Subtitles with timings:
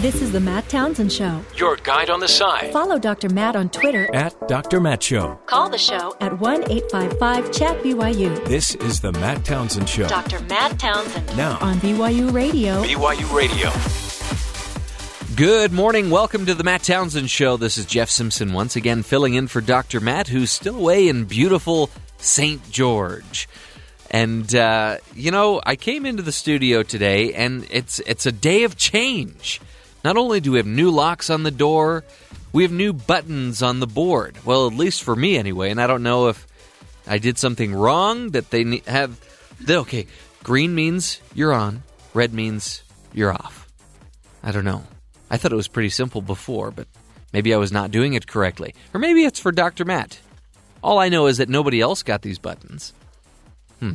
[0.00, 1.44] This is the Matt Townsend Show.
[1.56, 2.72] Your guide on the side.
[2.72, 3.28] Follow Dr.
[3.28, 4.08] Matt on Twitter.
[4.14, 4.80] At Dr.
[4.80, 5.38] Matt Show.
[5.44, 8.42] Call the show at 1 855 Chat BYU.
[8.46, 10.08] This is the Matt Townsend Show.
[10.08, 10.40] Dr.
[10.44, 11.36] Matt Townsend.
[11.36, 12.82] Now on BYU Radio.
[12.82, 13.70] BYU Radio.
[15.36, 16.08] Good morning.
[16.08, 17.58] Welcome to the Matt Townsend Show.
[17.58, 20.00] This is Jeff Simpson once again filling in for Dr.
[20.00, 22.70] Matt, who's still away in beautiful St.
[22.70, 23.50] George.
[24.10, 28.64] And uh, you know, I came into the studio today, and it's it's a day
[28.64, 29.60] of change.
[30.04, 32.04] Not only do we have new locks on the door,
[32.52, 34.36] we have new buttons on the board.
[34.44, 35.70] Well, at least for me, anyway.
[35.70, 36.46] And I don't know if
[37.06, 39.18] I did something wrong that they have.
[39.68, 40.06] Okay,
[40.42, 41.82] green means you're on.
[42.14, 42.82] Red means
[43.12, 43.68] you're off.
[44.42, 44.84] I don't know.
[45.30, 46.88] I thought it was pretty simple before, but
[47.32, 48.74] maybe I was not doing it correctly.
[48.94, 49.84] Or maybe it's for Dr.
[49.84, 50.18] Matt.
[50.82, 52.94] All I know is that nobody else got these buttons.
[53.78, 53.94] Hmm.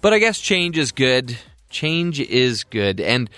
[0.00, 1.38] But I guess change is good.
[1.70, 3.00] Change is good.
[3.00, 3.30] And,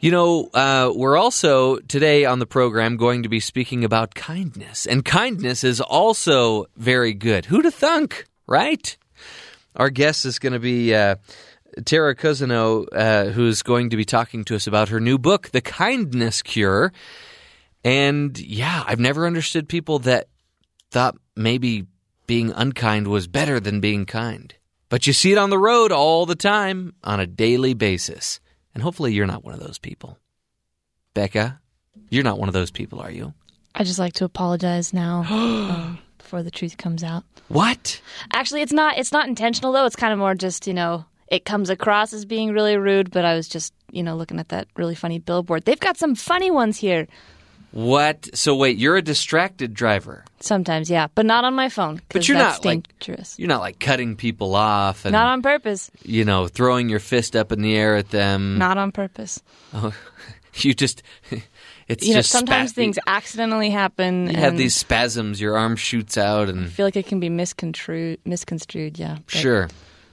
[0.00, 4.86] you know, uh, we're also today on the program going to be speaking about kindness.
[4.86, 7.44] And kindness is also very good.
[7.44, 8.96] Who'd have thunk, right?
[9.76, 10.94] Our guest is going to be.
[10.94, 11.16] Uh,
[11.84, 15.60] Tara Cousineau, uh, who's going to be talking to us about her new book, The
[15.60, 16.92] Kindness Cure.
[17.84, 20.26] And yeah, I've never understood people that
[20.90, 21.86] thought maybe
[22.26, 24.52] being unkind was better than being kind.
[24.88, 28.40] But you see it on the road all the time on a daily basis.
[28.80, 30.16] And hopefully you're not one of those people.
[31.12, 31.60] Becca,
[32.08, 33.34] you're not one of those people, are you?
[33.74, 37.24] I just like to apologize now um, before the truth comes out.
[37.48, 38.00] What?
[38.32, 39.84] Actually, it's not it's not intentional though.
[39.84, 43.26] It's kind of more just, you know, it comes across as being really rude, but
[43.26, 45.66] I was just, you know, looking at that really funny billboard.
[45.66, 47.06] They've got some funny ones here.
[47.72, 48.28] What?
[48.34, 50.24] So wait, you're a distracted driver.
[50.40, 52.00] Sometimes, yeah, but not on my phone.
[52.08, 53.34] But you're not dangerous.
[53.34, 55.90] like you're not like cutting people off and not on purpose.
[56.02, 58.58] You know, throwing your fist up in the air at them.
[58.58, 59.42] Not on purpose.
[59.74, 59.94] Oh,
[60.54, 61.02] you just.
[61.88, 64.30] It's you know, sometimes things accidentally happen.
[64.30, 65.40] You have these spasms.
[65.40, 68.20] Your arm shoots out, and I feel like it can be misconstrued.
[68.24, 69.16] Misconstrued, yeah.
[69.26, 69.34] But.
[69.34, 69.68] Sure.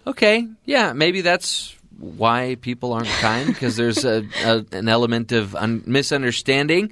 [0.08, 0.48] Okay.
[0.66, 0.94] Yeah.
[0.94, 6.92] Maybe that's why people aren't kind because there's a, a, an element of un- misunderstanding.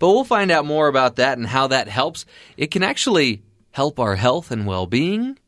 [0.00, 2.26] But we'll find out more about that and how that helps.
[2.56, 5.38] It can actually help our health and well being.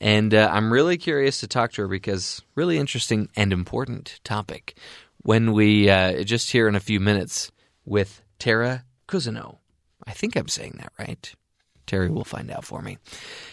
[0.00, 4.78] And uh, I'm really curious to talk to her because really interesting and important topic.
[5.22, 7.50] When we uh, just here in a few minutes
[7.84, 9.58] with Tara Cousineau.
[10.06, 11.34] I think I'm saying that right.
[11.86, 12.98] Terry will find out for me.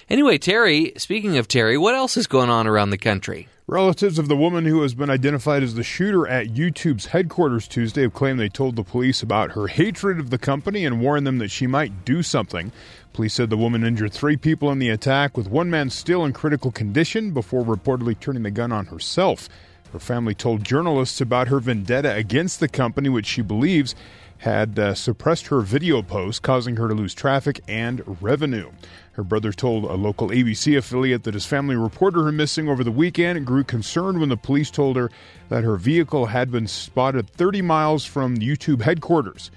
[0.10, 3.48] Anyway, Terry, speaking of Terry, what else is going on around the country?
[3.72, 8.02] Relatives of the woman who has been identified as the shooter at YouTube's headquarters Tuesday
[8.02, 11.38] have claimed they told the police about her hatred of the company and warned them
[11.38, 12.74] that she might do something.
[13.14, 16.34] Police said the woman injured three people in the attack, with one man still in
[16.34, 19.48] critical condition before reportedly turning the gun on herself.
[19.94, 23.96] Her family told journalists about her vendetta against the company, which she believes
[24.42, 28.72] had uh, suppressed her video posts, causing her to lose traffic and revenue.
[29.12, 32.92] Her brother told a local ABC affiliate that his family reported her missing over the
[32.92, 35.12] weekend and grew concerned when the police told her
[35.50, 39.52] that her vehicle had been spotted 30 miles from YouTube headquarters.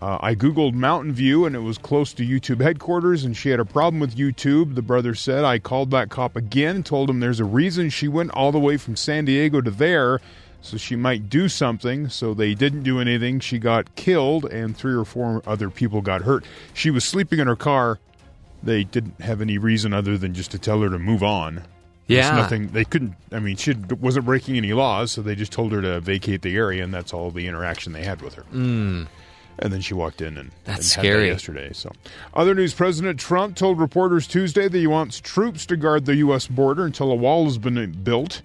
[0.00, 3.60] Uh, I Googled Mountain View and it was close to YouTube headquarters, and she had
[3.60, 4.76] a problem with YouTube.
[4.76, 8.30] The brother said, I called that cop again told him there's a reason she went
[8.30, 10.20] all the way from San Diego to there
[10.62, 12.08] so she might do something.
[12.08, 13.40] So they didn't do anything.
[13.40, 16.44] She got killed, and three or four other people got hurt.
[16.72, 17.98] She was sleeping in her car.
[18.62, 21.64] They didn't have any reason other than just to tell her to move on.
[22.06, 22.68] Yeah, There's nothing.
[22.68, 23.14] They couldn't.
[23.32, 26.56] I mean, she wasn't breaking any laws, so they just told her to vacate the
[26.56, 28.44] area, and that's all the interaction they had with her.
[28.52, 29.08] Mm.
[29.58, 31.26] And then she walked in and that's and scary.
[31.26, 31.70] That yesterday.
[31.72, 31.90] So,
[32.34, 36.46] other news: President Trump told reporters Tuesday that he wants troops to guard the U.S.
[36.46, 38.42] border until a wall has been built.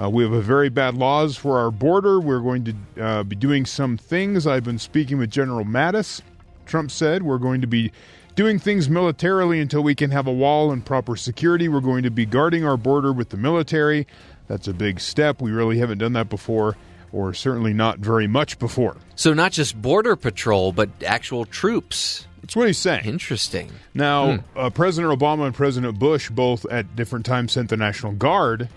[0.00, 2.20] Uh, we have a very bad laws for our border.
[2.20, 4.46] We're going to uh, be doing some things.
[4.46, 6.20] I've been speaking with General Mattis.
[6.66, 7.90] Trump said we're going to be
[8.36, 11.68] doing things militarily until we can have a wall and proper security.
[11.68, 14.06] We're going to be guarding our border with the military.
[14.46, 15.42] That's a big step.
[15.42, 16.76] We really haven't done that before,
[17.12, 18.96] or certainly not very much before.
[19.16, 22.26] So, not just border patrol, but actual troops.
[22.40, 23.04] That's what he's saying.
[23.04, 23.70] Interesting.
[23.94, 24.58] Now, hmm.
[24.58, 28.68] uh, President Obama and President Bush both at different times sent the National Guard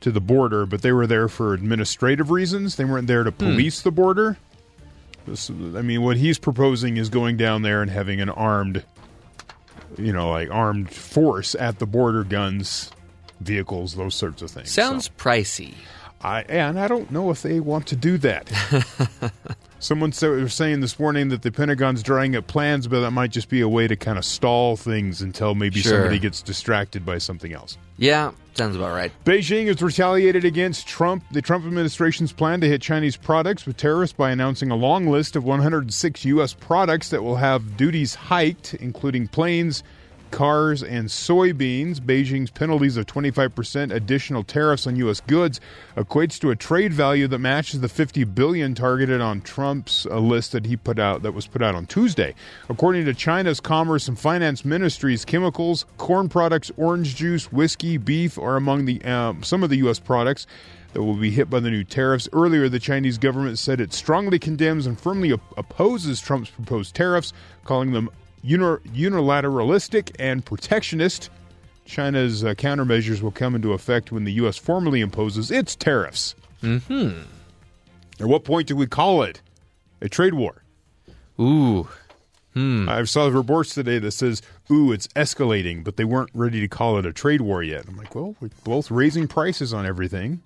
[0.00, 2.76] to the border, but they were there for administrative reasons.
[2.76, 3.36] They weren't there to hmm.
[3.36, 3.88] police hmm.
[3.88, 4.38] the border.
[5.26, 8.84] This, I mean, what he's proposing is going down there and having an armed,
[9.98, 12.90] you know, like armed force at the border, guns,
[13.40, 14.70] vehicles, those sorts of things.
[14.70, 15.74] Sounds so, pricey.
[16.20, 18.50] I and I don't know if they want to do that.
[19.80, 23.30] Someone said, was saying this morning that the Pentagon's drawing up plans, but that might
[23.30, 25.92] just be a way to kind of stall things until maybe Sure.
[25.92, 27.78] somebody gets distracted by something else.
[27.96, 29.12] Yeah, sounds about right.
[29.24, 34.12] Beijing has retaliated against Trump, the Trump administration's plan to hit Chinese products with tariffs
[34.12, 36.54] by announcing a long list of 106 U.S.
[36.54, 39.84] products that will have duties hiked, including planes,
[40.30, 42.00] cars, and soybeans.
[42.00, 45.20] Beijing's penalties of 25% additional tariffs on U.S.
[45.20, 45.60] goods
[45.96, 50.52] equates to a trade value that matches the 50 billion targeted on Trump's uh, list
[50.52, 52.34] that he put out that was put out on Tuesday.
[52.68, 58.56] According to China's Commerce and Finance Ministries, chemicals, corn products, orange juice, whiskey, beef are
[58.56, 59.98] among the um, some of the U.S.
[59.98, 60.46] products
[60.92, 62.28] that will be hit by the new tariffs.
[62.32, 67.32] Earlier, the Chinese government said it strongly condemns and firmly op- opposes Trump's proposed tariffs,
[67.64, 68.10] calling them
[68.48, 71.30] unilateralistic and protectionist.
[71.84, 74.56] China's uh, countermeasures will come into effect when the U.S.
[74.56, 76.34] formally imposes its tariffs.
[76.62, 77.22] Mm-hmm.
[78.20, 79.40] At what point do we call it
[80.00, 80.62] a trade war?
[81.40, 81.88] Ooh.
[82.88, 86.98] I saw reports today that says, "Ooh, it's escalating," but they weren't ready to call
[86.98, 87.86] it a trade war yet.
[87.86, 90.42] I'm like, well, we're both raising prices on everything.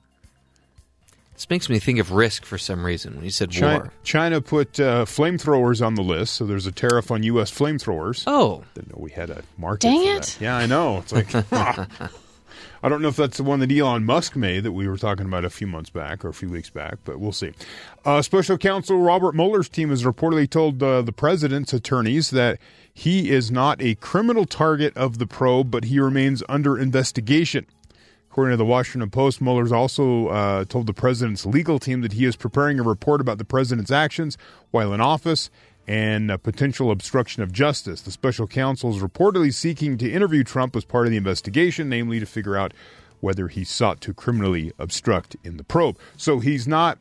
[1.35, 3.93] This makes me think of risk for some reason when you said China, war.
[4.05, 7.51] China put uh, flamethrowers on the list, so there's a tariff on U.S.
[7.51, 8.25] flamethrowers.
[8.27, 9.89] Oh, Didn't know we had a market.
[9.89, 10.23] Dang for it.
[10.23, 10.41] that.
[10.41, 10.99] Yeah, I know.
[10.99, 12.11] It's like ah.
[12.85, 15.27] I don't know if that's the one that Elon Musk made that we were talking
[15.27, 17.53] about a few months back or a few weeks back, but we'll see.
[18.05, 22.59] Uh, Special Counsel Robert Mueller's team has reportedly told uh, the president's attorneys that
[22.93, 27.67] he is not a criminal target of the probe, but he remains under investigation.
[28.33, 32.25] According to the Washington Post, Mueller's also uh, told the president's legal team that he
[32.25, 34.39] is preparing a report about the president's actions
[34.71, 35.51] while in office
[35.87, 38.01] and potential obstruction of justice.
[38.01, 42.21] The special counsel is reportedly seeking to interview Trump as part of the investigation, namely
[42.21, 42.73] to figure out
[43.21, 45.99] whether he sought to criminally obstruct in the probe.
[46.17, 46.97] So he's not.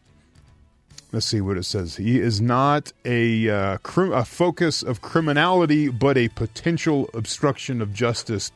[1.13, 1.95] Let's see what it says.
[1.95, 8.51] He is not a, uh, a focus of criminality, but a potential obstruction of justice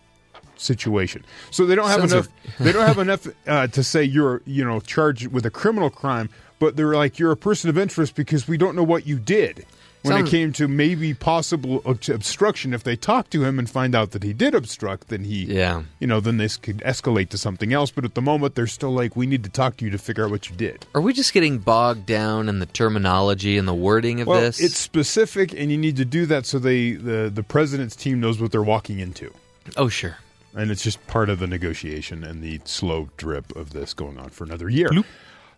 [0.57, 1.25] situation.
[1.51, 2.27] So they don't have Sounds enough.
[2.59, 6.29] they don't have enough uh, to say you're you know charged with a criminal crime,
[6.59, 9.65] but they're like you're a person of interest because we don't know what you did.
[10.03, 13.67] When Sounds- it came to maybe possible ob- obstruction, if they talk to him and
[13.67, 15.81] find out that he did obstruct, then he, Yeah.
[15.99, 17.89] you know, then this could escalate to something else.
[17.89, 20.23] But at the moment, they're still like, we need to talk to you to figure
[20.25, 20.85] out what you did.
[20.93, 24.59] are we just getting bogged down in the terminology and the wording of Well, this?
[24.61, 28.39] it's specific, and you need to do that so they the the president's team knows
[28.39, 29.33] what they're walking into.
[29.75, 30.17] oh, sure.
[30.55, 34.29] And it's just part of the negotiation and the slow drip of this going on
[34.29, 34.87] for another year.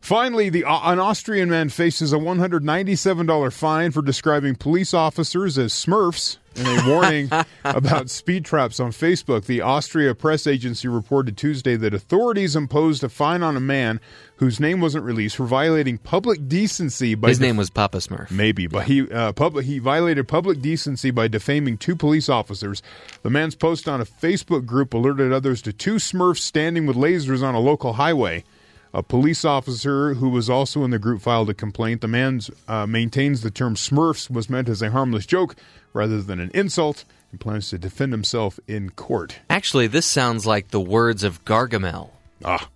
[0.01, 6.37] Finally, the, an Austrian man faces a $197 fine for describing police officers as smurfs
[6.55, 7.29] in a warning
[7.65, 9.45] about speed traps on Facebook.
[9.45, 13.99] The Austria press agency reported Tuesday that authorities imposed a fine on a man
[14.37, 18.31] whose name wasn't released for violating public decency by His def- name was Papa Smurf.
[18.31, 22.81] Maybe, but he uh, public he violated public decency by defaming two police officers.
[23.23, 27.43] The man's post on a Facebook group alerted others to two Smurfs standing with lasers
[27.43, 28.43] on a local highway.
[28.93, 32.01] A police officer who was also in the group filed a complaint.
[32.01, 35.55] The man uh, maintains the term Smurfs was meant as a harmless joke
[35.93, 39.39] rather than an insult and plans to defend himself in court.
[39.49, 42.11] Actually, this sounds like the words of Gargamel.
[42.45, 42.69] Ah,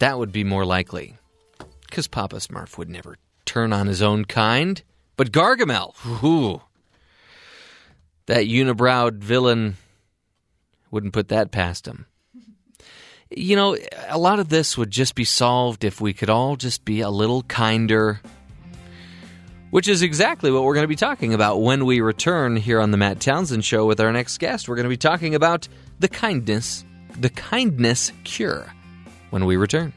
[0.00, 1.16] That would be more likely.
[1.88, 4.82] Because Papa Smurf would never turn on his own kind.
[5.16, 6.62] But Gargamel, whew,
[8.26, 9.76] that unibrowed villain
[10.90, 12.06] wouldn't put that past him.
[13.30, 13.76] You know,
[14.08, 17.10] a lot of this would just be solved if we could all just be a
[17.10, 18.20] little kinder.
[19.70, 22.90] Which is exactly what we're going to be talking about when we return here on
[22.90, 24.66] the Matt Townsend Show with our next guest.
[24.66, 26.86] We're going to be talking about the kindness,
[27.18, 28.72] the kindness cure
[29.28, 29.92] when we return.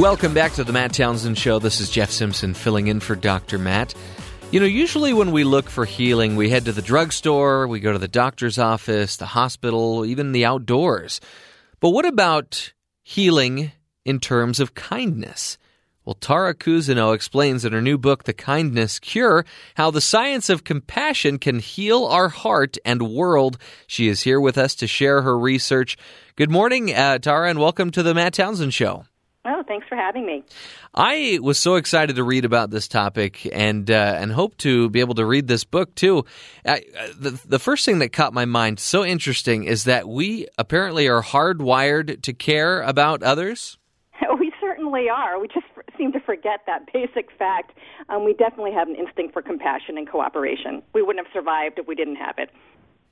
[0.00, 1.58] Welcome back to the Matt Townsend Show.
[1.58, 3.58] This is Jeff Simpson filling in for Dr.
[3.58, 3.94] Matt.
[4.50, 7.92] You know, usually when we look for healing, we head to the drugstore, we go
[7.92, 11.20] to the doctor's office, the hospital, even the outdoors.
[11.80, 13.72] But what about healing
[14.06, 15.58] in terms of kindness?
[16.06, 20.64] Well, Tara Cousineau explains in her new book, The Kindness Cure, how the science of
[20.64, 23.58] compassion can heal our heart and world.
[23.86, 25.98] She is here with us to share her research.
[26.36, 29.04] Good morning, uh, Tara, and welcome to the Matt Townsend Show.
[29.46, 30.44] Oh, thanks for having me.
[30.94, 35.00] I was so excited to read about this topic and uh, and hope to be
[35.00, 36.26] able to read this book too.
[36.66, 40.46] I, uh, the the first thing that caught my mind so interesting is that we
[40.58, 43.78] apparently are hardwired to care about others.
[44.38, 45.40] We certainly are.
[45.40, 45.66] We just
[45.98, 47.72] seem to forget that basic fact.
[48.08, 50.82] Um, we definitely have an instinct for compassion and cooperation.
[50.94, 52.50] We wouldn't have survived if we didn't have it.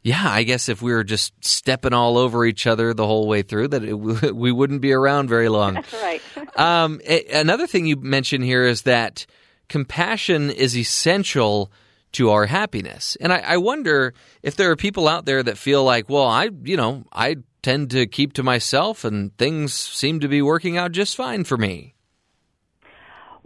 [0.02, 3.42] Yeah, I guess if we were just stepping all over each other the whole way
[3.42, 3.94] through, that it,
[4.34, 5.74] we wouldn't be around very long.
[5.74, 6.22] That's right.
[6.58, 7.00] um,
[7.32, 9.26] another thing you mentioned here is that
[9.68, 11.70] compassion is essential
[12.12, 15.84] to our happiness, and I, I wonder if there are people out there that feel
[15.84, 20.28] like, well, I, you know, I tend to keep to myself, and things seem to
[20.28, 21.94] be working out just fine for me.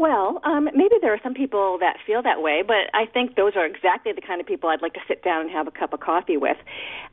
[0.03, 3.53] Well, um, maybe there are some people that feel that way, but I think those
[3.55, 5.93] are exactly the kind of people I'd like to sit down and have a cup
[5.93, 6.57] of coffee with,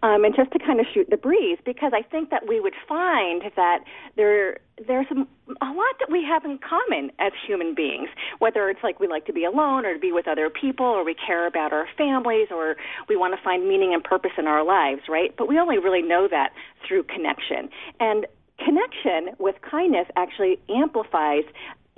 [0.02, 2.74] um, and just to kind of shoot the breeze, because I think that we would
[2.88, 3.84] find that
[4.16, 5.20] there there's a,
[5.64, 8.10] a lot that we have in common as human beings.
[8.40, 11.06] Whether it's like we like to be alone, or to be with other people, or
[11.06, 12.76] we care about our families, or
[13.08, 15.32] we want to find meaning and purpose in our lives, right?
[15.38, 16.54] But we only really know that
[16.88, 17.70] through connection
[18.00, 18.26] and
[18.58, 21.46] connection with kindness actually amplifies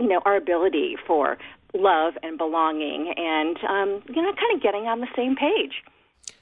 [0.01, 1.37] you know, our ability for
[1.73, 5.83] love and belonging and, um, you know, kind of getting on the same page.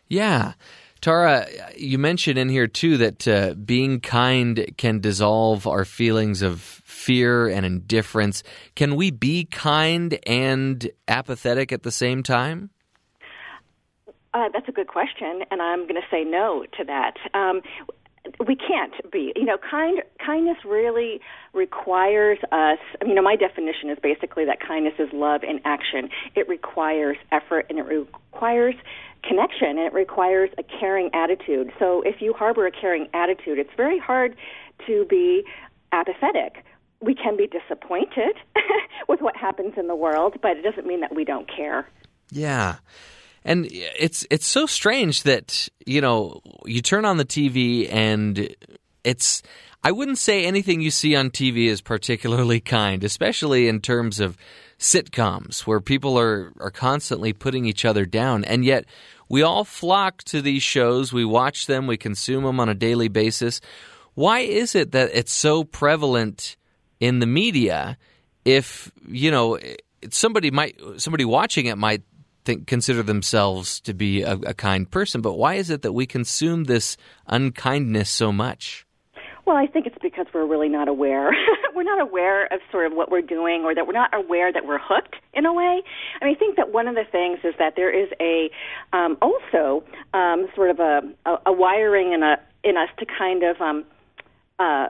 [0.08, 0.54] Yeah.
[1.02, 1.48] Tara,
[1.78, 7.48] you mentioned in here too that uh, being kind can dissolve our feelings of fear
[7.48, 8.44] and indifference.
[8.76, 12.70] Can we be kind and apathetic at the same time?
[14.34, 17.16] Uh, that's a good question, and I'm going to say no to that.
[17.34, 17.62] Um,
[18.46, 19.34] we can't be.
[19.36, 21.22] You know, kind kindness really
[21.54, 22.80] requires us.
[23.02, 26.10] I mean, you know, my definition is basically that kindness is love in action.
[26.36, 28.76] It requires effort and it requires
[29.24, 31.72] connection and it requires a caring attitude.
[31.80, 34.36] So, if you harbor a caring attitude, it's very hard
[34.88, 35.44] to be
[35.92, 36.66] apathetic.
[37.02, 38.36] We can be disappointed
[39.08, 41.88] with what happens in the world, but it doesn't mean that we don't care.
[42.32, 42.76] Yeah.
[43.50, 48.56] And it's it's so strange that you know you turn on the TV and
[49.04, 49.42] it's
[49.84, 54.38] I wouldn't say anything you see on TV is particularly kind, especially in terms of
[54.78, 58.86] sitcoms where people are are constantly putting each other down, and yet
[59.30, 61.12] we all flock to these shows.
[61.12, 63.62] We watch them, we consume them on a daily basis.
[64.14, 66.56] Why is it that it's so prevalent
[67.00, 67.98] in the media?
[68.46, 69.58] If you know
[70.12, 72.04] somebody might somebody watching it might
[72.46, 76.06] think consider themselves to be a, a kind person, but why is it that we
[76.06, 78.86] consume this unkindness so much?
[79.46, 81.32] Well, I think it's because we're really not aware.
[81.76, 84.68] we're not aware of sort of what we're doing, or that we're not aware that
[84.68, 85.82] we're hooked in a way.
[86.22, 88.52] I mean, I think that one of the things is that there is a
[88.94, 93.42] um, also um, sort of a, a, a wiring in a in us to kind
[93.44, 93.86] of um,
[94.60, 94.90] uh,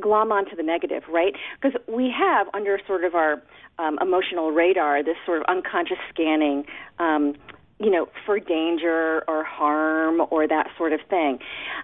[0.00, 1.34] glom onto the negative, right?
[1.60, 3.42] Because we have under sort of our
[3.78, 6.64] um, emotional radar this sort of unconscious scanning.
[6.98, 7.34] Um,
[7.82, 11.38] you know, for danger or harm or that sort of thing.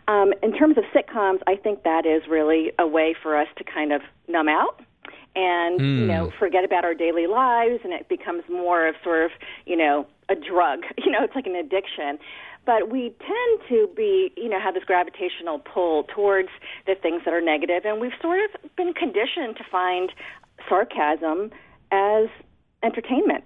[0.09, 3.65] Um, in terms of sitcoms, I think that is really a way for us to
[3.65, 4.83] kind of numb out
[5.37, 6.01] and mm.
[6.01, 6.39] you know hmm.
[6.39, 9.31] forget about our daily lives, and it becomes more of sort of
[9.67, 10.81] you know a drug.
[10.99, 12.19] You know, it's like an addiction
[12.67, 16.49] but we tend to be, you know, have this gravitational pull towards
[16.87, 20.11] the things that are negative, and we've sort of been conditioned to find
[20.69, 21.51] sarcasm
[21.93, 22.27] as
[22.83, 23.45] entertainment.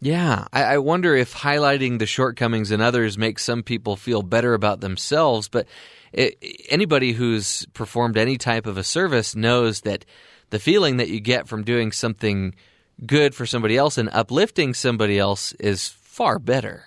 [0.00, 4.54] Yeah, I, I, wonder if highlighting the shortcomings in others makes some people feel better
[4.54, 5.48] about themselves.
[5.48, 5.66] But
[6.12, 6.36] it,
[6.68, 10.04] anybody who's performed any type of a service knows that
[10.50, 12.54] the feeling that you get from doing something
[13.06, 16.84] good for somebody else and uplifting somebody else is far better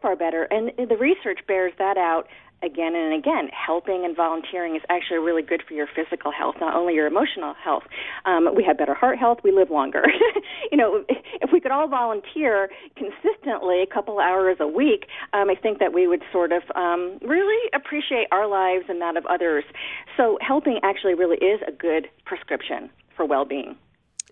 [0.00, 0.44] far better.
[0.44, 2.28] And the research bears that out
[2.62, 3.48] again and again.
[3.52, 7.54] Helping and volunteering is actually really good for your physical health, not only your emotional
[7.54, 7.84] health.
[8.24, 9.38] Um, we have better heart health.
[9.42, 10.04] We live longer.
[10.70, 15.54] you know, if we could all volunteer consistently, a couple hours a week, um, I
[15.54, 19.64] think that we would sort of um, really appreciate our lives and that of others.
[20.16, 23.76] So helping actually really is a good prescription for well-being.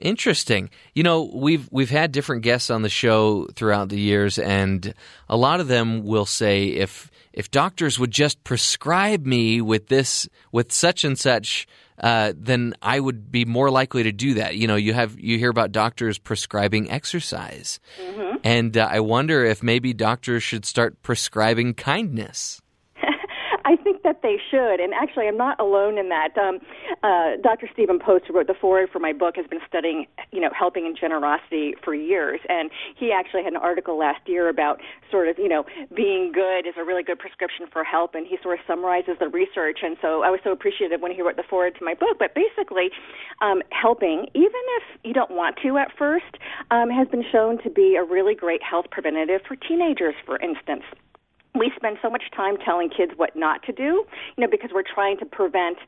[0.00, 0.71] Interesting.
[0.95, 4.95] You know, we've we've had different guests on the show throughout the years, and
[5.28, 10.28] a lot of them will say if if doctors would just prescribe me with this
[10.52, 11.67] with such and such,
[12.00, 14.57] uh, then I would be more likely to do that.
[14.57, 18.37] You know, you have you hear about doctors prescribing exercise, mm-hmm.
[18.45, 22.61] and uh, I wonder if maybe doctors should start prescribing kindness.
[24.08, 24.80] That they should.
[24.80, 26.32] And actually, I'm not alone in that.
[26.38, 26.60] Um,
[27.02, 27.68] uh, Dr.
[27.74, 30.86] Stephen Post, who wrote the foreword for my book, has been studying, you know, helping
[30.86, 32.40] and generosity for years.
[32.48, 36.66] And he actually had an article last year about sort of, you know, being good
[36.66, 38.14] is a really good prescription for help.
[38.14, 39.80] And he sort of summarizes the research.
[39.82, 42.16] And so I was so appreciative when he wrote the foreword to my book.
[42.18, 42.88] But basically,
[43.42, 46.38] um, helping, even if you don't want to at first,
[46.70, 50.84] um, has been shown to be a really great health preventative for teenagers, for instance
[51.55, 54.05] we spend so much time telling kids what not to do,
[54.37, 55.78] you know, because we're trying to prevent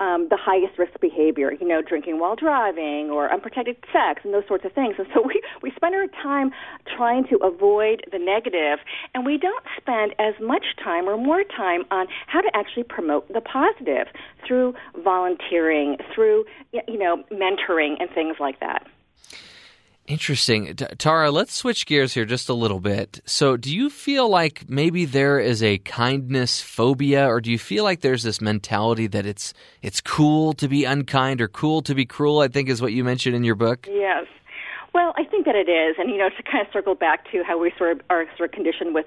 [0.00, 4.46] um, the highest risk behavior, you know, drinking while driving or unprotected sex and those
[4.48, 4.96] sorts of things.
[4.98, 6.50] And so we, we spend our time
[6.96, 8.80] trying to avoid the negative,
[9.14, 13.32] and we don't spend as much time or more time on how to actually promote
[13.32, 14.08] the positive
[14.46, 18.86] through volunteering, through, you know, mentoring and things like that.
[20.08, 20.74] Interesting.
[20.74, 23.20] Tara, let's switch gears here just a little bit.
[23.24, 27.84] So, do you feel like maybe there is a kindness phobia or do you feel
[27.84, 32.04] like there's this mentality that it's it's cool to be unkind or cool to be
[32.04, 33.86] cruel, I think is what you mentioned in your book?
[33.88, 34.26] Yes.
[34.92, 37.42] Well, I think that it is, and you know, to kind of circle back to
[37.42, 39.06] how we sort of are sort of conditioned with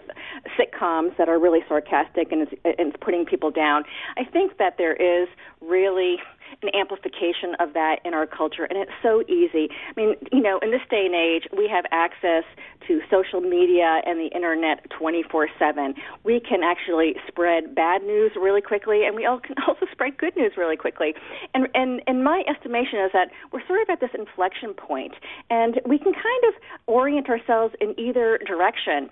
[0.58, 3.84] sitcoms that are really sarcastic and it's, and it's putting people down.
[4.18, 5.28] I think that there is
[5.62, 6.18] really
[6.62, 9.70] an amplification of that in our culture, and it's so easy.
[9.90, 12.44] I mean, you know, in this day and age, we have access
[12.88, 15.96] to social media and the internet 24/7.
[16.24, 20.36] We can actually spread bad news really quickly, and we all can also spread good
[20.36, 21.16] news really quickly.
[21.54, 25.14] And and and my estimation is that we're sort of at this inflection point,
[25.50, 26.54] and we can kind of
[26.88, 29.10] orient ourselves in either direction.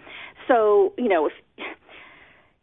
[0.48, 1.34] So, you know, if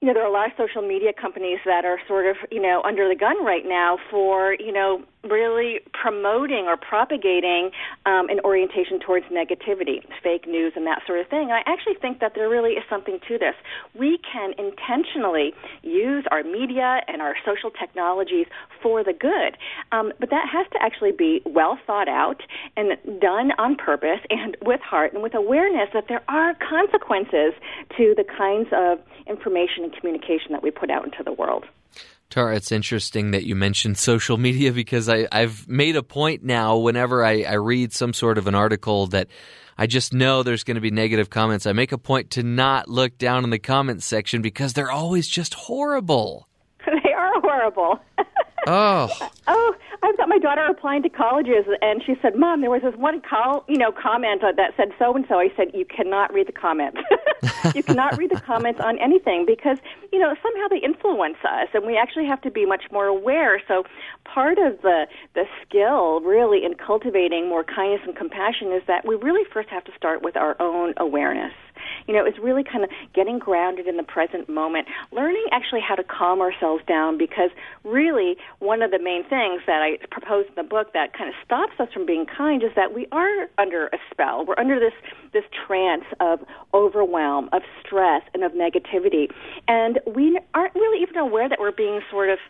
[0.00, 2.60] you know, there are a lot of social media companies that are sort of, you
[2.60, 7.70] know, under the gun right now for, you know, really promoting or propagating
[8.06, 11.50] um, an orientation towards negativity, fake news, and that sort of thing.
[11.50, 13.54] And I actually think that there really is something to this.
[13.94, 15.52] We can intentionally
[15.82, 18.46] use our media and our social technologies
[18.82, 19.58] for the good,
[19.92, 22.40] um, but that has to actually be well thought out
[22.78, 27.52] and done on purpose and with heart and with awareness that there are consequences
[27.98, 31.64] to the kinds of information and communication that we put out into the world.
[32.28, 36.76] Tara, it's interesting that you mentioned social media because I, have made a point now
[36.76, 39.28] whenever I, I read some sort of an article that
[39.76, 41.66] I just know there's going to be negative comments.
[41.66, 45.28] I make a point to not look down in the comments section because they're always
[45.28, 46.46] just horrible.
[46.86, 48.00] They are horrible.
[48.66, 49.08] oh.
[49.46, 52.94] Oh, I've got my daughter applying to colleges, and she said, "Mom, there was this
[52.96, 56.46] one call, you know, comment that said so and so." I said, "You cannot read
[56.46, 57.00] the comments.
[57.74, 59.78] you cannot read the comments on anything because
[60.12, 63.60] you know somehow they influence us, and we actually have to be much more aware."
[63.66, 63.84] So,
[64.24, 69.16] part of the the skill, really, in cultivating more kindness and compassion, is that we
[69.16, 71.52] really first have to start with our own awareness
[72.10, 75.94] you know, is really kind of getting grounded in the present moment, learning actually how
[75.94, 77.50] to calm ourselves down because
[77.84, 81.36] really one of the main things that I propose in the book that kind of
[81.44, 84.44] stops us from being kind is that we are under a spell.
[84.44, 84.92] We're under this
[85.32, 86.40] this trance of
[86.74, 89.30] overwhelm, of stress, and of negativity.
[89.68, 92.40] And we aren't really even aware that we're being sort of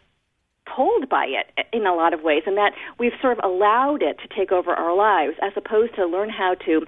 [0.75, 4.17] pulled by it in a lot of ways, and that we've sort of allowed it
[4.21, 6.87] to take over our lives as opposed to learn how to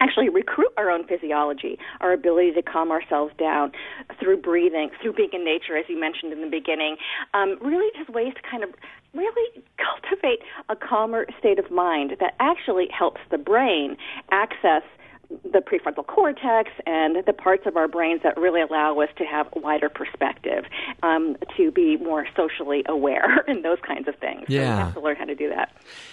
[0.00, 3.72] actually recruit our own physiology, our ability to calm ourselves down
[4.20, 6.96] through breathing, through being in nature, as you mentioned in the beginning.
[7.34, 8.70] Um, really, just ways to kind of
[9.14, 13.96] really cultivate a calmer state of mind that actually helps the brain
[14.30, 14.82] access
[15.28, 19.48] the prefrontal cortex and the parts of our brains that really allow us to have
[19.54, 20.64] a wider perspective,
[21.02, 24.44] um, to be more socially aware, and those kinds of things.
[24.48, 24.60] Yeah.
[24.60, 25.72] So we have to learn how to do that.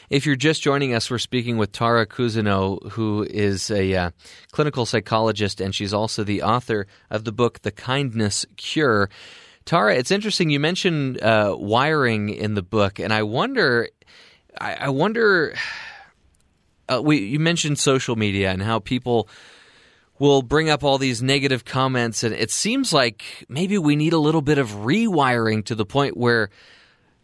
[0.10, 4.12] If you're just joining us, we're speaking with Tara Cousineau, who is a uh,
[4.52, 9.10] clinical psychologist, and she's also the author of the book The Kindness Cure.
[9.66, 10.50] Tara, it's interesting.
[10.50, 13.90] You mentioned uh, wiring in the book, and I wonder,
[14.60, 15.56] I, I wonder
[16.90, 19.28] uh, we you mentioned social media and how people
[20.20, 24.18] will bring up all these negative comments, and it seems like maybe we need a
[24.18, 26.50] little bit of rewiring to the point where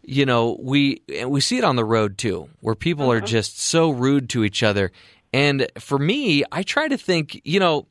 [0.02, 3.18] you know we we see it on the road too, where people uh-huh.
[3.18, 4.90] are just so rude to each other.
[5.32, 7.86] And for me, I try to think, you know,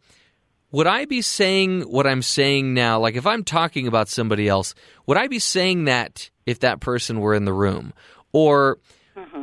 [0.72, 3.00] would I be saying what I'm saying now?
[3.00, 7.22] Like if I'm talking about somebody else, would I be saying that if that person
[7.22, 7.94] were in the room?
[8.34, 8.99] Or Mm-hmm.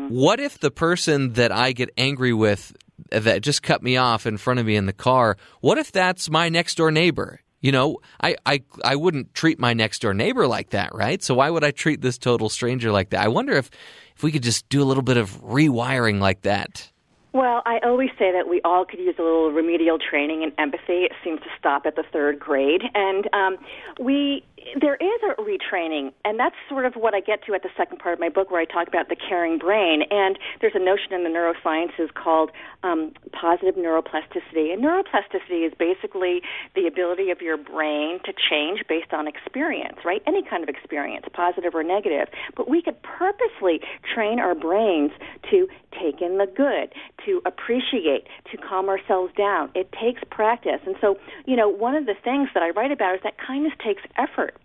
[0.09, 2.77] What if the person that I get angry with
[3.11, 6.31] that just cut me off in front of me in the car, what if that's
[6.31, 7.41] my next door neighbor?
[7.61, 11.23] You know, I, I, I wouldn't treat my next door neighbor like that, right?
[11.23, 13.25] So why would I treat this total stranger like that?
[13.25, 13.71] I wonder if,
[14.15, 16.91] if we could just do a little bit of rewiring like that.
[17.33, 21.05] Well, I always say that we all could use a little remedial training and empathy.
[21.05, 23.59] It seems to stop at the third grade, and um,
[24.01, 24.43] we
[24.81, 27.99] there is a retraining, and that's sort of what I get to at the second
[27.99, 30.03] part of my book, where I talk about the caring brain.
[30.11, 32.51] And there's a notion in the neurosciences called
[32.83, 34.73] um, positive neuroplasticity.
[34.73, 36.43] And neuroplasticity is basically
[36.75, 40.23] the ability of your brain to change based on experience, right?
[40.27, 42.29] Any kind of experience, positive or negative.
[42.57, 43.81] But we could purposely
[44.15, 45.13] train our brains
[45.51, 46.93] to take in the good,
[47.25, 49.71] to appreciate, to calm ourselves down.
[49.75, 50.81] It takes practice.
[50.87, 53.73] And so, you know, one of the things that I write about is that kindness
[53.83, 54.56] takes effort.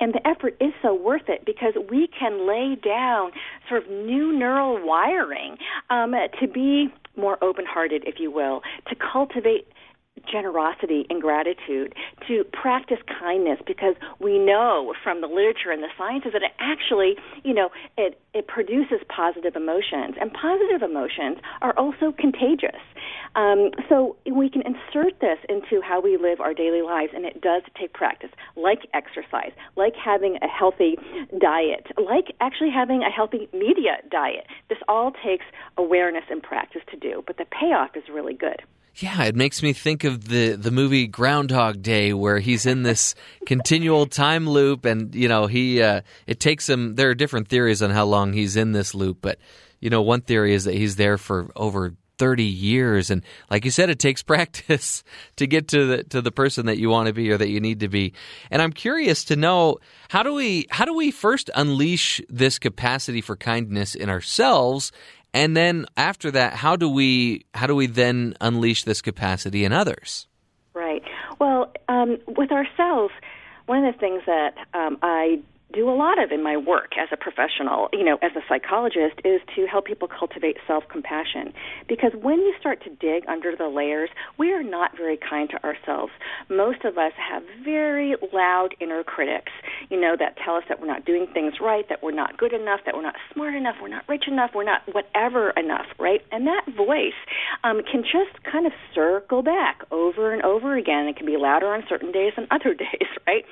[0.00, 3.32] And the effort is so worth it because we can lay down
[3.68, 5.56] sort of new neural wiring
[5.90, 9.66] um, to be more open hearted, if you will, to cultivate
[10.30, 11.94] generosity and gratitude,
[12.26, 17.16] to practice kindness because we know from the literature and the sciences that it actually,
[17.44, 20.16] you know, it, it produces positive emotions.
[20.20, 22.80] And positive emotions are also contagious.
[23.36, 27.40] Um, so we can insert this into how we live our daily lives, and it
[27.40, 30.96] does take practice, like exercise, like having a healthy
[31.38, 34.46] diet, like actually having a healthy media diet.
[34.68, 35.44] This all takes
[35.76, 38.62] awareness and practice to do, but the payoff is really good.
[39.00, 43.14] Yeah, it makes me think of the the movie Groundhog Day, where he's in this
[43.46, 46.96] continual time loop, and you know he uh, it takes him.
[46.96, 49.38] There are different theories on how long he's in this loop, but
[49.78, 53.70] you know one theory is that he's there for over 30 years and like you
[53.70, 55.04] said it takes practice
[55.36, 57.60] to get to the to the person that you want to be or that you
[57.60, 58.12] need to be
[58.50, 63.20] and i'm curious to know how do we how do we first unleash this capacity
[63.20, 64.90] for kindness in ourselves
[65.34, 69.72] and then after that, how do we how do we then unleash this capacity in
[69.72, 70.26] others?
[70.74, 71.02] Right.
[71.38, 73.12] Well, um, with ourselves,
[73.66, 75.40] one of the things that um, I
[75.74, 79.20] do a lot of in my work as a professional, you know, as a psychologist,
[79.24, 81.52] is to help people cultivate self compassion.
[81.88, 85.62] Because when you start to dig under the layers, we are not very kind to
[85.62, 86.12] ourselves.
[86.48, 89.52] Most of us have very loud inner critics,
[89.90, 92.54] you know, that tell us that we're not doing things right, that we're not good
[92.54, 96.22] enough, that we're not smart enough, we're not rich enough, we're not whatever enough, right?
[96.32, 97.18] And that voice
[97.62, 101.06] um, can just kind of circle back over and over again.
[101.08, 103.44] It can be louder on certain days than other days, right?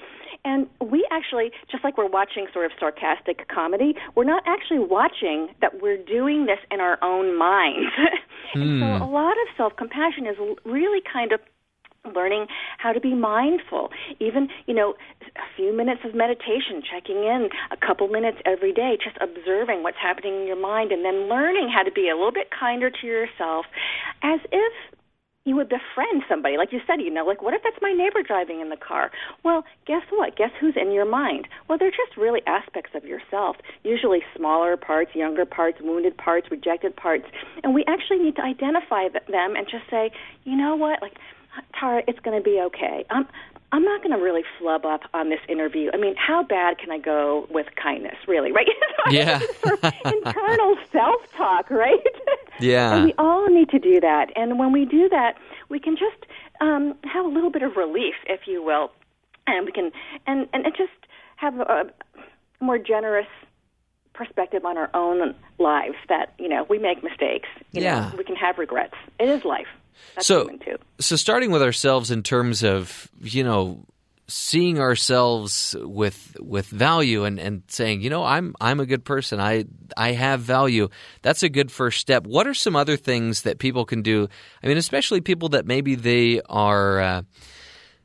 [0.46, 5.48] And we actually, just like we're watching sort of sarcastic comedy, we're not actually watching
[5.60, 7.90] that we're doing this in our own minds.
[8.54, 9.02] and so Hmm.
[9.02, 11.40] a lot of self compassion is really kind of
[12.14, 12.46] learning
[12.78, 14.94] how to be mindful even you know
[15.34, 19.96] a few minutes of meditation checking in a couple minutes every day just observing what's
[20.00, 23.08] happening in your mind and then learning how to be a little bit kinder to
[23.08, 23.66] yourself
[24.22, 24.72] as if
[25.46, 26.58] you would befriend somebody.
[26.58, 29.10] Like you said, you know, like what if that's my neighbor driving in the car?
[29.44, 30.36] Well, guess what?
[30.36, 31.48] Guess who's in your mind?
[31.68, 36.96] Well, they're just really aspects of yourself, usually smaller parts, younger parts, wounded parts, rejected
[36.96, 37.24] parts.
[37.62, 40.10] And we actually need to identify them and just say,
[40.44, 41.00] you know what?
[41.00, 41.14] Like,
[41.78, 43.04] Tara, it's going to be okay.
[43.08, 43.26] I'm
[43.72, 45.90] I'm not going to really flub up on this interview.
[45.92, 48.66] I mean, how bad can I go with kindness, really, right?
[49.10, 49.38] Yeah.
[49.62, 52.00] sort of internal self-talk, right?
[52.58, 52.96] Yeah.
[52.96, 54.30] And we all need to do that.
[54.34, 55.36] And when we do that,
[55.68, 56.26] we can just
[56.60, 58.90] um, have a little bit of relief, if you will,
[59.46, 59.92] and we can
[60.26, 60.90] and and it just
[61.36, 61.84] have a
[62.60, 63.28] more generous
[64.12, 65.94] perspective on our own lives.
[66.08, 67.48] That you know we make mistakes.
[67.72, 68.08] You Yeah.
[68.10, 68.94] know, we can have regrets.
[69.20, 69.68] It is life.
[70.14, 70.50] That's So-.
[71.00, 73.84] So starting with ourselves in terms of, you know,
[74.28, 79.40] seeing ourselves with with value and, and saying, you know, I'm I'm a good person.
[79.40, 80.88] I I have value.
[81.22, 82.26] That's a good first step.
[82.26, 84.28] What are some other things that people can do?
[84.62, 87.22] I mean, especially people that maybe they are uh,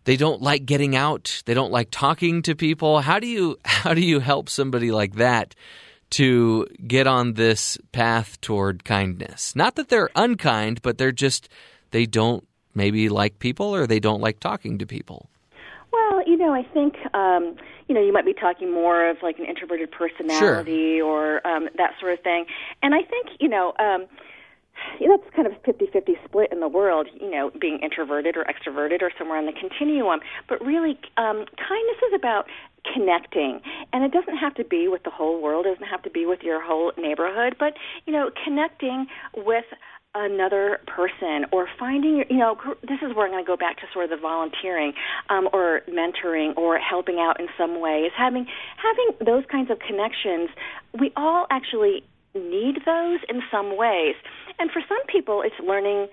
[0.03, 1.41] they don't like getting out.
[1.45, 3.01] They don't like talking to people.
[3.01, 5.55] How do you how do you help somebody like that
[6.11, 9.55] to get on this path toward kindness?
[9.55, 11.49] Not that they're unkind, but they're just
[11.91, 15.29] they don't maybe like people or they don't like talking to people.
[15.91, 17.55] Well, you know, I think um,
[17.87, 21.91] you know you might be talking more of like an introverted personality or um, that
[21.99, 22.45] sort of thing,
[22.81, 23.73] and I think you know.
[23.79, 24.07] Um,
[24.99, 29.03] yeah, that's kind of 50-50 split in the world, you know, being introverted or extroverted
[29.03, 30.21] or somewhere on the continuum.
[30.49, 32.47] But really, um, kindness is about
[32.91, 33.61] connecting,
[33.93, 35.67] and it doesn't have to be with the whole world.
[35.67, 37.73] It doesn't have to be with your whole neighborhood, but
[38.07, 39.65] you know, connecting with
[40.13, 43.77] another person or finding your you know this is where i'm going to go back
[43.77, 44.91] to sort of the volunteering
[45.29, 48.45] um, or mentoring or helping out in some way is having
[48.75, 50.49] having those kinds of connections
[50.99, 52.03] we all actually
[52.35, 54.15] need those in some ways
[54.59, 56.07] and for some people it's learning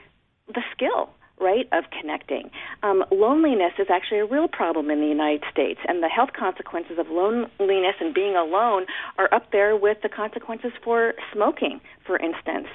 [0.54, 2.50] the skill right, of connecting.
[2.82, 6.98] Um, loneliness is actually a real problem in the United States, and the health consequences
[6.98, 8.86] of loneliness and being alone
[9.18, 12.66] are up there with the consequences for smoking, for instance.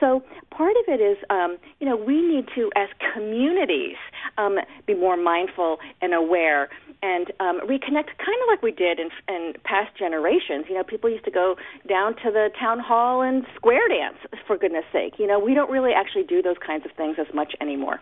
[0.00, 3.96] So part of it is, um, you know, we need to, as communities,
[4.36, 6.68] um, be more mindful and aware
[7.02, 10.66] and um, reconnect, kind of like we did in, in past generations.
[10.68, 11.56] You know, people used to go
[11.88, 15.14] down to the town hall and square dance, for goodness sake.
[15.18, 18.00] You know, we don't really actually do those kinds of things as much anymore.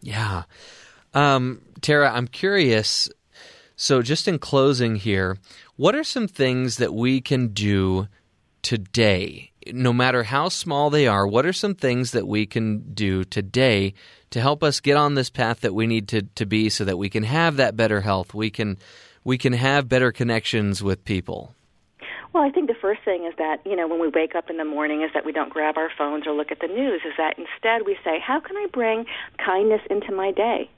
[0.00, 0.44] Yeah.
[1.12, 3.08] Um, Tara, I'm curious.
[3.76, 5.38] So, just in closing here,
[5.76, 8.08] what are some things that we can do
[8.62, 11.26] today, no matter how small they are?
[11.26, 13.94] What are some things that we can do today
[14.30, 16.98] to help us get on this path that we need to, to be so that
[16.98, 18.34] we can have that better health?
[18.34, 18.78] We can
[19.24, 21.54] we can have better connections with people.
[22.34, 24.56] Well, I think the first thing is that, you know, when we wake up in
[24.56, 27.12] the morning is that we don't grab our phones or look at the news, is
[27.16, 29.06] that instead we say, how can I bring
[29.38, 30.68] kindness into my day?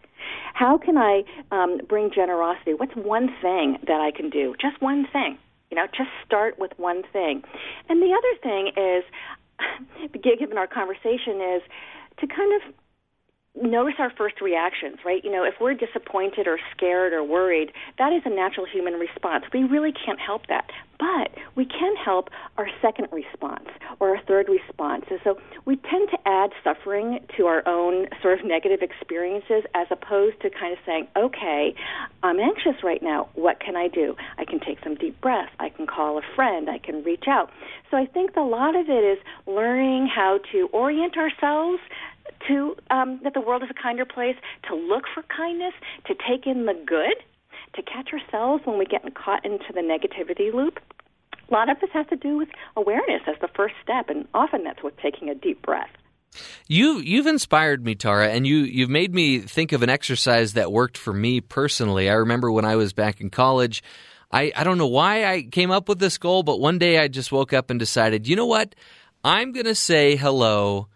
[0.52, 2.74] How can I um, bring generosity?
[2.74, 4.54] What's one thing that I can do?
[4.60, 5.38] Just one thing.
[5.70, 7.42] You know, just start with one thing.
[7.88, 9.04] And the other thing is,
[10.38, 11.62] given our conversation, is
[12.20, 12.74] to kind of
[13.60, 15.24] notice our first reactions, right?
[15.24, 19.44] You know, if we're disappointed or scared or worried, that is a natural human response.
[19.52, 20.70] We really can't help that.
[20.98, 23.68] But we can help our second response
[24.00, 25.04] or our third response.
[25.10, 29.86] And so we tend to add suffering to our own sort of negative experiences as
[29.90, 31.74] opposed to kind of saying, okay,
[32.22, 33.28] I'm anxious right now.
[33.34, 34.16] What can I do?
[34.38, 35.52] I can take some deep breaths.
[35.60, 36.70] I can call a friend.
[36.70, 37.50] I can reach out.
[37.90, 41.80] So I think a lot of it is learning how to orient ourselves
[42.48, 44.36] to um, that the world is a kinder place,
[44.68, 45.74] to look for kindness,
[46.06, 47.16] to take in the good,
[47.74, 50.78] to catch ourselves when we get caught into the negativity loop.
[51.48, 54.64] A lot of this has to do with awareness as the first step, and often
[54.64, 55.90] that's with taking a deep breath.
[56.66, 60.72] You you've inspired me, Tara, and you you've made me think of an exercise that
[60.72, 62.10] worked for me personally.
[62.10, 63.82] I remember when I was back in college.
[64.32, 67.06] I, I don't know why I came up with this goal, but one day I
[67.06, 68.74] just woke up and decided, you know what?
[69.22, 70.88] I'm going to say hello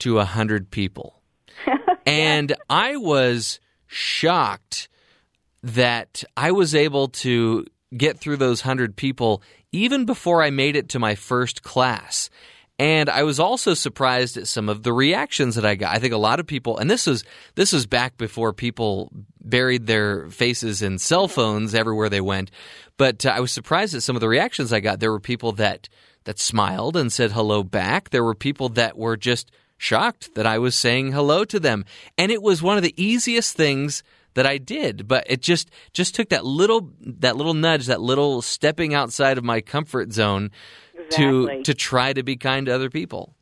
[0.00, 1.20] to a hundred people,
[2.06, 4.88] and I was shocked
[5.62, 10.90] that I was able to get through those hundred people even before I made it
[10.90, 12.30] to my first class.
[12.80, 15.96] And I was also surprised at some of the reactions that I got.
[15.96, 17.24] I think a lot of people, and this was
[17.56, 22.52] this was back before people buried their faces in cell phones everywhere they went.
[22.96, 25.00] But uh, I was surprised at some of the reactions I got.
[25.00, 25.88] There were people that
[26.22, 28.10] that smiled and said hello back.
[28.10, 31.84] There were people that were just shocked that I was saying hello to them,
[32.18, 34.02] and it was one of the easiest things
[34.34, 38.42] that I did, but it just just took that little that little nudge, that little
[38.42, 40.50] stepping outside of my comfort zone
[40.94, 41.56] Exactly.
[41.56, 43.34] to to try to be kind to other people.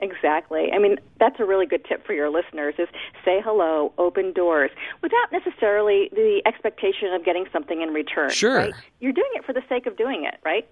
[0.00, 0.70] Exactly.
[0.74, 2.88] I mean, that's a really good tip for your listeners is
[3.24, 8.30] say hello, open doors without necessarily the expectation of getting something in return.
[8.30, 8.56] Sure.
[8.56, 8.74] Right?
[8.98, 10.68] You're doing it for the sake of doing it, right?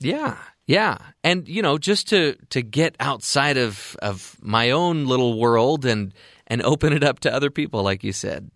[0.00, 0.36] Yeah.
[0.66, 0.98] Yeah.
[1.24, 6.14] And you know, just to to get outside of of my own little world and
[6.46, 8.50] and open it up to other people like you said.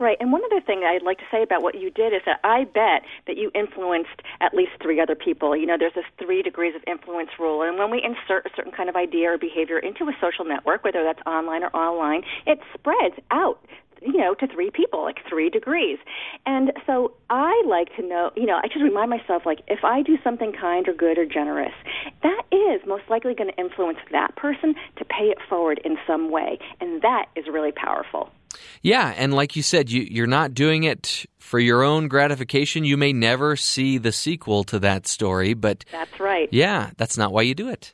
[0.00, 0.16] Right.
[0.20, 2.64] And one other thing I'd like to say about what you did is that I
[2.64, 5.56] bet that you influenced at least three other people.
[5.56, 7.62] You know, there's this three degrees of influence rule.
[7.62, 10.84] And when we insert a certain kind of idea or behavior into a social network,
[10.84, 13.58] whether that's online or online, it spreads out
[14.02, 15.98] you know, to three people, like three degrees.
[16.46, 20.02] And so I like to know, you know, I just remind myself, like, if I
[20.02, 21.74] do something kind or good or generous,
[22.22, 26.30] that is most likely going to influence that person to pay it forward in some
[26.30, 26.58] way.
[26.80, 28.30] And that is really powerful.
[28.82, 32.84] Yeah, and like you said, you, you're not doing it for your own gratification.
[32.84, 36.48] You may never see the sequel to that story, but That's right.
[36.50, 37.92] yeah, that's not why you do it.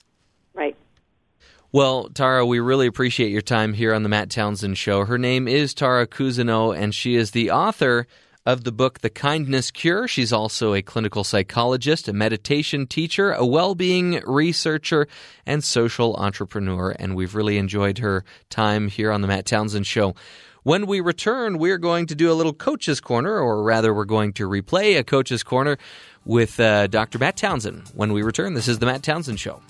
[1.75, 5.07] Well, Tara, we really appreciate your time here on the Matt Townsend Show.
[5.07, 8.07] Her name is Tara Cousineau, and she is the author
[8.47, 10.07] of the book The Kindness Cure.
[10.07, 15.09] She's also a clinical psychologist, a meditation teacher, a well being researcher,
[15.47, 16.95] and social entrepreneur.
[16.97, 20.15] And we've really enjoyed her time here on the Matt Townsend Show.
[20.63, 24.33] When we return, we're going to do a little coach's corner, or rather, we're going
[24.35, 25.79] to replay a coach's corner
[26.25, 27.19] with uh, Dr.
[27.19, 27.91] Matt Townsend.
[27.97, 29.61] When we return, this is the Matt Townsend Show.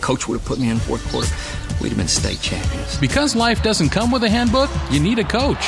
[0.00, 1.28] Coach would have put me in fourth quarter.
[1.82, 2.98] We'd have been state champions.
[2.98, 5.64] Because life doesn't come with a handbook, you need a coach.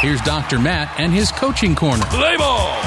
[0.00, 0.58] Here's Dr.
[0.58, 2.04] Matt and his coaching corner.
[2.06, 2.80] Play ball!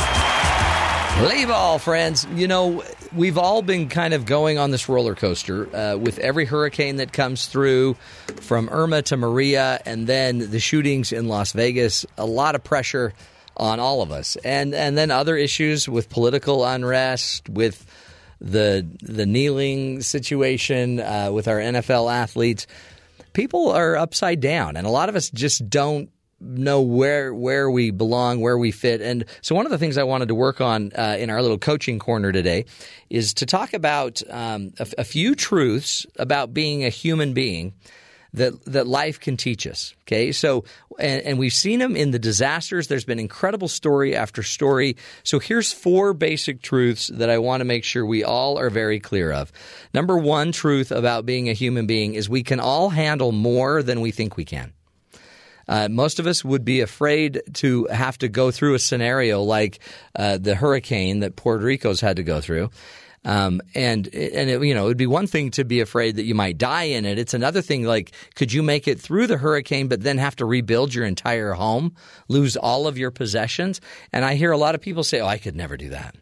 [1.20, 2.26] Play ball, friends.
[2.34, 2.82] You know,
[3.14, 7.12] we've all been kind of going on this roller coaster uh, with every hurricane that
[7.12, 7.96] comes through,
[8.40, 12.06] from Irma to Maria, and then the shootings in Las Vegas.
[12.18, 13.14] A lot of pressure
[13.58, 17.86] on all of us, and and then other issues with political unrest, with
[18.42, 22.68] the the kneeling situation, uh, with our NFL athletes.
[23.34, 26.10] People are upside down, and a lot of us just don't
[26.42, 29.02] know where where we belong, where we fit.
[29.02, 31.58] And so, one of the things I wanted to work on uh, in our little
[31.58, 32.66] coaching corner today
[33.10, 37.74] is to talk about um, a, a few truths about being a human being
[38.34, 39.96] that that life can teach us.
[40.04, 40.66] Okay, so
[41.00, 42.88] and, and, we've seen them in the disasters.
[42.88, 44.98] There's been incredible story after story.
[45.24, 49.00] So here's four basic truths that I want to make sure we all are very
[49.00, 49.52] clear of.
[49.94, 54.02] Number one truth about being a human being is we can all handle more than
[54.02, 54.74] we think we can.
[55.68, 59.80] Uh, most of us would be afraid to have to go through a scenario like
[60.16, 62.72] uh, the hurricane that Puerto Rico's had to go through.
[63.26, 66.24] Um, and and it, you know, it would be one thing to be afraid that
[66.24, 67.20] you might die in it.
[67.20, 70.46] It's another thing like, could you make it through the hurricane, but then have to
[70.46, 71.96] rebuild your entire home,
[72.28, 73.82] lose all of your possessions?
[74.14, 76.16] And I hear a lot of people say, "Oh, I could never do that."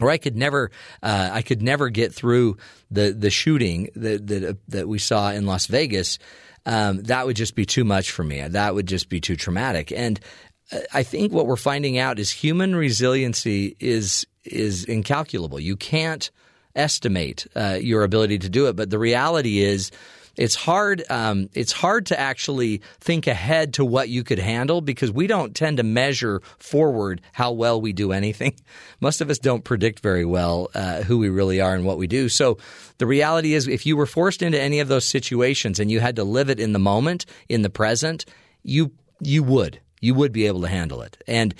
[0.00, 0.72] Or I could never,
[1.04, 2.56] uh, I could never get through
[2.90, 6.18] the the shooting that that, that we saw in Las Vegas.
[6.66, 8.40] Um, that would just be too much for me.
[8.40, 9.92] That would just be too traumatic.
[9.92, 10.18] And
[10.72, 15.60] uh, I think what we're finding out is human resiliency is is incalculable.
[15.60, 16.30] You can't
[16.74, 18.76] estimate uh, your ability to do it.
[18.76, 19.90] But the reality is,
[20.36, 21.04] it's hard.
[21.10, 25.54] Um, it's hard to actually think ahead to what you could handle because we don't
[25.54, 28.54] tend to measure forward how well we do anything.
[29.00, 32.06] Most of us don't predict very well uh, who we really are and what we
[32.06, 32.28] do.
[32.28, 32.58] So
[32.98, 36.16] the reality is, if you were forced into any of those situations and you had
[36.16, 38.24] to live it in the moment, in the present,
[38.62, 41.16] you you would you would be able to handle it.
[41.26, 41.54] And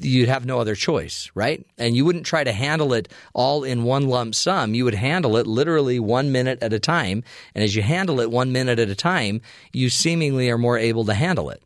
[0.00, 1.64] you'd have no other choice, right?
[1.78, 4.74] And you wouldn't try to handle it all in one lump sum.
[4.74, 7.22] You would handle it literally one minute at a time.
[7.54, 9.40] And as you handle it one minute at a time,
[9.72, 11.62] you seemingly are more able to handle it.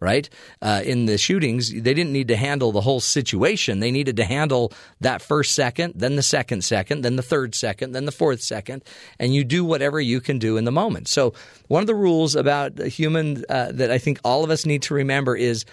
[0.00, 0.28] Right?
[0.60, 3.80] Uh, in the shootings, they didn't need to handle the whole situation.
[3.80, 7.92] They needed to handle that first second, then the second second, then the third second,
[7.92, 8.84] then the fourth second,
[9.18, 11.08] and you do whatever you can do in the moment.
[11.08, 11.32] So,
[11.68, 14.94] one of the rules about human uh, that I think all of us need to
[14.94, 15.64] remember is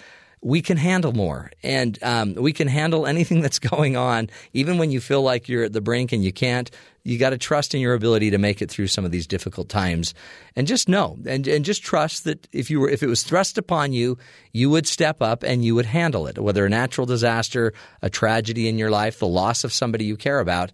[0.42, 4.90] we can handle more and um, we can handle anything that's going on, even when
[4.90, 6.70] you feel like you're at the brink and you can't.
[7.04, 9.68] You got to trust in your ability to make it through some of these difficult
[9.68, 10.14] times,
[10.54, 13.58] and just know and, and just trust that if you were if it was thrust
[13.58, 14.18] upon you,
[14.52, 16.38] you would step up and you would handle it.
[16.38, 20.38] Whether a natural disaster, a tragedy in your life, the loss of somebody you care
[20.38, 20.70] about,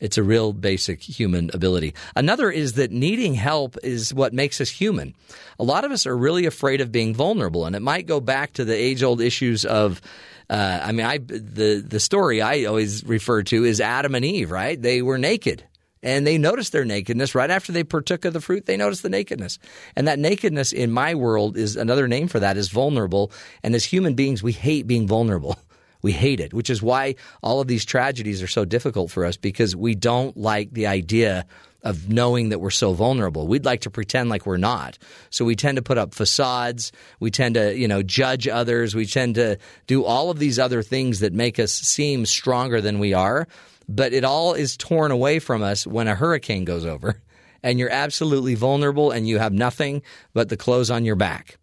[0.00, 1.94] it's a real basic human ability.
[2.16, 5.14] Another is that needing help is what makes us human.
[5.58, 8.54] A lot of us are really afraid of being vulnerable, and it might go back
[8.54, 10.00] to the age old issues of.
[10.48, 14.50] Uh, I mean, I the the story I always refer to is Adam and Eve.
[14.50, 14.80] Right?
[14.80, 15.62] They were naked,
[16.02, 18.66] and they noticed their nakedness right after they partook of the fruit.
[18.66, 19.58] They noticed the nakedness,
[19.94, 23.30] and that nakedness in my world is another name for that is vulnerable.
[23.62, 25.56] And as human beings, we hate being vulnerable.
[26.02, 29.36] We hate it, which is why all of these tragedies are so difficult for us
[29.36, 31.46] because we don't like the idea
[31.82, 33.46] of knowing that we're so vulnerable.
[33.46, 34.98] We'd like to pretend like we're not.
[35.30, 36.92] So we tend to put up facades.
[37.20, 38.94] We tend to, you know, judge others.
[38.94, 42.98] We tend to do all of these other things that make us seem stronger than
[42.98, 43.48] we are.
[43.88, 47.20] But it all is torn away from us when a hurricane goes over
[47.62, 51.59] and you're absolutely vulnerable and you have nothing but the clothes on your back.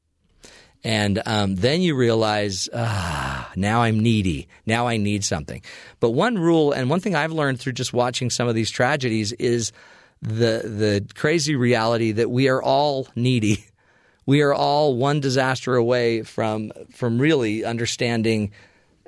[0.87, 4.47] And um, then you realize, ah, now I'm needy.
[4.65, 5.61] Now I need something.
[5.99, 9.33] But one rule, and one thing I've learned through just watching some of these tragedies
[9.33, 9.73] is
[10.21, 13.65] the the crazy reality that we are all needy.
[14.25, 18.51] We are all one disaster away from from really understanding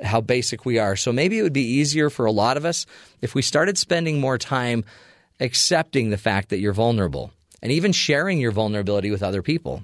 [0.02, 0.96] how basic we are.
[0.96, 2.86] So maybe it would be easier for a lot of us
[3.22, 4.86] if we started spending more time
[5.42, 9.84] accepting the fact that you're vulnerable and even sharing your vulnerability with other people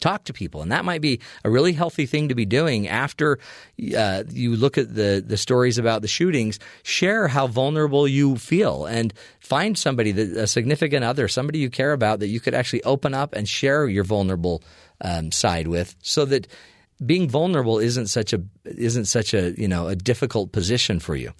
[0.00, 0.62] talk to people.
[0.62, 3.38] And that might be a really healthy thing to be doing after
[3.96, 8.86] uh, you look at the the stories about the shootings share how vulnerable you feel
[8.86, 12.82] and find somebody that a significant other somebody you care about that you could actually
[12.84, 14.62] open up and share your vulnerable
[15.02, 16.46] um, side with so that
[17.04, 21.32] being vulnerable isn't such a isn't such a you know a difficult position for you.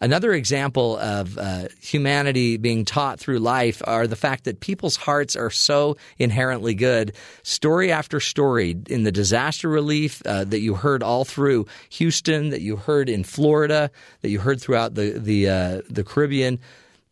[0.00, 5.36] Another example of uh, humanity being taught through life are the fact that people's hearts
[5.36, 7.14] are so inherently good.
[7.42, 12.60] Story after story in the disaster relief uh, that you heard all through Houston, that
[12.60, 13.90] you heard in Florida,
[14.22, 16.58] that you heard throughout the the uh, the Caribbean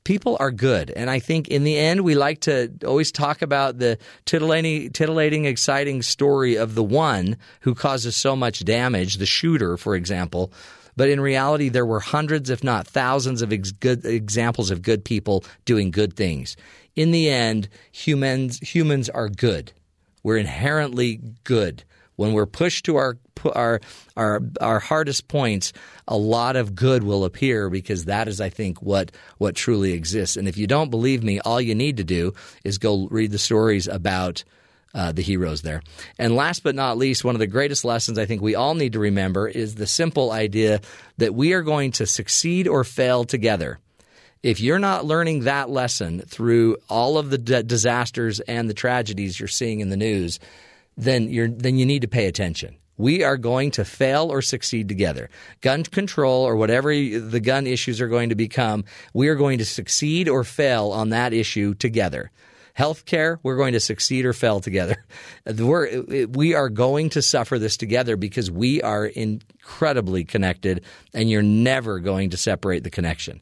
[0.08, 0.90] people are good.
[0.96, 5.44] And I think in the end, we like to always talk about the titillating, titillating,
[5.44, 10.50] exciting story of the one who causes so much damage, the shooter, for example.
[10.96, 15.04] But in reality, there were hundreds, if not thousands, of ex- good examples of good
[15.04, 16.56] people doing good things.
[16.96, 19.72] In the end, humans humans are good.
[20.22, 21.84] We're inherently good
[22.16, 23.18] when we're pushed to our
[23.54, 23.80] our
[24.16, 25.72] our our hardest points,
[26.06, 30.36] a lot of good will appear because that is, I think, what what truly exists.
[30.36, 33.38] And if you don't believe me, all you need to do is go read the
[33.38, 34.44] stories about
[34.94, 35.82] uh, the heroes there.
[36.18, 38.94] And last but not least, one of the greatest lessons I think we all need
[38.94, 40.80] to remember is the simple idea
[41.18, 43.78] that we are going to succeed or fail together.
[44.42, 49.38] If you're not learning that lesson through all of the d- disasters and the tragedies
[49.38, 50.38] you're seeing in the news,
[50.96, 52.76] then you're then you need to pay attention.
[52.98, 55.30] We are going to fail or succeed together.
[55.62, 58.84] Gun control or whatever the gun issues are going to become,
[59.14, 62.30] we are going to succeed or fail on that issue together.
[62.76, 65.04] Healthcare, we're going to succeed or fail together.
[65.58, 71.42] We're, we are going to suffer this together because we are incredibly connected, and you're
[71.42, 73.40] never going to separate the connection.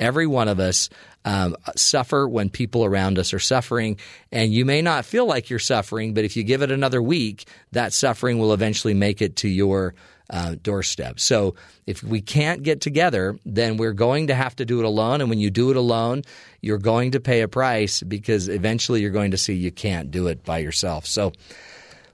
[0.00, 0.88] Every one of us
[1.28, 3.98] um, suffer when people around us are suffering,
[4.32, 7.46] and you may not feel like you're suffering, but if you give it another week,
[7.72, 9.94] that suffering will eventually make it to your
[10.30, 11.20] uh, doorstep.
[11.20, 11.54] So
[11.86, 15.20] if we can't get together, then we're going to have to do it alone.
[15.20, 16.22] And when you do it alone,
[16.62, 20.28] you're going to pay a price because eventually you're going to see you can't do
[20.28, 21.04] it by yourself.
[21.04, 21.32] So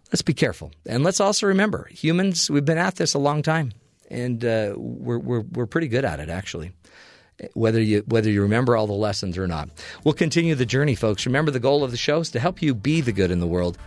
[0.09, 0.73] let's be careful.
[0.87, 3.71] And let's also remember humans, we've been at this a long time,
[4.11, 6.73] and uh, we're, we're, we're pretty good at it, actually
[7.55, 9.69] whether you whether you remember all the lessons or not.
[10.05, 11.27] We'll continue the journey, folks.
[11.27, 13.47] Remember the goal of the show is to help you be the good in the
[13.47, 13.79] world.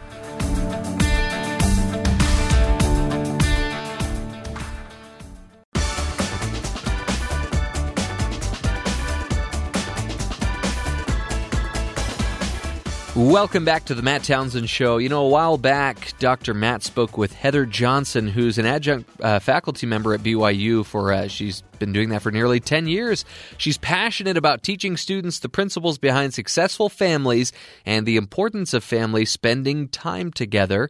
[13.17, 14.99] Welcome back to the Matt Townsend Show.
[14.99, 16.53] You know, a while back, Dr.
[16.53, 20.85] Matt spoke with Heather Johnson, who's an adjunct uh, faculty member at BYU.
[20.85, 23.25] For uh, she's been doing that for nearly ten years.
[23.57, 27.51] She's passionate about teaching students the principles behind successful families
[27.87, 30.87] and the importance of families spending time together.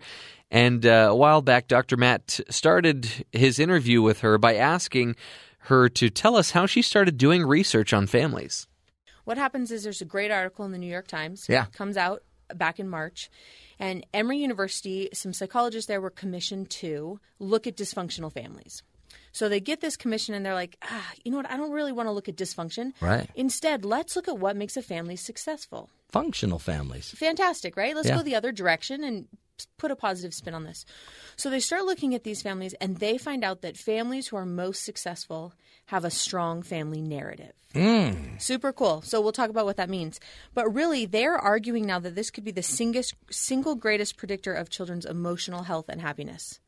[0.51, 1.95] And uh, a while back, Dr.
[1.95, 5.15] Matt started his interview with her by asking
[5.59, 8.67] her to tell us how she started doing research on families.
[9.27, 11.47] What happens is there's a great article in the New York Times.
[11.49, 11.65] Yeah.
[11.73, 12.23] Comes out
[12.55, 13.29] back in March.
[13.77, 18.83] And Emory University, some psychologists there were commissioned to look at dysfunctional families.
[19.33, 21.51] So they get this commission and they're like, ah, you know what?
[21.51, 22.93] I don't really want to look at dysfunction.
[23.01, 23.29] Right.
[23.35, 25.89] Instead, let's look at what makes a family successful.
[26.07, 27.11] Functional families.
[27.11, 27.97] Fantastic, right?
[27.97, 28.15] Let's Yeah.
[28.15, 29.27] go the other direction and
[29.77, 30.85] put a positive spin on this.
[31.35, 34.45] So they start looking at these families and they find out that families who are
[34.45, 35.53] most successful
[35.87, 37.53] have a strong family narrative.
[37.73, 38.37] Hmm.
[38.37, 39.01] Super cool.
[39.01, 40.19] So we'll talk about what that means.
[40.53, 44.69] But really, they're arguing now that this could be the single, single greatest predictor of
[44.69, 46.59] children's emotional health and happiness.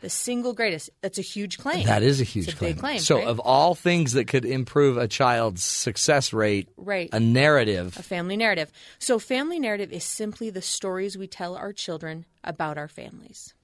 [0.00, 0.90] The single greatest.
[1.02, 1.86] That's a huge claim.
[1.86, 2.76] That is a huge a claim.
[2.76, 2.98] claim.
[3.00, 3.26] So, right?
[3.26, 7.08] of all things that could improve a child's success rate, Right.
[7.12, 7.96] a narrative.
[7.98, 8.72] a family narrative.
[8.98, 13.54] So, family narrative is simply the stories we tell our children about our families.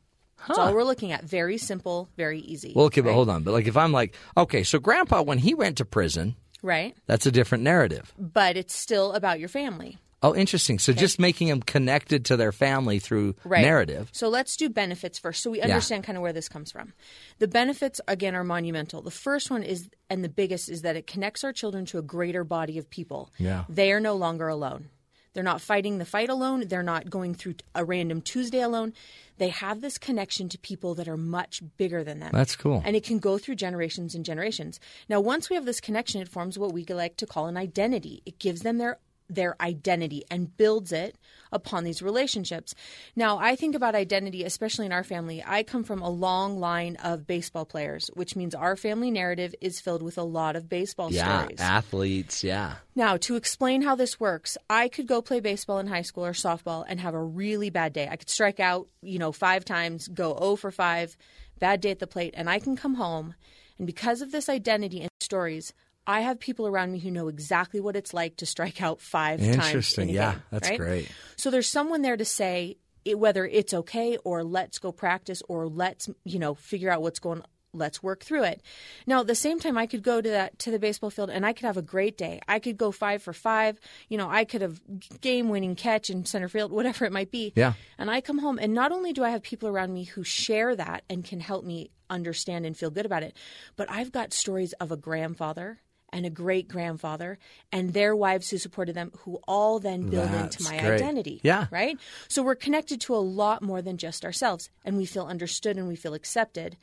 [0.47, 1.25] That's all we're looking at.
[1.25, 2.73] Very simple, very easy.
[2.77, 3.43] Well, okay, but hold on.
[3.43, 6.95] But like, if I'm like, okay, so Grandpa, when he went to prison, Right.
[7.07, 8.13] that's a different narrative.
[8.19, 9.97] But it's still about your family.
[10.23, 10.79] Oh, interesting.
[10.79, 13.63] So just making them connected to their family through right.
[13.63, 14.09] narrative.
[14.13, 16.95] So let's do benefits first, so we understand kind of where this comes from.
[17.39, 19.03] The benefits again are monumental.
[19.03, 22.03] The first one is, and the biggest, is that it connects our children to a
[22.03, 23.31] greater body of people.
[23.39, 23.65] Yeah.
[23.69, 24.89] they are no longer alone.
[25.37, 26.67] They're not fighting the fight alone.
[26.67, 28.95] They're not going through a random Tuesday alone.
[29.37, 32.31] They have this connection to people that are much bigger than them.
[32.33, 32.81] That's cool.
[32.87, 34.81] And it can go through generations and generations.
[35.11, 38.23] Now, once we have this connection, it forms what we like to call an identity.
[38.25, 38.97] It gives them their
[39.29, 41.17] their identity and builds it
[41.53, 42.75] upon these relationships.
[43.15, 45.43] Now, I think about identity, especially in our family.
[45.47, 49.81] I come from a long line of baseball players, which means our family narrative is
[49.81, 51.61] filled with a lot of baseball Yeah, stories.
[51.61, 52.45] athletes.
[52.45, 52.75] Yeah.
[52.95, 56.33] Now, to explain how this works, I could go play baseball in high school or
[56.33, 58.09] softball and have a really bad day.
[58.11, 61.17] I could strike out, you know, five times, go 0 for 5,
[61.59, 63.35] bad day at the plate, and I can come home.
[63.79, 65.73] And because of this identity and stories,
[66.07, 69.41] I have people around me who know exactly what it's like to strike out five
[69.41, 69.55] times.
[69.55, 70.09] Interesting.
[70.09, 70.79] Yeah, game, that's right?
[70.79, 71.11] great.
[71.37, 75.67] So there's someone there to say it, whether it's okay or let's go practice or
[75.69, 77.43] let's you know figure out what's going.
[77.73, 78.63] Let's work through it.
[79.07, 81.45] Now, at the same time, I could go to that to the baseball field and
[81.45, 82.41] I could have a great day.
[82.49, 83.79] I could go five for five.
[84.09, 84.81] You know, I could have
[85.21, 87.53] game winning catch in center field, whatever it might be.
[87.55, 87.75] Yeah.
[87.99, 90.75] And I come home, and not only do I have people around me who share
[90.75, 93.37] that and can help me understand and feel good about it,
[93.75, 95.81] but I've got stories of a grandfather
[96.17, 97.39] and a great grandfather
[97.71, 101.03] and their wives who supported them, who all then build into my great.
[101.03, 101.41] identity.
[101.45, 101.67] Yeah.
[101.71, 101.99] Right?
[102.27, 105.89] So we're connected to a lot more than just ourselves, and we feel understood and
[105.89, 106.79] we feel accepted.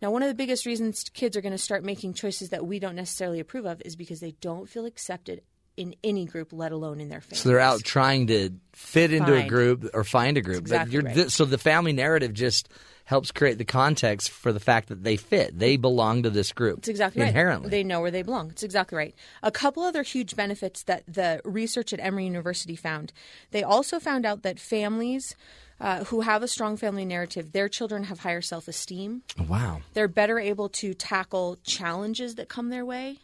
[0.00, 2.78] Now, one of the biggest reasons kids are going to start making choices that we
[2.78, 5.42] don't necessarily approve of is because they don't feel accepted
[5.78, 7.36] in any group, let alone in their family.
[7.36, 10.58] So they're out trying to fit into a group or find a group.
[10.58, 11.14] Exactly but you're, right.
[11.14, 12.68] th- so the family narrative just
[13.04, 15.58] helps create the context for the fact that they fit.
[15.58, 16.80] They belong to this group.
[16.80, 17.28] It's exactly right.
[17.28, 17.66] inherently.
[17.66, 17.70] right.
[17.70, 18.50] They know where they belong.
[18.50, 19.14] It's exactly right.
[19.42, 23.14] A couple other huge benefits that the research at Emory University found.
[23.50, 25.34] They also found out that families
[25.80, 29.22] uh, who have a strong family narrative, their children have higher self esteem.
[29.48, 29.80] wow.
[29.94, 33.18] They're better able to tackle challenges that come their way.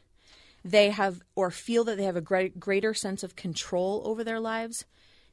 [0.65, 4.41] They have or feel that they have a great, greater sense of control over their
[4.41, 4.85] lives.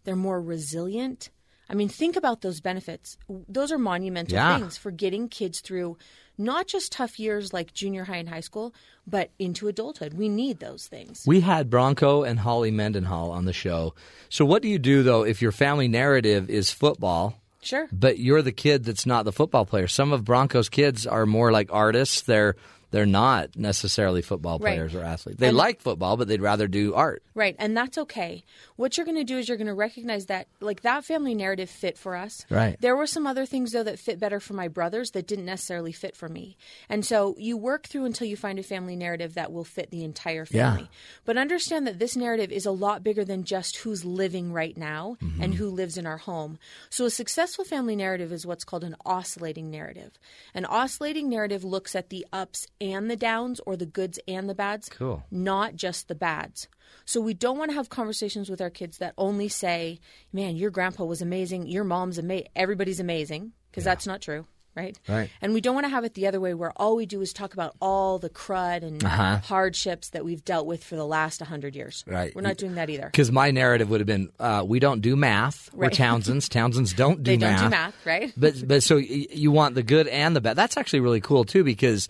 [0.04, 1.30] They're more resilient.
[1.70, 3.18] I mean, think about those benefits.
[3.48, 4.58] Those are monumental Yeah.
[4.60, 5.98] things for getting kids through
[6.38, 8.74] not just tough years like junior high and high school,
[9.08, 10.14] but into adulthood.
[10.14, 11.24] We need those things.
[11.26, 13.94] We had Bronco and Holly Mendenhall on the show.
[14.28, 17.36] So what do you do though if your family narrative is football?
[17.62, 17.88] Sure.
[17.92, 19.88] But you're the kid that's not the football player.
[19.88, 22.22] Some of Bronco's kids are more like artists.
[22.22, 22.56] They're
[22.92, 24.76] they're not necessarily football Right.
[24.76, 25.40] players or athletes.
[25.40, 27.24] They And- like football, but they'd rather do art.
[27.34, 28.44] Right, and that's okay.
[28.76, 31.70] What you're going to do is you're going to recognize that, like, that family narrative
[31.70, 32.46] fit for us.
[32.50, 32.76] Right.
[32.82, 35.92] There were some other things, though, that fit better for my brothers that didn't necessarily
[35.94, 36.58] fit for me.
[36.90, 40.04] And so you work through until you find a family narrative that will fit the
[40.04, 40.82] entire family.
[40.82, 40.88] Yeah.
[41.26, 45.18] But understand that this narrative is a lot bigger than just who's living right now
[45.22, 45.42] Mm-hmm.
[45.44, 46.60] and who lives in our home.
[46.90, 50.12] So a successful family narrative is what's called an oscillating narrative.
[50.54, 54.56] An oscillating narrative looks at the ups and the downs, or the goods and the
[54.56, 55.24] bads Cool.
[55.32, 56.68] not just the bads.
[57.06, 60.00] So we don't want to have conversations with our kids that only say,
[60.34, 61.68] "Man, your grandpa was amazing.
[61.68, 62.48] Your mom's amazing.
[62.56, 64.98] Everybody's amazing," because that's not true, right?
[65.08, 65.30] Right.
[65.42, 67.32] And we don't want to have it the other way, where all we do is
[67.32, 69.38] talk about all the crud and Uh-huh.
[69.38, 72.04] hardships that we've dealt with for the last hundred years.
[72.08, 72.36] Right.
[72.36, 73.06] We're not doing that either.
[73.06, 75.70] Because my narrative would have been, uh, we don't do math.
[75.74, 76.50] We're Townsends.
[76.58, 77.62] Townsends don't do They math.
[77.62, 78.34] don't do math, right?
[78.36, 80.56] But but so you want the good and the bad.
[80.58, 82.10] That's actually really cool too because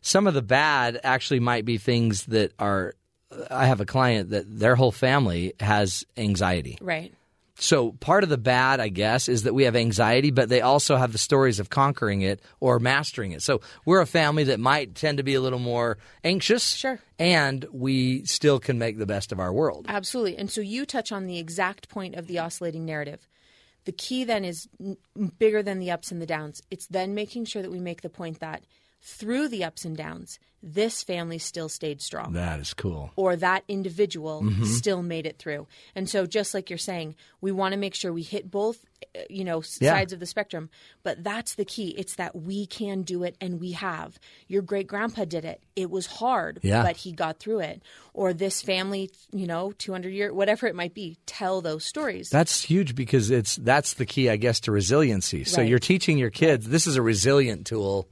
[0.00, 2.94] some of the bad actually might be things that are.
[3.48, 6.78] I have a client that their whole family has anxiety.
[6.80, 7.14] Right.
[7.60, 10.96] So part of the bad, I guess, is that we have anxiety, but they also
[10.96, 13.42] have the stories of conquering it or mastering it.
[13.42, 16.74] So we're a family that might tend to be a little more anxious.
[16.74, 16.98] Sure.
[17.18, 19.86] And we still can make the best of our world.
[19.88, 20.38] Absolutely.
[20.38, 23.28] And so you touch on the exact point of the oscillating narrative.
[23.84, 24.96] The key then is n-
[25.38, 26.62] bigger than the ups and the downs.
[26.70, 28.62] It's then making sure that we make the point that
[29.02, 32.34] through the ups and downs, this family still stayed strong.
[32.34, 33.12] That is cool.
[33.16, 34.64] or that individual Mm-hmm.
[34.64, 35.66] still made it through.
[35.94, 38.84] And so just like you're saying, we want to make sure we hit both
[39.16, 39.92] uh, you know Yeah.
[39.94, 40.68] sides of the spectrum,
[41.02, 41.94] but that's the key.
[41.96, 44.18] It's that we can do it and we have.
[44.48, 45.62] Your great grandpa did it.
[45.76, 46.82] It was hard, Yeah.
[46.82, 47.80] but he got through it.
[48.12, 52.28] Or this family, you know, 200 year whatever it might be, tell those stories.
[52.28, 55.44] That's huge because it's that's the key, I guess, to resiliency.
[55.44, 58.10] So you're teaching your kids this is a resilient tool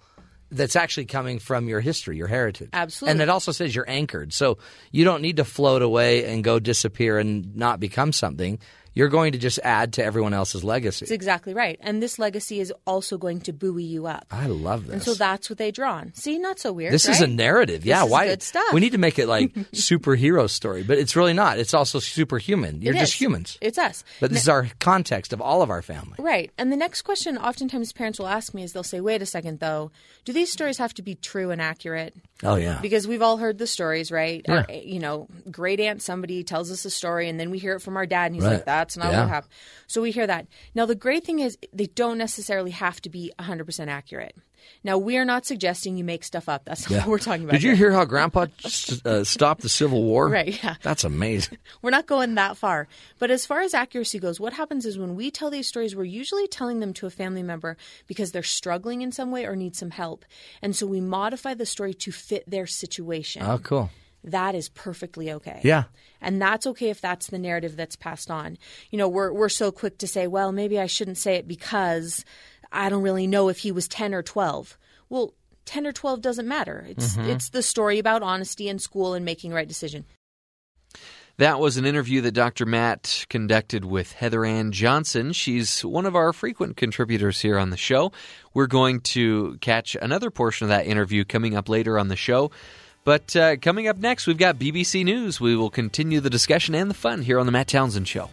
[0.51, 2.70] that's actually coming from your history, your heritage.
[2.72, 3.12] Absolutely.
[3.12, 4.32] And it also says you're anchored.
[4.32, 4.59] So
[4.90, 8.59] you don't need to float away and go disappear and not become something.
[8.95, 11.05] You're going to just add to everyone else's legacy.
[11.05, 11.78] That's exactly right.
[11.80, 14.26] And this legacy is also going to buoy you up.
[14.30, 14.93] I love this.
[14.95, 16.12] And so that's what they draw on.
[16.14, 16.93] See, not so weird.
[16.93, 17.32] This is a right?
[17.32, 17.82] narrative.
[17.82, 18.72] This yeah, is why good stuff.
[18.72, 21.59] We need to make it like superhero story, but it's really not.
[21.59, 22.82] It's also superhuman.
[22.82, 23.59] You're just humans.
[23.61, 24.05] It's us.
[24.20, 26.16] But this is our context of all of our family.
[26.18, 26.51] Right.
[26.59, 29.61] And the next question oftentimes parents will ask me is they'll say, wait a second,
[29.61, 29.91] though,
[30.24, 32.14] do these stories have to be true and accurate?
[32.43, 32.78] Oh yeah.
[32.80, 34.45] Because we've all heard the stories, right?
[34.47, 34.64] Yeah.
[34.68, 37.80] Our, you know, great aunt somebody tells us a story and then we hear it
[37.80, 38.55] from our dad and he's Right.
[38.55, 39.20] like, that's not Yeah.
[39.20, 39.53] what happened.
[39.87, 40.47] So we hear that.
[40.74, 44.35] Now, the great thing is they don't necessarily have to be 100% accurate.
[44.85, 46.64] Now, we are not suggesting you make stuff up.
[46.64, 47.53] That's not what we're talking about.
[47.55, 47.91] Did you here.
[47.91, 48.47] hear how Grandpa
[49.05, 50.29] uh, stopped the Civil War?
[50.39, 50.74] Right, yeah.
[50.83, 51.59] That's amazing.
[51.83, 52.87] We're not going that far.
[53.18, 56.05] But as far as accuracy goes, what happens is when we tell these stories, we're
[56.05, 57.76] usually telling them to a family member
[58.07, 60.24] because they're struggling in some way or need some help.
[60.61, 63.43] And so we modify the story to fit their situation.
[63.45, 63.91] Oh, cool.
[64.24, 65.60] That is perfectly okay.
[65.62, 65.84] Yeah.
[66.20, 68.58] And that's okay if that's the narrative that's passed on.
[68.90, 72.24] You know, we're we're so quick to say, well, maybe I shouldn't say it because
[72.72, 74.76] I don't really know if he was 10 or 12.
[75.08, 75.34] Well,
[75.66, 76.84] 10 or 12 doesn't matter.
[76.88, 77.30] It's Mm-hmm.
[77.30, 80.04] it's the story about honesty in school and making the right decision.
[81.36, 82.66] That was an interview that Dr.
[82.66, 85.32] Matt conducted with Heather Ann Johnson.
[85.32, 88.10] She's one of our frequent contributors here on the show.
[88.54, 92.50] We're going to catch another portion of that interview coming up later on the show.
[93.09, 95.40] But uh, coming up next, we've got BBC News.
[95.40, 98.28] We will continue the discussion and the fun here on The Matt Townsend Show.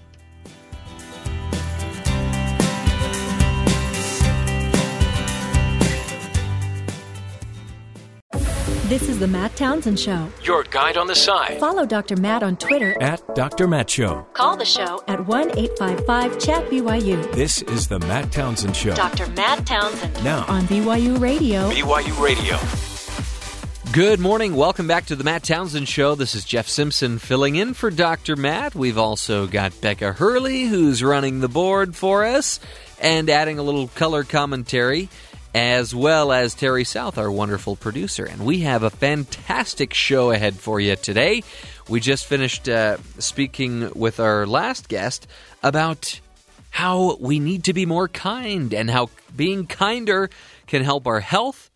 [8.89, 10.28] This is the Matt Townsend Show.
[10.43, 11.57] Your guide on the side.
[11.57, 12.17] Follow Dr.
[12.17, 13.69] Matt on Twitter At Dr.
[13.69, 14.28] Matt Show.
[14.34, 18.93] Call the show at 1 855 Chat BYU This is the Matt Townsend Show.
[18.93, 19.28] Dr.
[19.28, 21.69] Matt Townsend Now, on BYU Radio.
[21.71, 22.95] BYU Radio.
[23.96, 24.58] Good morning.
[24.58, 26.16] Welcome back to the Matt Townsend Show.
[26.16, 28.36] This is Jeff Simpson filling in for Dr.
[28.36, 28.76] Matt.
[28.76, 32.60] We've also got Becca Hurley, who's running the board for us
[33.00, 35.08] and adding a little color commentary,
[35.54, 38.26] as well as Terry South, our wonderful producer.
[38.26, 41.43] And we have a fantastic show ahead for you today.
[41.88, 45.26] We just finished uh, speaking with our last guest
[45.64, 46.20] about
[46.70, 50.30] how we need to be more kind and how being kinder
[50.68, 51.72] can help our health.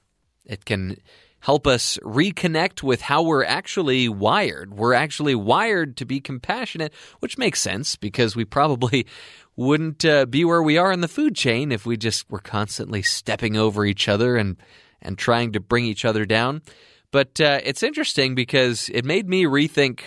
[0.46, 0.98] It can
[1.42, 4.74] help us reconnect with how we're actually wired.
[4.74, 9.06] We're actually wired to be compassionate, which makes sense because we probably
[9.56, 13.02] wouldn't uh, be where we are in the food chain if we just were constantly
[13.02, 14.58] stepping over each other and
[15.02, 16.62] and trying to bring each other down.
[17.12, 20.02] But uh, it's interesting because it made me rethink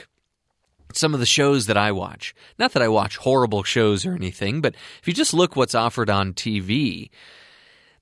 [0.94, 2.34] some of the shows that I watch.
[2.58, 6.10] Not that I watch horrible shows or anything, but if you just look what's offered
[6.10, 7.10] on TV,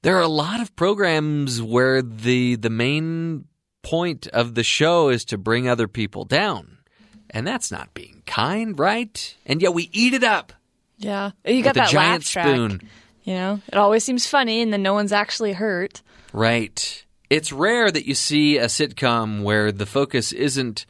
[0.03, 3.47] there are a lot of programs where the the main
[3.83, 6.79] point of the show is to bring other people down.
[7.31, 9.37] And that's not being kind, right?
[9.47, 10.53] And yet we eat it up.
[10.99, 12.47] Yeah, you got that giant laugh track.
[12.47, 12.83] spoon.
[13.23, 16.03] You know, it always seems funny, and then no one's actually hurt.
[16.33, 17.05] Right.
[17.29, 20.85] It's rare that you see a sitcom where the focus isn't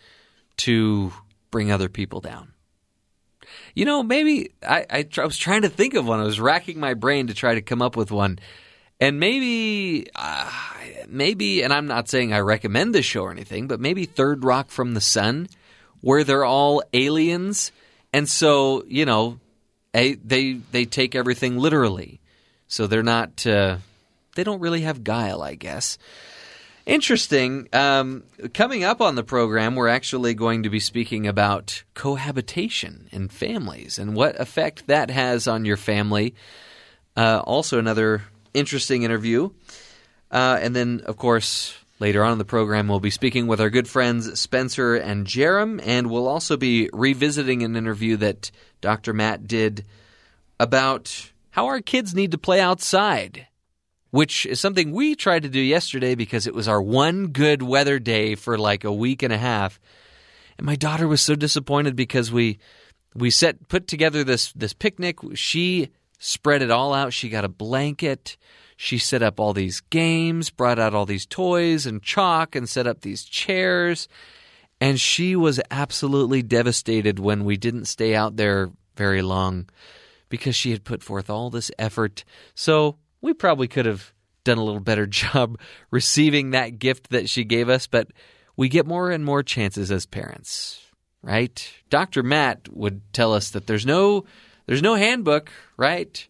[0.59, 1.13] to
[1.51, 2.53] bring other people down.
[3.75, 6.21] You know, maybe I, I, I was trying to think of one.
[6.21, 8.39] I was racking my brain to try to come up with one.
[9.01, 10.51] And maybe, uh,
[11.09, 14.71] maybe, and I'm not saying I recommend this show or anything, but maybe Third Rock
[14.71, 15.49] from the Sun,
[16.03, 17.73] where they're all aliens.
[18.13, 19.41] And so, you know,
[19.93, 20.15] they,
[20.71, 22.21] they take everything literally.
[22.69, 23.79] So they're not, uh,
[24.35, 25.99] they don't really have guile, I guess.
[26.87, 27.69] Interesting.
[27.73, 28.25] Um,
[28.55, 33.99] coming up on the program, we're actually going to be speaking about cohabitation and families
[33.99, 36.35] and what effect that has on your family.
[37.17, 38.23] Uh, also, another
[38.55, 39.51] interesting interview.
[40.31, 43.71] Uh, and then, of course, later on in the program, we'll be speaking with our
[43.71, 49.13] good friends Spencer and Jerem, and we'll also be revisiting an interview that Dr.
[49.13, 49.85] Matt did
[50.59, 53.47] about how our kids need to play outside
[54.11, 57.99] which is something we tried to do yesterday because it was our one good weather
[57.99, 59.81] day for like a week and a half.
[60.59, 62.59] And my daughter was so disappointed because we
[63.15, 65.19] we set put together this this picnic.
[65.35, 65.91] She
[66.21, 67.13] spread it all out.
[67.13, 68.37] She got a blanket.
[68.77, 72.87] She set up all these games, brought out all these toys and chalk and set
[72.87, 74.07] up these chairs.
[74.81, 79.69] And she was absolutely devastated when we didn't stay out there very long
[80.29, 82.25] because she had put forth all this effort.
[82.55, 84.13] So we probably could have
[84.45, 85.59] done a little better job
[85.91, 88.09] receiving that gift that she gave us, but
[88.57, 90.81] we get more and more chances as parents,
[91.23, 91.71] right?
[91.89, 92.23] Dr.
[92.23, 94.25] Matt would tell us that there's no
[94.71, 96.29] there's no handbook, right?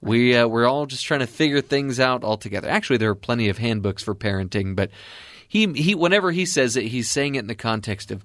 [0.00, 2.66] We uh, we're all just trying to figure things out all together.
[2.66, 4.90] Actually, there are plenty of handbooks for parenting, but
[5.46, 8.24] he he whenever he says it, he's saying it in the context of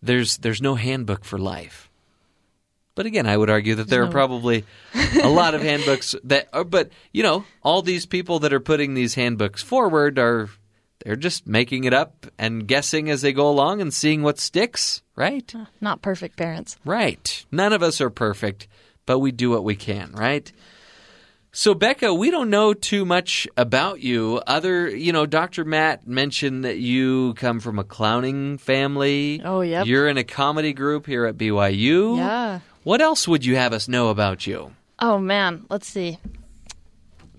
[0.00, 1.90] there's there's no handbook for life.
[2.94, 4.64] But again, I would argue that there are probably
[5.20, 8.94] a lot of handbooks that are, but you know, all these people that are putting
[8.94, 10.48] these handbooks forward are
[11.04, 15.02] they're just making it up and guessing as they go along and seeing what sticks,
[15.20, 15.54] right?
[15.80, 16.76] Not perfect parents.
[16.84, 17.44] Right.
[17.52, 18.66] None of us are perfect,
[19.06, 20.50] but we do what we can, right?
[21.52, 24.40] So, Becca, we don't know too much about you.
[24.46, 25.64] Other, you know, Dr.
[25.64, 29.42] Matt mentioned that you come from a clowning family.
[29.44, 29.82] Oh, yeah.
[29.82, 32.16] You're in a comedy group here at BYU.
[32.16, 32.60] Yeah.
[32.82, 34.74] What else would you have us know about you?
[35.00, 36.18] Oh man, let's see.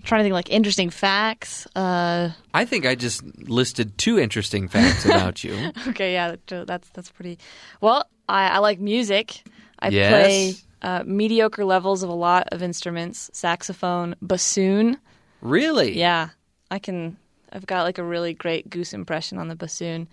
[0.04, 1.66] Trying to think like interesting facts.
[1.76, 5.70] Uh, I think I just listed two interesting facts about you.
[5.88, 7.38] okay, yeah, that's that's pretty.
[7.80, 9.42] Well, I, I like music.
[9.78, 10.08] I Yes.
[10.10, 14.98] play uh, mediocre levels of a lot of instruments: saxophone, bassoon.
[15.40, 15.96] Really?
[15.98, 16.30] Yeah,
[16.70, 17.16] I can.
[17.52, 20.08] I've got like a really great goose impression on the bassoon.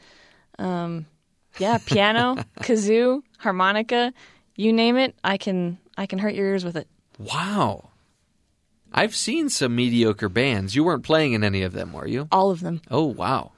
[0.59, 1.07] Um,
[1.57, 4.13] yeah, piano, kazoo, harmonica,
[4.55, 5.15] you name it.
[5.23, 5.79] I can.
[5.97, 6.87] I can hurt your ears with it.
[7.17, 7.88] Wow.
[8.91, 10.75] I've seen some mediocre bands.
[10.75, 12.27] You weren't playing in any of them, were you?
[12.31, 12.81] All of them.
[12.89, 13.51] Oh, wow.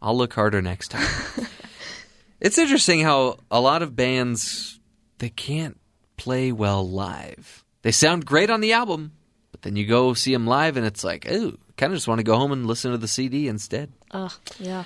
[0.00, 1.06] I'll look harder next time.
[2.40, 4.80] it's interesting how a lot of bands
[5.18, 5.78] they can't
[6.16, 7.64] play well live.
[7.82, 9.12] They sound great on the album,
[9.52, 12.18] but then you go see them live and it's like, "Ooh, kind of just want
[12.18, 14.84] to go home and listen to the CD instead." Oh, yeah.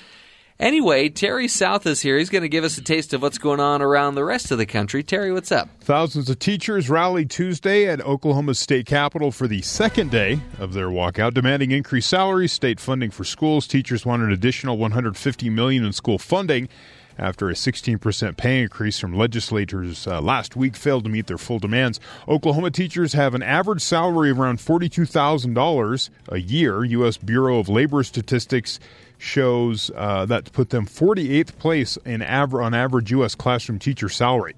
[0.57, 2.17] Anyway, Terry South is here.
[2.17, 4.57] He's going to give us a taste of what's going on around the rest of
[4.57, 5.03] the country.
[5.03, 5.67] Terry, what's up?
[5.81, 10.87] Thousands of teachers rallied Tuesday at Oklahoma's state capitol for the second day of their
[10.87, 13.67] walkout, demanding increased salaries, state funding for schools.
[13.67, 16.69] Teachers want an additional 150 million in school funding
[17.17, 21.59] after a 16% pay increase from legislators uh, last week failed to meet their full
[21.59, 21.99] demands.
[22.27, 26.83] Oklahoma teachers have an average salary of around $42,000 a year.
[26.83, 27.17] U.S.
[27.17, 28.79] Bureau of Labor Statistics
[29.17, 33.35] shows uh, that put them 48th place in aver- on average U.S.
[33.35, 34.55] classroom teacher salary.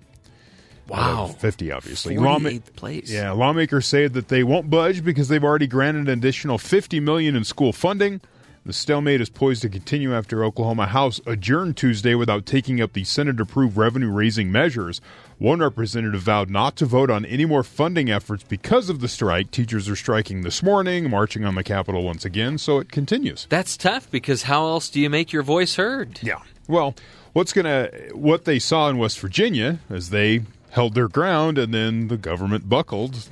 [0.88, 1.28] Wow.
[1.28, 2.16] 50, obviously.
[2.16, 3.12] 48th place.
[3.12, 7.36] Yeah, lawmakers say that they won't budge because they've already granted an additional 50 million
[7.36, 8.22] in school funding.
[8.66, 13.06] The stalemate is poised to continue after Oklahoma House adjourned Tuesday without taking up the
[13.06, 15.00] Senate approved revenue raising measures.
[15.40, 19.52] One representative vowed not to vote on any more funding efforts because of the strike.
[19.52, 23.46] Teachers are striking this morning, marching on the Capitol once again, so it continues.
[23.48, 26.20] That's tough because how else do you make your voice heard?
[26.24, 26.42] Yeah.
[26.68, 26.96] Well,
[27.34, 31.72] what's going to what they saw in West Virginia as they held their ground and
[31.72, 33.30] then the government buckled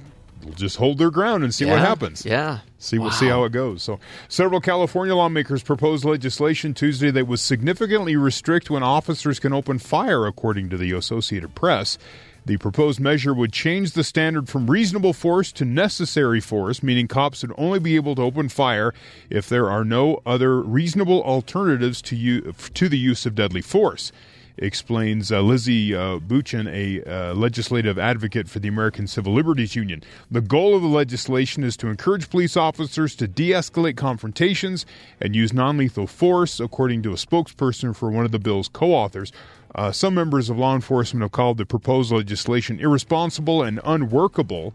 [0.53, 2.25] just hold their ground and see what happens.
[2.25, 2.59] Yeah.
[2.77, 3.81] See, we'll see how it goes.
[3.83, 9.79] So, several California lawmakers proposed legislation Tuesday that would significantly restrict when officers can open
[9.79, 11.97] fire, according to the Associated Press.
[12.45, 17.41] The proposed measure would change the standard from reasonable force to necessary force, meaning cops
[17.41, 18.93] would only be able to open fire
[19.31, 24.11] if there are no other reasonable alternatives to u- to the use of deadly force
[24.57, 30.03] explains uh, Lizzie uh, Buchen, a uh, legislative advocate for the American Civil Liberties Union.
[30.31, 34.85] The goal of the legislation is to encourage police officers to de escalate confrontations
[35.19, 38.93] and use non lethal force, according to a spokesperson for one of the bill's co
[38.93, 39.31] authors.
[39.75, 44.73] Uh, some members of law enforcement have called the proposed legislation irresponsible and unworkable.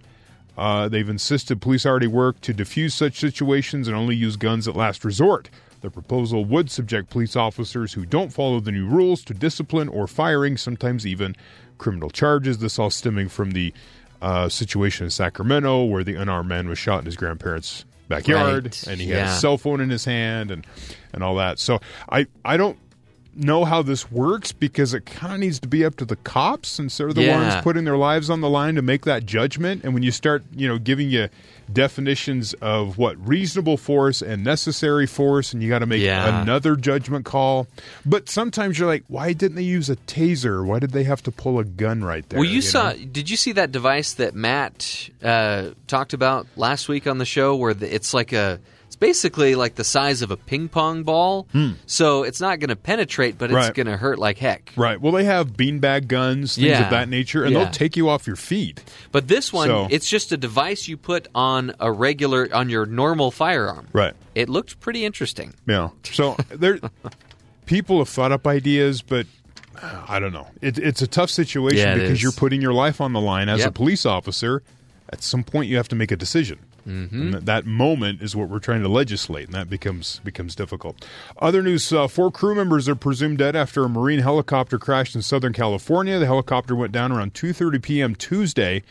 [0.56, 4.76] Uh, they've insisted police already work to defuse such situations and only use guns at
[4.76, 5.48] last resort.
[5.80, 10.06] The proposal would subject police officers who don't follow the new rules to discipline or
[10.06, 11.34] firing, sometimes even
[11.78, 12.58] criminal charges.
[12.58, 13.72] This all stemming from the
[14.20, 18.86] uh, situation in Sacramento where the unarmed man was shot in his grandparents' backyard Right,
[18.88, 19.36] and he had yeah.
[19.36, 20.66] a cell phone in his hand and,
[21.14, 21.58] and all that.
[21.58, 21.80] So
[22.10, 22.78] I, I don't
[23.34, 26.68] know how this works because it kind of needs to be up to the cops
[26.68, 27.36] since they're the Yeah.
[27.52, 29.82] ones putting their lives on the line to make that judgment.
[29.84, 31.28] And when you start, you know, giving you
[31.72, 36.42] definitions of what reasonable force and necessary force, and you got to make Yeah.
[36.42, 37.68] another judgment call.
[38.04, 40.64] But sometimes you're like, why didn't they use a taser?
[40.64, 42.40] Why did they have to pull a gun right there?
[42.40, 42.90] Well, you, saw.
[42.90, 42.98] know?
[43.12, 47.54] Did you see that device that Matt uh, talked about last week on the show,
[47.54, 48.58] where the, it's like a,
[49.00, 51.48] basically like the size of a ping pong ball.
[51.86, 53.56] So it's not going to penetrate, but it's Hmm.
[53.56, 53.74] Right.
[53.74, 54.72] going to hurt like heck.
[54.76, 55.00] Right.
[55.00, 56.84] Well, they have beanbag guns, things Yeah.
[56.84, 57.64] of that nature, and Yeah.
[57.64, 58.84] they'll take you off your feet.
[59.10, 62.86] But this one, So- it's just a device you put on a regular, on your
[62.86, 63.88] normal firearm.
[63.92, 64.14] Right.
[64.34, 65.54] It looked pretty interesting.
[65.66, 65.88] Yeah.
[66.04, 66.78] So there,
[67.66, 69.26] people have thought up ideas, but
[69.82, 70.46] uh, I don't know.
[70.60, 72.22] It, it's a tough situation Yeah, because is.
[72.22, 74.62] you're putting your life on the line as a police officer.
[75.12, 76.58] At some point, you have to make a decision.
[76.86, 77.30] Mm-hmm.
[77.32, 81.06] That, that moment is what we're trying to legislate, and that becomes becomes difficult.
[81.38, 85.22] Other news: uh, four crew members are presumed dead after a Marine helicopter crashed in
[85.22, 86.18] Southern California.
[86.18, 88.14] The helicopter went down around 2:30 p.m.
[88.14, 88.82] Tuesday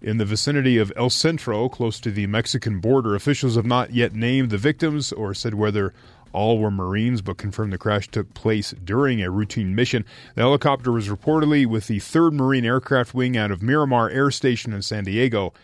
[0.00, 3.14] in the vicinity of El Centro, close to the Mexican border.
[3.14, 5.94] Officials have not yet named the victims or said whether
[6.34, 10.04] all were Marines, but confirmed the crash took place during a routine mission.
[10.34, 14.72] The helicopter was reportedly with the 3rd Marine Aircraft Wing out of Miramar Air Station
[14.72, 15.54] in San Diego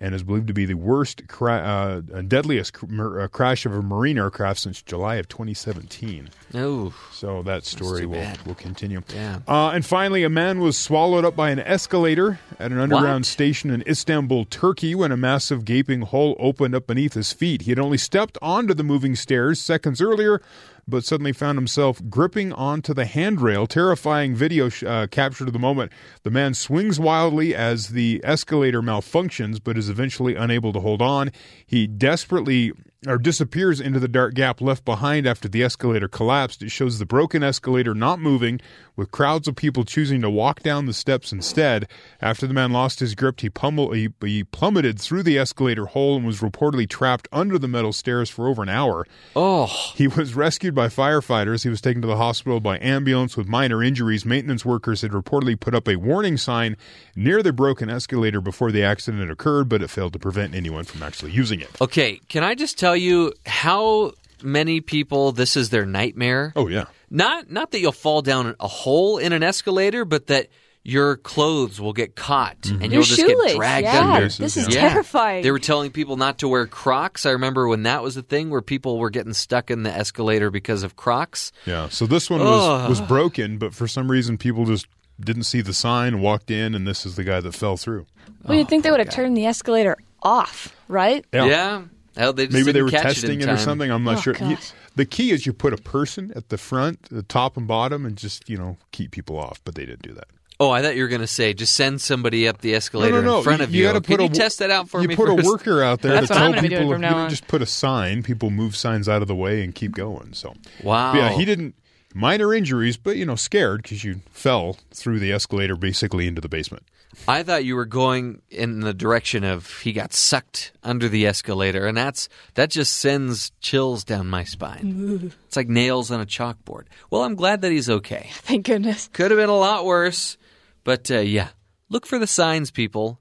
[0.00, 3.82] and is believed to be the worst, cra- uh, deadliest cr- uh, crash of a
[3.82, 6.30] Marine aircraft since July of 2017.
[6.54, 8.40] Oh, So that story will, bad.
[8.46, 9.02] will continue.
[9.14, 9.40] Yeah.
[9.46, 13.26] Uh, and finally, a man was swallowed up by an escalator at an underground What?
[13.26, 17.62] station in Istanbul, Turkey, when a massive gaping hole opened up beneath his feet.
[17.62, 20.40] He had only stepped onto the moving stairs seconds earlier,
[20.86, 23.66] but suddenly found himself gripping onto the handrail.
[23.66, 25.92] Terrifying video uh, captured the moment.
[26.22, 31.30] The man swings wildly as the escalator malfunctions, but is eventually unable to hold on.
[31.66, 32.72] He desperately
[33.06, 36.62] or disappears into the dark gap left behind after the escalator collapsed.
[36.62, 38.60] It shows the broken escalator not moving,
[39.00, 41.88] with crowds of people choosing to walk down the steps instead.
[42.20, 46.16] After the man lost his grip, he, pummel, he, he plummeted through the escalator hole
[46.16, 49.06] and was reportedly trapped under the metal stairs for over an hour.
[49.34, 51.62] oh, He was rescued by firefighters.
[51.62, 54.26] He was taken to the hospital by ambulance with minor injuries.
[54.26, 56.76] Maintenance workers had reportedly put up a warning sign
[57.16, 61.02] near the broken escalator before the accident occurred, but it failed to prevent anyone from
[61.02, 61.70] actually using it.
[61.80, 62.20] okay.
[62.28, 64.12] Can I just tell you how
[64.42, 66.52] many people this is their nightmare?
[66.56, 66.86] Oh, yeah.
[67.10, 70.48] Not not that you'll fall down a hole in an escalator, but that
[70.82, 72.82] your clothes will get caught mm-hmm.
[72.82, 73.52] and Your you'll just shoelace.
[73.52, 74.28] get dragged yeah, under.
[74.28, 74.88] this is Yeah.
[74.88, 75.42] terrifying.
[75.42, 77.26] They were telling people not to wear Crocs.
[77.26, 80.50] I remember when that was a thing where people were getting stuck in the escalator
[80.50, 81.52] because of Crocs.
[81.66, 81.90] Yeah.
[81.90, 84.86] So this one was, was broken, but for some reason people just
[85.20, 88.06] didn't see the sign, walked in, and this is the guy that fell through.
[88.44, 91.26] well, you'd oh, think they would have turned the escalator off, right?
[91.32, 91.82] Yeah.
[92.16, 93.90] Hell, they just Maybe they were testing it, it, or something.
[93.90, 94.34] I'm not Oh, sure.
[94.34, 94.56] He-
[94.96, 98.16] The key is you put a person at the front, the top and bottom, and
[98.16, 99.60] just you know keep people off.
[99.64, 100.26] But they didn't do that.
[100.58, 103.20] Oh, I thought you were going to say just send somebody up the escalator no,
[103.22, 103.38] no, no.
[103.38, 104.00] in front of you, of you.
[104.00, 105.14] gotta Can put you test that out for you me?
[105.14, 105.46] You put first?
[105.46, 106.84] a worker out there That's to what tell I'm gonna be people.
[106.84, 107.30] doing from you now don't on.
[107.30, 108.22] just put a sign.
[108.22, 110.34] People move signs out of the way and keep going.
[110.34, 110.52] So
[110.82, 111.12] Wow.
[111.12, 111.74] But yeah, he didn't.
[112.12, 116.48] Minor injuries, but you know, scared because you fell through the escalator basically into the
[116.48, 116.82] basement.
[117.26, 121.86] I thought you were going in the direction of he got sucked under the escalator,
[121.86, 125.32] and that's that just sends chills down my spine.
[125.46, 126.84] it's like nails on a chalkboard.
[127.10, 128.28] Well, I'm glad that he's okay.
[128.32, 129.08] Thank goodness.
[129.12, 130.38] Could have been a lot worse,
[130.84, 131.48] but uh, yeah,
[131.88, 133.20] look for the signs, people.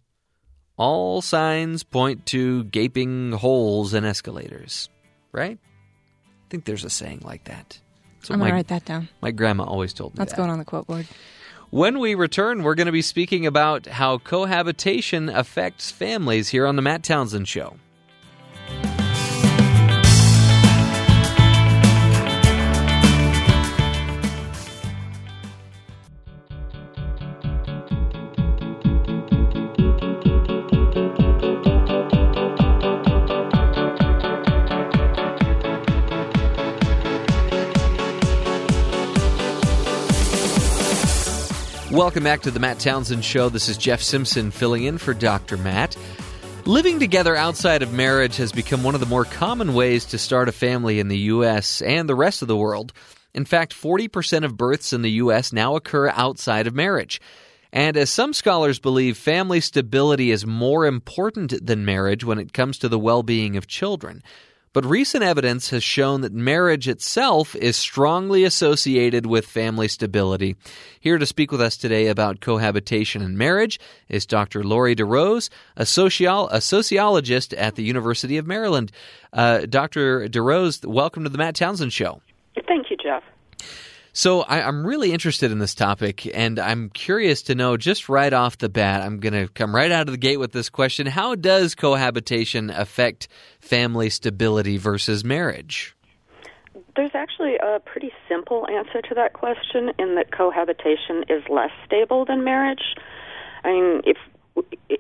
[0.78, 4.90] All signs point to gaping holes in escalators,
[5.34, 5.58] right?
[5.58, 7.80] I think there's a saying like that.
[8.20, 9.10] That's I'm to my, write that down.
[9.22, 10.18] my grandma always told me.
[10.18, 10.38] That's that.
[10.38, 11.06] going on the quote board.
[11.72, 16.76] When we return, we're going to be speaking about how cohabitation affects families here on
[16.76, 17.76] the Matt Townsend Show.
[42.10, 43.50] Welcome back to the Matt Townsend Show.
[43.50, 45.58] This is Jeff Simpson filling in for Dr.
[45.58, 45.96] Matt.
[46.66, 50.50] Living together outside of marriage has become one of the more common ways to start
[50.50, 51.84] a family in the U.S.
[51.84, 52.94] and the rest of the world.
[53.36, 55.54] In fact, 40% of births in the U.S.
[55.54, 57.22] now occur outside of marriage.
[57.72, 62.80] And as some scholars believe, family stability is more important than marriage when it comes
[62.80, 64.24] to the well being of children.
[64.72, 70.56] But recent evidence has shown that marriage itself is strongly associated with family stability.
[71.00, 74.64] Here to speak with us today about cohabitation and marriage is Dr.
[74.64, 78.92] Laurie DeRose, a, a sociologist at the University of Maryland.
[79.34, 80.28] Uh, Dr.
[80.28, 82.22] DeRose, welcome to the Matt Townsend Show.
[82.68, 83.24] Thank you, Jeff.
[84.20, 88.34] So I, I'm really interested in this topic, and I'm curious to know just right
[88.34, 89.02] off the bat.
[89.02, 92.70] I'm going to come right out of the gate with this question: How does cohabitation
[92.70, 93.30] affect
[93.62, 95.96] family stability versus marriage?
[96.98, 102.26] There's actually a pretty simple answer to that question in that cohabitation is less stable
[102.26, 102.84] than marriage.
[103.64, 104.18] I mean, if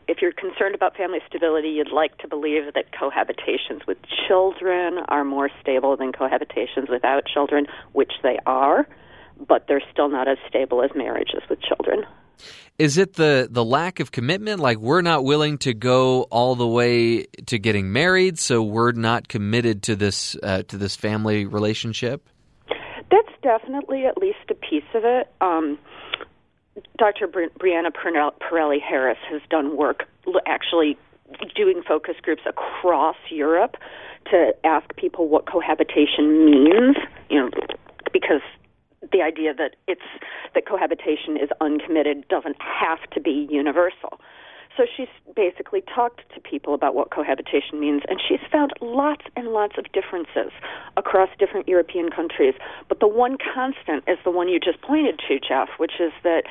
[0.08, 3.98] if you're concerned about family stability, you'd like to believe that cohabitations with
[4.30, 8.88] children are more stable than cohabitations without children, which they are,
[9.48, 12.06] but they're still not as stable as marriages with children.
[12.78, 14.62] Is it the the lack of commitment?
[14.62, 19.28] Like we're not willing to go all the way to getting married, so we're not
[19.28, 22.30] committed to this uh, to this family relationship.
[23.12, 25.28] That's definitely at least a piece of it.
[25.42, 25.78] Um,
[26.98, 27.28] Dr.
[27.28, 30.08] Bri- Brienna Perelli-Harris has done work
[30.46, 30.98] actually
[31.56, 33.76] doing focus groups across Europe
[34.32, 36.96] to ask people what cohabitation means,
[37.30, 37.50] you know,
[38.14, 38.42] because
[39.12, 40.02] the idea that it's
[40.54, 44.20] that cohabitation is uncommitted doesn't have to be universal.
[44.78, 49.50] So she's basically talked to people about what cohabitation means, and she's found lots and
[49.50, 50.52] lots of differences
[50.96, 52.54] across different European countries.
[52.88, 56.44] But the one constant is the one you just pointed to, Jeff, which is that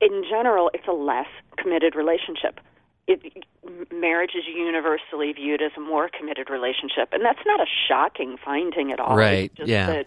[0.00, 1.26] in general, it's a less
[1.58, 2.60] committed relationship.
[3.06, 3.44] It,
[3.92, 8.92] marriage is universally viewed as a more committed relationship, and that's not a shocking finding
[8.92, 9.16] at all.
[9.16, 9.86] Right, yeah.
[9.86, 10.06] That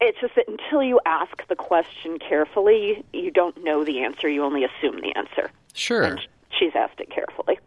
[0.00, 4.28] it's just that until you ask the question carefully, you, don't know the answer.
[4.28, 5.50] You only assume the answer.
[5.72, 6.02] Sure.
[6.02, 6.20] And
[6.58, 7.58] she's asked it carefully.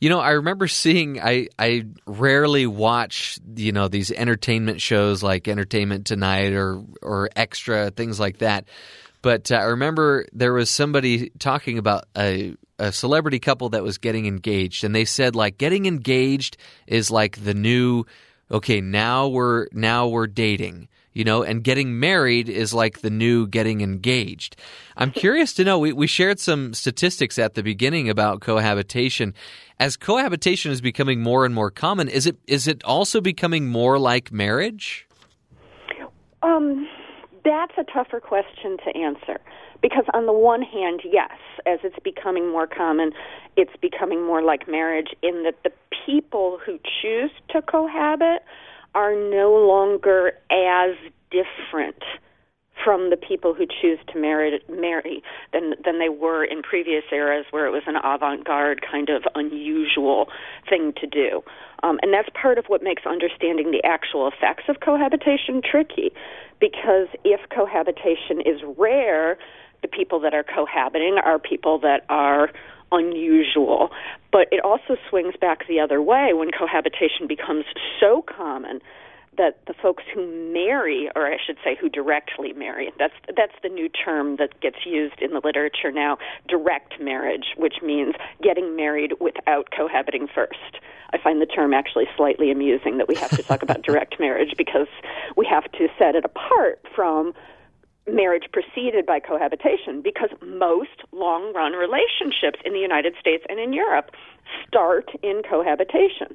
[0.00, 1.20] You know, I remember seeing.
[1.20, 7.90] I I rarely watch you know these entertainment shows like Entertainment Tonight or or Extra
[7.90, 8.64] things like that.
[9.22, 13.98] But uh, I remember there was somebody talking about a a celebrity couple that was
[13.98, 16.56] getting engaged, and they said like getting engaged
[16.88, 18.04] is like the new.
[18.50, 23.46] Okay, now we're now we're dating you know, and getting married is like the new
[23.46, 24.56] getting engaged.
[24.96, 29.34] I'm curious to know, we, we shared some statistics at the beginning about cohabitation.
[29.78, 33.98] As cohabitation is becoming more and more common, is it is it also becoming more
[33.98, 35.06] like marriage?
[36.42, 36.88] Um,
[37.44, 39.40] that's a tougher question to answer
[39.80, 41.32] because on the one hand, yes,
[41.66, 43.12] as it's becoming more common,
[43.56, 45.72] it's becoming more like marriage in that the
[46.06, 48.42] people who choose to cohabit
[48.94, 50.96] are no longer as
[51.30, 52.02] different
[52.84, 55.22] from the people who choose to marry marry
[55.52, 60.28] than than they were in previous eras where it was an avant-garde kind of unusual
[60.68, 61.42] thing to do.
[61.82, 66.12] Um, and that's part of what makes understanding the actual effects of cohabitation tricky
[66.60, 69.36] because if cohabitation is rare,
[69.82, 72.50] the people that are cohabiting are people that are
[72.92, 73.90] unusual.
[74.30, 77.64] But it also swings back the other way when cohabitation becomes
[77.98, 78.80] so common
[79.38, 83.70] that the folks who marry, or I should say, who directly marry, that's that's the
[83.70, 86.18] new term that gets used in the literature now,
[86.48, 90.78] direct marriage, which means getting married without cohabiting first.
[91.14, 94.54] I find the term actually slightly amusing that we have to talk about direct marriage
[94.56, 94.88] because
[95.36, 97.32] we have to set it apart from
[98.10, 103.72] marriage preceded by cohabitation because most long run relationships in the United States and in
[103.72, 104.10] Europe
[104.66, 106.34] start in cohabitation.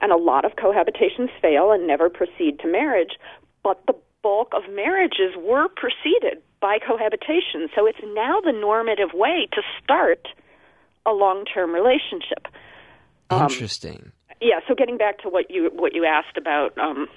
[0.00, 3.16] And a lot of cohabitations fail and never proceed to marriage,
[3.62, 7.68] but the bulk of marriages were preceded by cohabitation.
[7.74, 10.28] So it's now the normative way to start
[11.06, 12.46] a long term relationship.
[13.30, 14.12] Um, Interesting.
[14.40, 17.08] Yeah, so getting back to what you what you asked about um,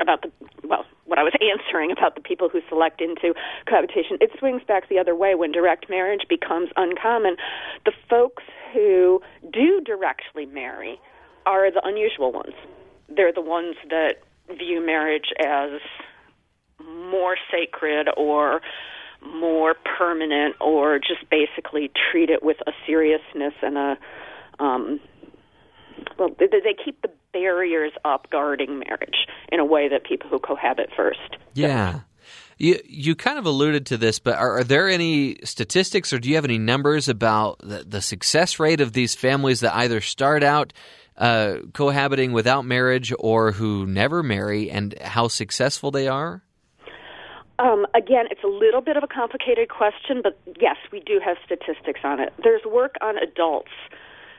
[0.00, 0.30] about the
[0.66, 3.34] well what I was answering about the people who select into
[3.68, 4.18] cohabitation.
[4.20, 5.34] It swings back the other way.
[5.34, 7.36] When direct marriage becomes uncommon
[7.84, 8.42] the folks
[8.72, 9.20] who
[9.52, 11.00] do directly marry
[11.44, 12.54] are the unusual ones.
[13.08, 14.16] They're the ones that
[14.58, 15.80] view marriage as
[16.84, 18.60] more sacred or
[19.22, 23.98] more permanent or just basically treat it with a seriousness and a
[24.58, 25.00] um
[26.18, 30.38] well they, they keep the barriers up guarding marriage in a way that people who
[30.38, 31.36] cohabit first.
[31.52, 32.00] Yeah.
[32.56, 36.30] You you kind of alluded to this, but are, are, there any statistics or do
[36.30, 40.42] you have any numbers about the, the success rate of these families that either start
[40.42, 40.72] out
[41.18, 46.42] uh, cohabiting without marriage or who never marry, and how successful they are?
[47.58, 51.36] Um, again, it's a little bit of a complicated question, but yes, we do have
[51.44, 52.32] statistics on it.
[52.42, 53.72] There's work on adults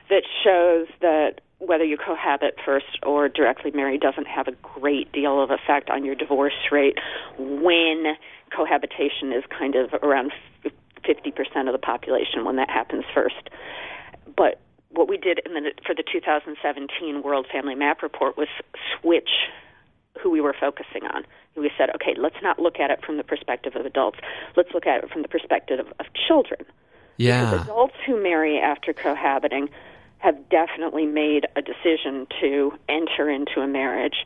[0.09, 5.41] that shows that whether you cohabit first or directly marry doesn't have a great deal
[5.41, 6.97] of effect on your divorce rate
[7.37, 8.15] when
[8.55, 10.31] cohabitation is kind of around
[11.03, 13.49] 50% of the population when that happens first.
[14.35, 18.47] But what we did in the, for the 2017 World Family Map Report was
[18.99, 19.29] switch
[20.21, 21.23] who we were focusing on.
[21.55, 24.19] We said, okay, let's not look at it from the perspective of adults.
[24.55, 26.65] Let's look at it from the perspective of, of children.
[27.17, 27.51] Yeah.
[27.51, 29.69] Because adults who marry after cohabiting
[30.19, 34.25] have definitely made a decision to enter into a marriage.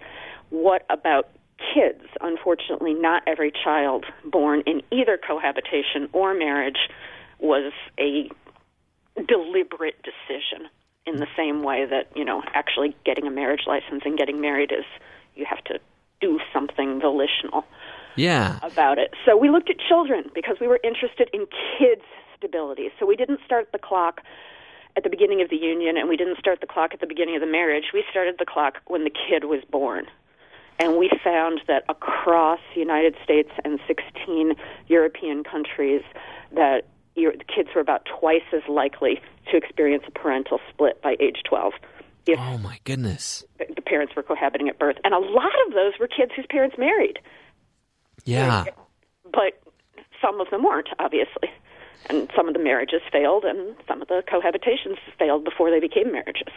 [0.49, 1.29] What about
[1.73, 2.03] kids?
[2.21, 6.89] Unfortunately, not every child born in either cohabitation or marriage
[7.39, 8.29] was a
[9.27, 10.67] deliberate decision
[11.05, 14.71] in the same way that, you know, actually getting a marriage license and getting married
[14.71, 14.85] is
[15.35, 15.79] you have to
[16.21, 17.65] do something volitional
[18.15, 18.59] yeah.
[18.61, 19.13] about it.
[19.25, 22.01] So we looked at children because we were interested in kids'
[22.37, 22.91] stability.
[22.99, 24.21] So we didn't start the clock
[24.95, 27.35] at the beginning of the union, and we didn't start the clock at the beginning
[27.35, 27.85] of the marriage.
[27.93, 30.05] We started the clock when the kid was born.
[30.79, 34.53] And we found that across the United States and 16
[34.87, 36.01] European countries,
[36.53, 36.85] that
[37.15, 39.21] your, the kids were about twice as likely
[39.51, 41.73] to experience a parental split by age 12.
[42.25, 43.43] If oh my goodness!
[43.57, 46.75] The parents were cohabiting at birth, and a lot of those were kids whose parents
[46.77, 47.17] married.
[48.25, 48.65] Yeah,
[49.23, 49.59] but
[50.21, 51.49] some of them weren't, obviously
[52.09, 56.11] and some of the marriages failed and some of the cohabitations failed before they became
[56.11, 56.49] marriages.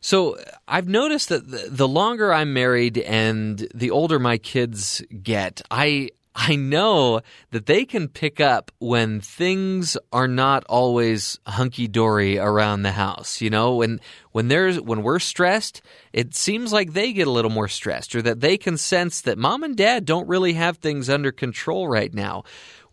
[0.00, 0.36] So
[0.68, 1.42] I've noticed that
[1.76, 7.86] the longer I'm married and the older my kids get, I I know that they
[7.86, 13.40] can pick up when things are not always hunky dory around the house.
[13.40, 14.00] You know, when
[14.32, 15.80] when there's when we're stressed,
[16.12, 19.38] it seems like they get a little more stressed, or that they can sense that
[19.38, 22.44] mom and dad don't really have things under control right now.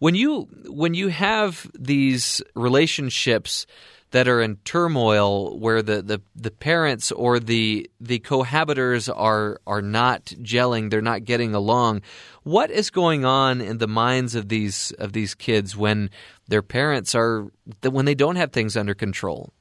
[0.04, 3.66] When you when you have these relationships
[4.12, 9.82] that are in turmoil where the, the, the parents or the the cohabitors are are
[9.82, 12.02] not gelling, they're not getting along.
[12.44, 16.10] What is going on in the minds of these of these kids when
[16.50, 17.48] their parents are
[17.82, 19.54] when they don't have things under control?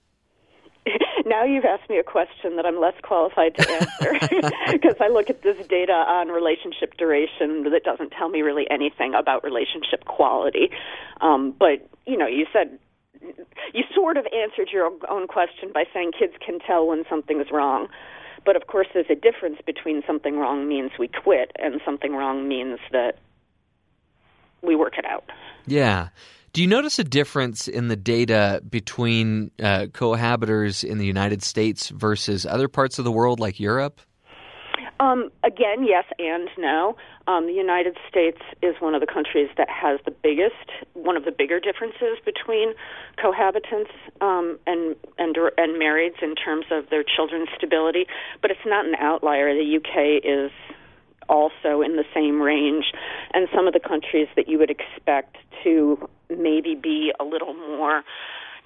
[1.42, 5.28] Now you've asked me a question that I'm less qualified to answer because I look
[5.28, 10.70] at this data on relationship duration that doesn't tell me really anything about relationship quality.
[11.20, 12.78] Um, but you know, you said
[13.72, 17.88] you sort of answered your own question by saying kids can tell when something's wrong.
[18.44, 22.48] But of course, there's a difference between something wrong means we quit and something wrong
[22.48, 23.18] means that
[24.62, 25.24] we work it out.
[25.66, 26.08] Yeah.
[26.52, 31.88] Do you notice a difference in the data between uh, cohabitors in the United States
[31.88, 34.02] versus other parts of the world like Europe?
[35.00, 36.94] Um, again, yes and no.
[37.26, 41.24] Um, the United States is one of the countries that has the biggest, one of
[41.24, 42.74] the bigger differences between
[43.16, 43.90] cohabitants
[44.20, 48.04] um, and and and marrieds in terms of their children's stability.
[48.42, 49.54] But it's not an outlier.
[49.54, 50.52] The UK is
[51.30, 52.92] also in the same range,
[53.32, 56.08] and some of the countries that you would expect to
[56.38, 58.02] maybe be a little more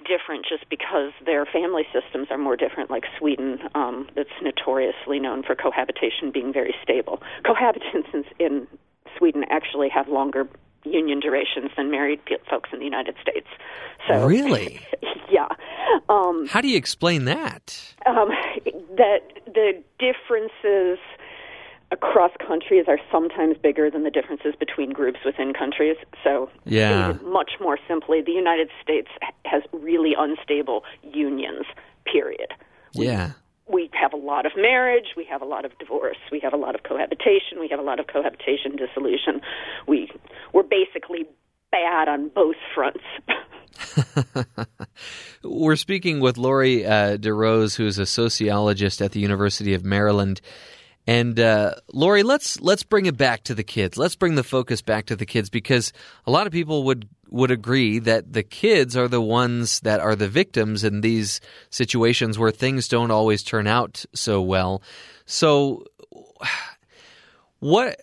[0.05, 2.89] different just because their family systems are more different.
[2.89, 7.21] Like Sweden, um, that's notoriously known for cohabitation being very stable.
[7.45, 8.67] Cohabitants in, in
[9.17, 10.47] Sweden actually have longer
[10.83, 13.47] union durations than married folks in the United States.
[14.07, 14.79] So really,
[15.29, 15.47] yeah.
[16.09, 17.95] Um, How do you explain that?
[18.05, 18.29] Um,
[18.97, 20.99] that the differences
[21.91, 25.97] across countries are sometimes bigger than the differences between groups within countries.
[26.23, 27.13] So, yeah.
[27.23, 29.09] much more simply, the United States
[29.45, 31.65] has really unstable unions.
[32.05, 32.53] Period.
[32.93, 33.31] Yeah
[33.69, 36.57] we have a lot of marriage, we have a lot of divorce, we have a
[36.57, 39.41] lot of cohabitation, we have a lot of cohabitation dissolution.
[39.87, 40.09] We
[40.53, 41.25] we're basically
[41.71, 43.03] bad on both fronts.
[45.43, 50.41] we're speaking with Laurie uh, DeRose, who's a sociologist at the University of Maryland.
[51.07, 53.97] And uh, Laurie, let's let's bring it back to the kids.
[53.97, 55.93] Let's bring the focus back to the kids because
[56.25, 60.15] a lot of people would would agree that the kids are the ones that are
[60.15, 61.39] the victims in these
[61.69, 64.81] situations where things don't always turn out so well.
[65.25, 65.85] So,
[67.59, 67.99] what?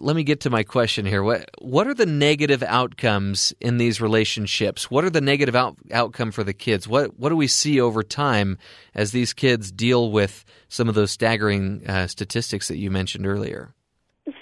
[0.00, 1.22] Let me get to my question here.
[1.22, 4.90] What What are the negative outcomes in these relationships?
[4.90, 6.86] What are the negative out, outcome for the kids?
[6.86, 8.58] What What do we see over time
[8.94, 13.74] as these kids deal with some of those staggering uh, statistics that you mentioned earlier?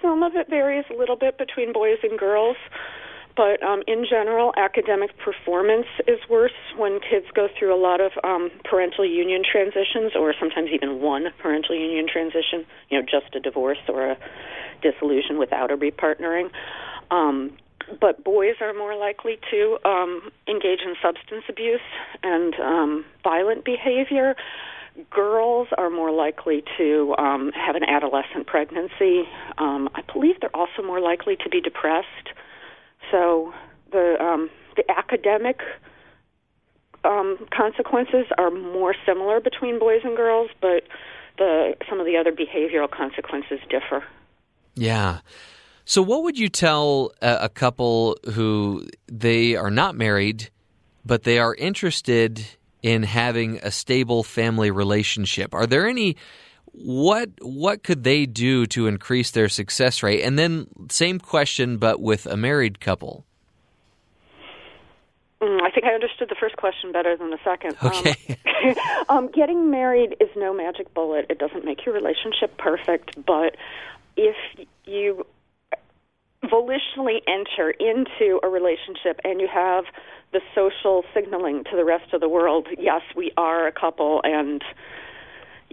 [0.01, 2.57] Some of it varies a little bit between boys and girls.
[3.37, 8.13] But um, in general, academic performance is worse when kids go through a lot of
[8.23, 12.65] um, parental union transitions, or sometimes even one parental union transition.
[12.91, 14.17] You know, just a divorce or a
[14.83, 16.51] dissolution without a repartnering.
[17.11, 17.57] Um,
[18.01, 21.81] but boys are more likely to um, engage in substance abuse
[22.23, 24.37] and um, violent behavior.
[25.11, 29.25] Girls are more likely to um, have an adolescent pregnancy.
[29.59, 32.31] Um, I believe they're also more likely to be depressed
[33.11, 33.53] so
[33.93, 35.61] the um, the academic
[37.05, 40.85] um, consequences are more similar between boys and girls, but
[41.39, 44.05] the some of the other behavioral consequences differ.
[44.75, 45.21] Yeah.
[45.85, 50.51] So, what would you tell a, a couple who they are not married,
[51.05, 52.45] but they are interested
[52.83, 55.55] in having a stable family relationship?
[55.55, 56.17] Are there any
[56.77, 60.23] what what could they do to increase their success rate?
[60.23, 63.25] And then same question, but with a married couple.
[65.41, 67.77] Mm, I think I understood the first question better than the second.
[67.83, 68.39] Okay.
[69.09, 71.27] Um, um, getting married is no magic bullet.
[71.29, 73.57] It doesn't make your relationship perfect, but
[74.17, 74.37] if
[74.85, 75.27] you
[76.45, 79.85] volitionally enter into a relationship and you have
[80.33, 84.63] the social signaling to the rest of the world, yes, we are a couple and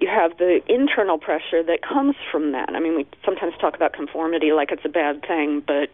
[0.02, 2.70] you have the internal pressure that comes from that.
[2.70, 5.90] I mean, we sometimes talk about conformity like it's a bad thing, but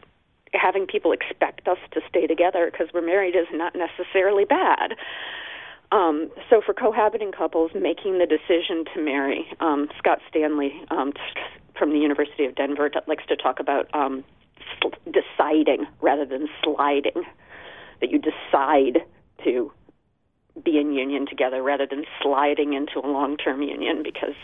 [0.53, 4.95] having people expect us to stay together because we're married is not necessarily bad.
[5.91, 11.11] Um, so for cohabiting couples making the decision to marry, um, Scott Stanley um,
[11.77, 14.23] from the University of Denver likes to talk about um,
[15.05, 17.23] deciding rather than sliding.
[17.99, 19.03] That you decide
[19.43, 19.71] to
[20.63, 24.35] be in union together rather than sliding into a long term union because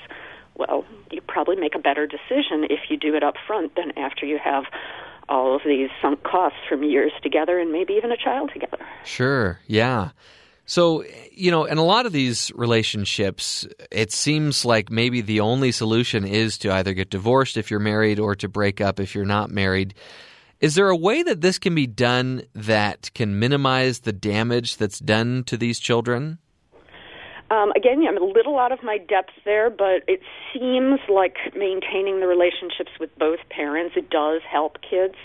[0.56, 4.26] well you probably make a better decision if you do it up front than after
[4.26, 4.66] you have
[5.30, 9.60] all of these sunk costs from years together and maybe even a child together sure
[9.68, 10.10] yeah
[10.66, 15.72] so, you know, in a lot of these relationships, it seems like maybe the only
[15.72, 19.26] solution is to either get divorced if you're married or to break up if you're
[19.26, 19.94] not married.
[20.64, 24.98] Is there a way that this can be done that can minimize the damage that's
[24.98, 26.38] done to these children?
[27.52, 30.22] Um, again, I'm a little out of my depth there, but it
[30.54, 35.16] seems like maintaining the relationships with both parents it does help kids,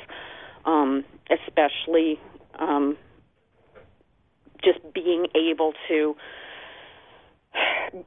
[0.64, 2.18] um, especially
[2.58, 2.96] um,
[4.64, 6.16] just being able to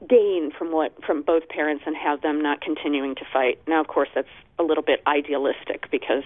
[0.10, 3.62] gain from what from both parents and have them not continuing to fight.
[3.70, 4.28] Now, of course, that's
[4.60, 6.26] a little bit idealistic because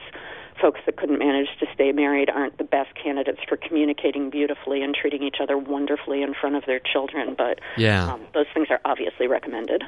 [0.62, 4.96] folks that couldn't manage to stay married aren't the best candidates for communicating beautifully and
[4.96, 7.36] treating each other wonderfully in front of their children.
[7.38, 8.14] But yeah.
[8.14, 9.84] um, those things are obviously recommended.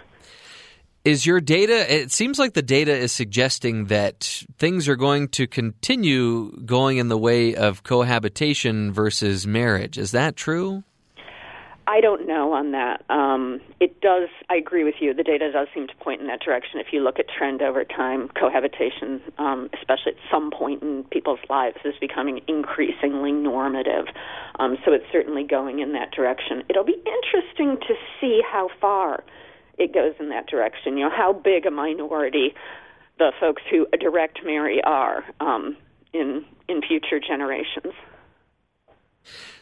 [1.06, 5.48] Is your data, it seems like the data is suggesting that things are going to
[5.48, 9.98] continue going in the way of cohabitation versus marriage.
[9.98, 10.84] Is that true?
[11.88, 13.04] I don't know on that.
[13.10, 14.28] Um, it does.
[14.50, 15.14] I agree with you.
[15.14, 16.82] The data does seem to point in that direction.
[16.82, 21.40] If you look at trend over time, cohabitation, um, especially at some point in people's
[21.50, 24.08] lives, is becoming increasingly normative.
[24.60, 26.62] Um, so it's certainly going in that direction.
[26.70, 29.24] It'll be interesting to see how far
[29.78, 30.98] it goes in that direction.
[30.98, 32.54] You know, how big a minority
[33.18, 35.78] the folks who direct marry are um,
[36.14, 37.94] in in future generations.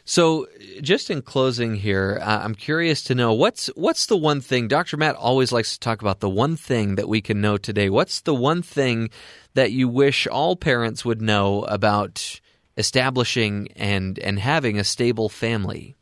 [0.08, 0.48] So,
[0.82, 4.98] just in closing here, uh, I'm curious to know what's what's the one thing Dr.
[4.98, 7.90] Matt always likes to talk about the one thing that we can know today.
[7.90, 9.10] What's the one thing
[9.56, 12.40] that you wish all parents would know about
[12.78, 15.96] establishing and and having a stable family?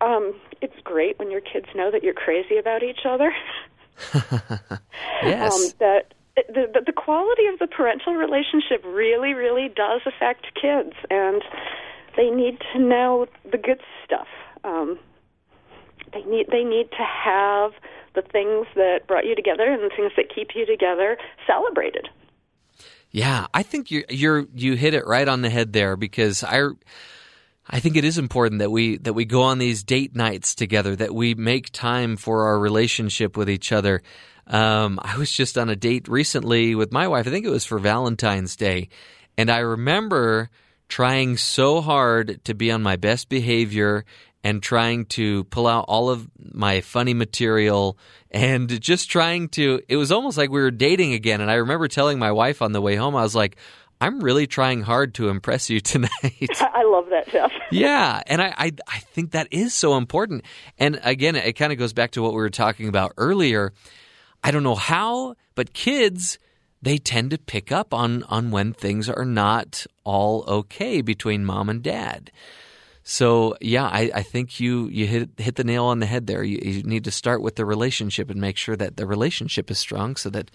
[0.00, 3.34] Um, it's great when your kids know that you're crazy about each other.
[5.22, 5.52] yes.
[5.52, 6.14] Um, that
[6.48, 11.42] the, the quality of the parental relationship really, really does affect kids, and
[12.16, 14.28] they need to know the good stuff.
[14.64, 14.98] Um,
[16.12, 17.72] they need they need to have
[18.14, 21.16] the things that brought you together and the things that keep you together
[21.46, 22.08] celebrated.
[23.10, 26.68] Yeah, I think you you're you hit it right on the head there because I
[27.70, 30.96] I think it is important that we that we go on these date nights together,
[30.96, 34.02] that we make time for our relationship with each other.
[34.48, 37.26] Um, I was just on a date recently with my wife.
[37.26, 38.88] I think it was for Valentine's Day,
[39.36, 40.50] and I remember
[40.88, 44.04] trying so hard to be on my best behavior
[44.44, 47.98] and trying to pull out all of my funny material
[48.30, 51.40] and just trying to it was almost like we were dating again.
[51.40, 53.56] And i remember telling my wife on the way home i was like
[54.00, 56.10] i'm really trying hard to impress you tonight.
[56.60, 57.52] I love that, Jeff.
[57.70, 58.22] yeah.
[58.26, 60.44] And I, I i think that is so important.
[60.78, 63.72] And again it kind of goes back to what we were talking about earlier
[64.42, 66.38] i don't know how but kids
[66.80, 71.68] they tend to pick up on on when things are not all okay between mom
[71.68, 72.30] and dad
[73.10, 76.44] so yeah, I, I think you you hit hit the nail on the head there.
[76.44, 79.78] You, you need to start with the relationship and make sure that the relationship is
[79.78, 80.50] strong, so that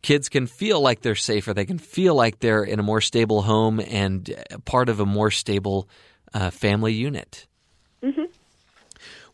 [0.00, 1.52] kids can feel like they're safer.
[1.52, 4.34] They can feel like they're in a more stable home and
[4.64, 5.86] part of a more stable
[6.32, 7.46] uh, family unit.
[8.02, 8.32] Mm-hmm.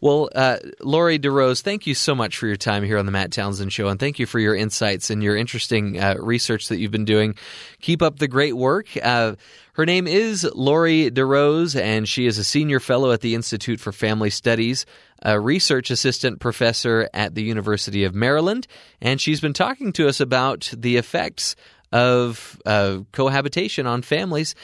[0.03, 3.33] Well, uh, Laurie DeRose, thank you so much for your time here on the Matt
[3.33, 6.91] Townsend Show, and thank you for your insights and your interesting uh, research that you've
[6.91, 7.35] been doing.
[7.83, 8.87] Keep up the great work.
[9.03, 9.35] Uh,
[9.75, 13.93] her name is Laurie DeRose, and she is a senior fellow at the Institute for
[13.93, 14.87] Family Studies,
[15.23, 18.67] a research assistant professor at the University of Maryland,
[19.03, 21.57] and she's been talking to us about the effects
[21.93, 24.55] of uh, cohabitation on families.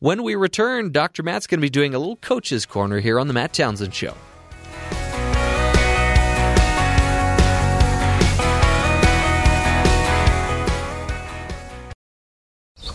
[0.00, 1.22] When we return, Dr.
[1.22, 4.16] Matt's going to be doing a little coach's corner here on the Matt Townsend Show.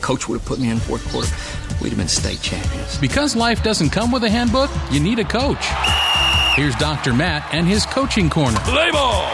[0.06, 1.32] Coach would have put me in fourth quarter.
[1.82, 3.00] We'd have been state champions.
[3.00, 5.66] Because life doesn't come with a handbook, you need a coach.
[6.56, 7.12] Here's Dr.
[7.12, 8.60] Matt and his coaching corner.
[8.60, 9.34] Play ball!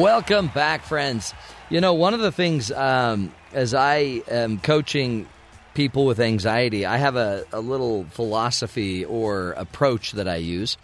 [0.00, 1.34] Welcome back, friends.
[1.68, 5.28] You know, one of the things um, as I am coaching
[5.74, 10.78] people with anxiety, I have a, a little philosophy or approach that I use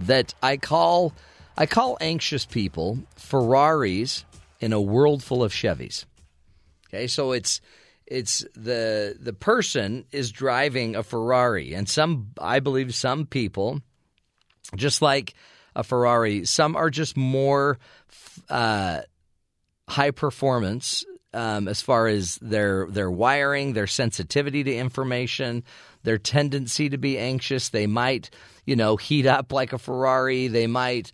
[0.00, 1.12] that I call
[1.56, 4.24] I call anxious people Ferraris
[4.58, 6.06] in a world full of Chevys.
[6.88, 7.60] Okay, so it's
[8.10, 13.80] it's the the person is driving a Ferrari, and some I believe some people,
[14.76, 15.34] just like
[15.76, 17.78] a Ferrari, some are just more
[18.48, 19.02] uh,
[19.88, 25.62] high performance um, as far as their their wiring, their sensitivity to information,
[26.02, 27.68] their tendency to be anxious.
[27.68, 28.30] They might,
[28.66, 30.48] you know, heat up like a Ferrari.
[30.48, 31.12] They might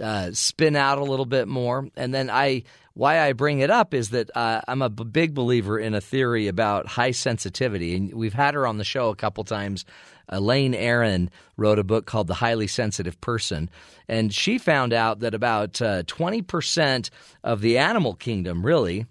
[0.00, 1.88] uh, spin out a little bit more.
[1.96, 2.64] And then I,
[2.94, 6.48] why I bring it up is that uh, I'm a big believer in a theory
[6.48, 9.84] about high sensitivity, and we've had her on the show a couple times.
[10.28, 13.70] Elaine Aron wrote a book called The Highly Sensitive Person,
[14.08, 17.10] and she found out that about uh, 20%
[17.42, 19.06] of the animal kingdom, really,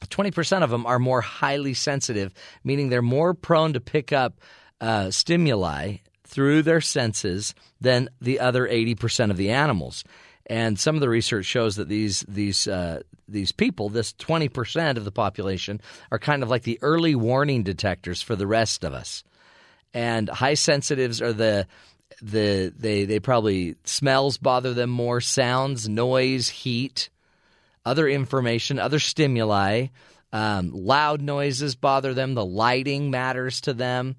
[0.00, 2.32] 20% of them are more highly sensitive,
[2.64, 4.40] meaning they're more prone to pick up
[4.80, 10.02] uh, stimuli through their senses than the other 80% of the animals.
[10.46, 15.04] And some of the research shows that these these uh, these people, this 20% of
[15.04, 19.24] the population, are kind of like the early warning detectors for the rest of us.
[19.94, 21.66] And high sensitives are the
[22.20, 27.08] the they they probably smells bother them more, sounds, noise, heat,
[27.84, 29.86] other information, other stimuli,
[30.32, 32.34] um, loud noises bother them.
[32.34, 34.16] The lighting matters to them.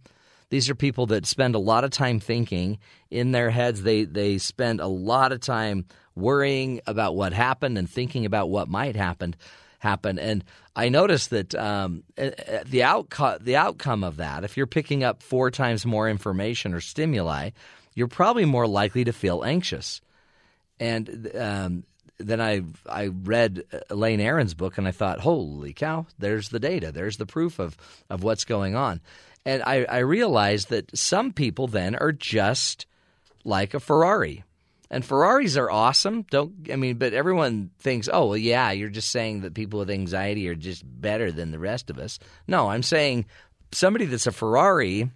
[0.50, 2.78] These are people that spend a lot of time thinking
[3.10, 3.82] in their heads.
[3.82, 8.68] They they spend a lot of time worrying about what happened and thinking about what
[8.68, 9.35] might happen
[9.80, 10.18] happen.
[10.18, 10.44] And
[10.76, 15.52] I noticed that um, the outcome the outcome of that, if you're picking up four
[15.52, 17.52] times more information or stimuli,
[17.94, 20.02] you're probably more likely to feel anxious.
[20.80, 21.84] And um,
[22.18, 26.91] then I I read Elaine Aron's book and I thought, holy cow, there's the data,
[26.91, 27.77] there's the proof of
[28.10, 29.02] of what's going on.
[29.45, 32.85] And I, I realized that some people then are just
[33.44, 34.44] like a Ferrari.
[34.94, 36.22] And Ferraris are awesome.
[36.30, 39.90] Don't I mean, but everyone thinks, oh well, yeah, you're just saying that people with
[39.90, 42.20] anxiety are just better than the rest of us.
[42.48, 43.26] No, I'm saying
[43.72, 45.10] somebody that's a Ferrari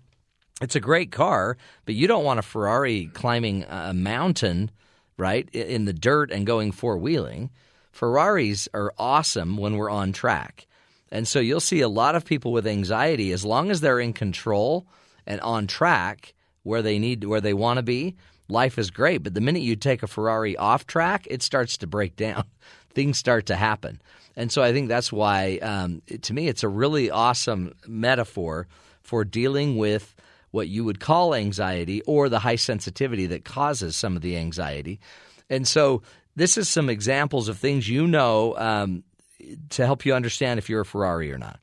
[0.62, 4.72] It's a great car, but you don't want a Ferrari climbing a mountain,
[5.18, 7.52] right, in the dirt and going four wheeling.
[7.92, 10.66] Ferraris are awesome when we're on track.
[11.12, 14.14] And so you'll see a lot of people with anxiety as long as they're in
[14.14, 14.88] control
[15.26, 16.34] and on track
[16.64, 18.16] where they need where they want to be,
[18.48, 19.24] life is great.
[19.24, 22.46] But the minute you take a Ferrari off track, it starts to break down.
[22.94, 24.02] Things start to happen.
[24.36, 28.68] And so I think that's why um, to me it's a really awesome metaphor
[29.02, 30.16] for dealing with
[30.52, 35.00] what you would call anxiety or the high sensitivity that causes some of the anxiety.
[35.50, 36.02] And so
[36.36, 39.04] this is some examples of things you know um,
[39.70, 41.60] to help you understand if you're a Ferrari or not.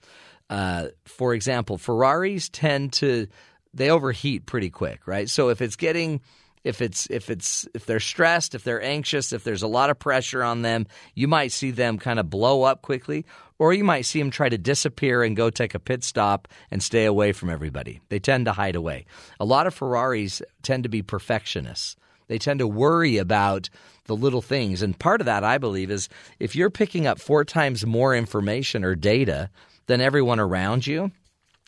[0.50, 3.26] Uh, for example, Ferraris tend to
[3.72, 5.28] they overheat pretty quick, right?
[5.28, 6.20] So if it's getting
[6.64, 9.98] if it's if it's if they're stressed, if they're anxious, if there's a lot of
[9.98, 13.26] pressure on them, you might see them kind of blow up quickly,
[13.58, 16.82] or you might see them try to disappear and go take a pit stop and
[16.82, 18.00] stay away from everybody.
[18.08, 19.04] They tend to hide away.
[19.38, 21.96] A lot of Ferraris tend to be perfectionists.
[22.26, 23.68] They tend to worry about
[24.06, 24.80] the little things.
[24.80, 26.08] And part of that, I believe, is
[26.38, 29.50] if you're picking up four times more information or data
[29.86, 31.12] than everyone around you,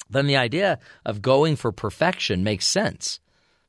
[0.08, 3.20] then the idea of going for perfection makes sense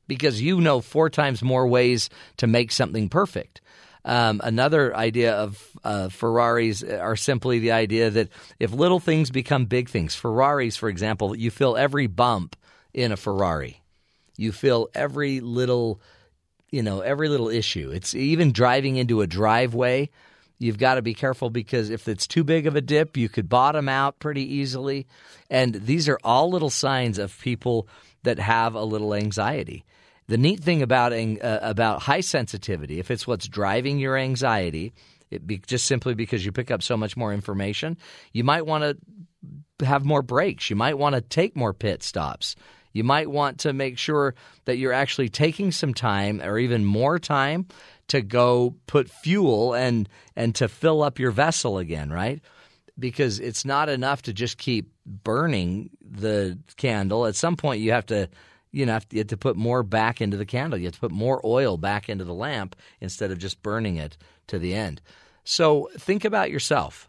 [0.08, 3.60] because you know four times more ways to make something perfect.
[4.04, 9.66] Um, another idea of uh, Ferraris are simply the idea that if little things become
[9.66, 12.56] big things, Ferraris, for example, you feel every bump
[12.94, 13.82] in a Ferrari.
[14.36, 16.00] You feel every little,
[16.70, 17.90] you know, every little issue.
[17.92, 20.08] It's even driving into a driveway.
[20.58, 23.48] You've got to be careful because if it's too big of a dip, you could
[23.48, 25.06] bottom out pretty easily.
[25.50, 27.88] And these are all little signs of people
[28.22, 29.84] that have a little anxiety.
[30.28, 34.92] The neat thing about uh, about high sensitivity, if it's what's driving your anxiety,
[35.46, 37.96] be just simply because you pick up so much more information,
[38.32, 38.84] you might want
[39.78, 40.70] to have more breaks.
[40.70, 42.56] You might want to take more pit stops.
[42.92, 44.34] You might want to make sure
[44.64, 47.66] that you're actually taking some time or even more time
[48.08, 52.40] to go put fuel and and to fill up your vessel again, right?
[52.98, 57.26] Because it's not enough to just keep burning the candle.
[57.26, 58.28] At some point you have to
[58.70, 60.78] you know, you have to put more back into the candle.
[60.78, 64.16] You have to put more oil back into the lamp instead of just burning it
[64.48, 65.00] to the end.
[65.44, 67.08] So think about yourself.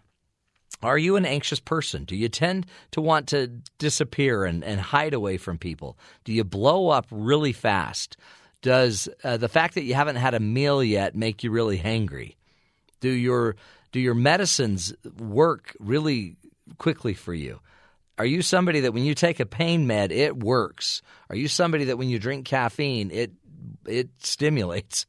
[0.81, 2.06] Are you an anxious person?
[2.06, 3.48] Do you tend to want to
[3.80, 5.98] disappear and, and hide away from people?
[6.23, 8.15] Do you blow up really fast?
[8.61, 12.36] Does uh, the fact that you haven't had a meal yet make you really hangry?
[13.02, 13.56] Do your
[13.91, 16.38] do your medicines work really
[16.77, 17.60] quickly for you?
[18.20, 21.02] Are you somebody that when you take a pain med, it works?
[21.30, 23.32] Are you somebody that when you drink caffeine, it
[23.88, 25.06] it stimulates?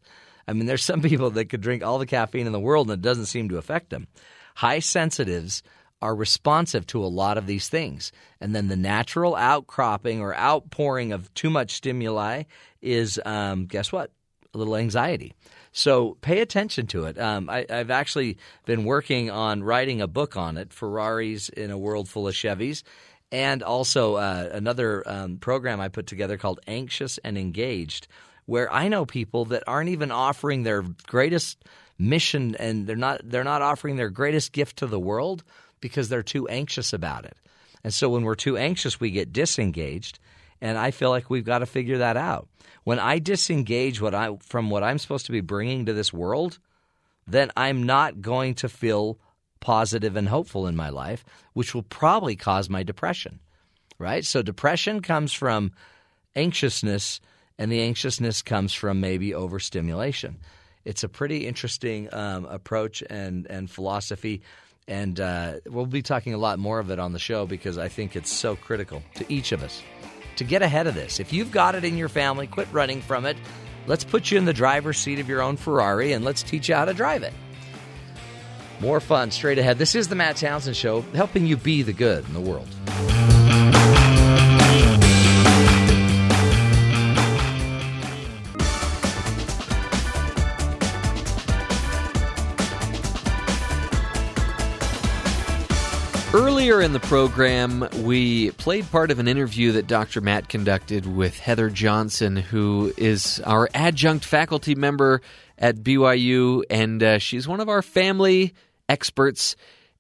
[0.47, 2.99] I mean, there's some people that could drink all the caffeine in the world and
[2.99, 4.07] it doesn't seem to affect them.
[4.55, 5.65] High sensitives
[6.01, 8.12] are responsive to a lot of these things.
[8.41, 12.45] And then the natural outcropping or outpouring of too much stimuli
[12.81, 14.12] is, um, guess what?
[14.55, 15.35] A little anxiety.
[15.72, 17.18] So pay attention to it.
[17.18, 21.78] Um, I, I've actually been working on writing a book on it Ferraris in a
[21.78, 22.82] World Full of Chevys.
[23.32, 28.09] And also uh, another um, program I put together called Anxious and Engaged,
[28.47, 31.64] where I know people that aren't even offering their greatest
[31.97, 35.44] mission and they're not they're not offering their greatest gift to the world
[35.80, 37.36] because they're too anxious about it.
[37.84, 40.18] And so when we're too anxious, we get disengaged.
[40.60, 42.48] And I feel like we've got to figure that out.
[42.85, 46.59] When I disengage what I from what I'm supposed to be bringing to this world,
[47.27, 49.19] then I'm not going to feel
[49.61, 53.40] positive and hopeful in my life, which will probably cause my depression.
[53.98, 54.24] Right?
[54.24, 55.73] So depression comes from
[56.35, 57.20] anxiousness
[57.59, 60.39] and the anxiousness comes from maybe overstimulation.
[60.86, 64.40] It's a pretty interesting um, approach and, and philosophy.
[64.89, 67.89] And uh, we'll be talking a lot more of it on the show because I
[67.89, 69.82] think it's so critical to each of us
[70.41, 71.21] to get ahead of this.
[71.21, 73.37] If you've got it in your family, quit running from it.
[73.87, 76.75] Let's put you in the driver's seat of your own Ferrari and let's teach you
[76.75, 77.35] how to drive it.
[78.81, 79.77] More fun straight ahead.
[79.77, 82.69] This is the Matt Townsend Show, helping you be the good in the world.
[96.70, 100.20] Earlier in the program, we played part of an interview that Dr.
[100.20, 105.20] Matt conducted with Heather Johnson, who is our adjunct faculty member
[105.59, 108.55] at BYU, and uh, she's one of our family
[108.88, 109.56] experts.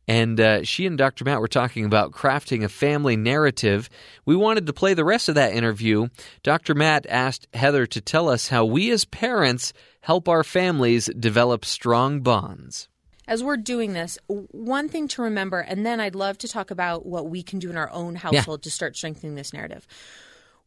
[0.06, 1.24] And uh, she and Dr.
[1.24, 3.90] Matt were talking about crafting a family narrative.
[4.24, 6.06] We wanted to play the rest of that interview.
[6.44, 6.76] Dr.
[6.76, 9.72] Matt asked Heather to tell us how we as parents
[10.02, 12.88] help our families develop strong bonds.
[13.28, 17.06] As we're doing this, one thing to remember, and then I'd love to talk about
[17.06, 19.86] what we can do in our own household to start strengthening this narrative.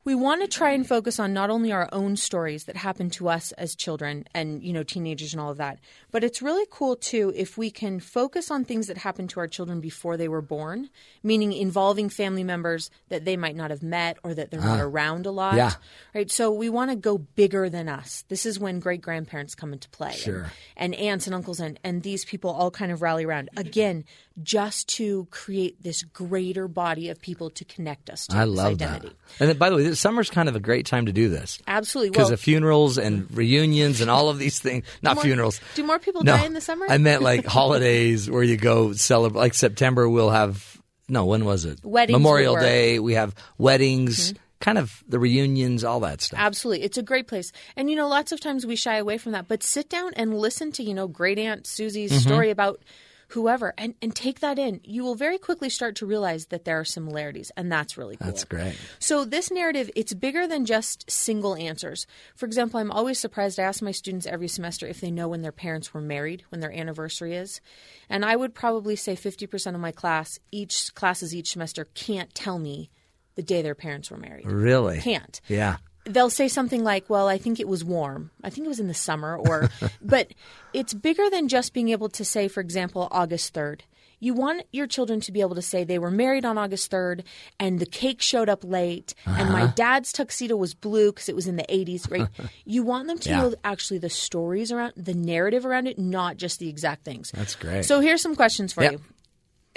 [0.06, 3.30] We want to try and focus on not only our own stories that happen to
[3.30, 5.80] us as children and you know teenagers and all of that
[6.12, 9.48] but it's really cool too if we can focus on things that happened to our
[9.48, 10.90] children before they were born
[11.24, 14.84] meaning involving family members that they might not have met or that they're not Ah.
[14.84, 15.72] around a lot Yeah.
[16.14, 19.72] right so we want to go bigger than us this is when great grandparents come
[19.74, 20.52] into play Sure.
[20.76, 24.04] and, and aunts and uncles and, and these people all kind of rally around again
[24.42, 29.10] just to create this greater body of people to connect us to I love identity
[29.10, 29.16] that.
[29.40, 31.60] And then, by the way, summer's kind of a great time to do this.
[31.68, 32.10] Absolutely.
[32.10, 34.86] Because Well- of funerals and reunions and all of these things.
[35.04, 35.62] Not more- funerals.
[35.76, 36.88] do more people no, die in the summer?
[36.90, 39.40] I meant like holidays where you go celebrate.
[39.40, 40.82] Like September, we'll have.
[41.10, 41.80] No, when was it?
[41.84, 42.56] Weddings Memorial.
[42.56, 42.98] Day.
[42.98, 46.40] We have weddings, kind of the reunions, all that stuff.
[46.40, 46.84] Absolutely.
[46.86, 47.52] It's a great place.
[47.76, 50.38] And, you know, lots of times we shy away from that, but sit down and
[50.40, 52.22] listen to, you know, great Aunt Susie's Mhm.
[52.22, 52.82] story about
[53.30, 54.82] whoever and, and take that in.
[54.84, 58.28] You will very quickly start to realize that there are similarities, and that's really cool.
[58.28, 58.76] That's great.
[59.00, 62.06] So this narrative, it's bigger than just single answers.
[62.36, 63.60] For example, I'm always surprised.
[63.60, 66.62] I ask my students every semester if they know when their parents were married, when
[66.62, 67.62] their anniversary is.
[68.10, 72.60] And I would probably say 50% of my class, each classes each semester can't tell
[72.60, 72.90] me
[73.36, 74.46] the day their parents were married.
[74.46, 75.00] Really?
[75.00, 75.78] Can't Yeah.
[76.06, 78.32] They'll say something like, "Well, I think it was warm.
[78.44, 79.70] I think it was in the summer," or,
[80.02, 80.34] but
[80.74, 83.84] it's bigger than just being able to say, for example, August third.
[84.20, 87.26] You want your children to be able to say they were married on August 3rd
[87.60, 89.74] and the cake showed up late and my Uh-huh.
[89.76, 92.30] dad's tuxedo was blue because it was in the 80s, right?
[92.66, 93.42] you want them to Yeah.
[93.42, 97.32] know actually the stories around the narrative around it, not just the exact things.
[97.36, 97.84] That's great.
[97.84, 98.92] So here's some questions for Yep.
[98.94, 99.02] you.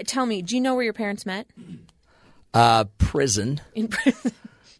[0.04, 1.48] Tell me, do you know where your parents met?
[2.54, 3.60] Uh, prison.
[3.74, 4.30] In prison.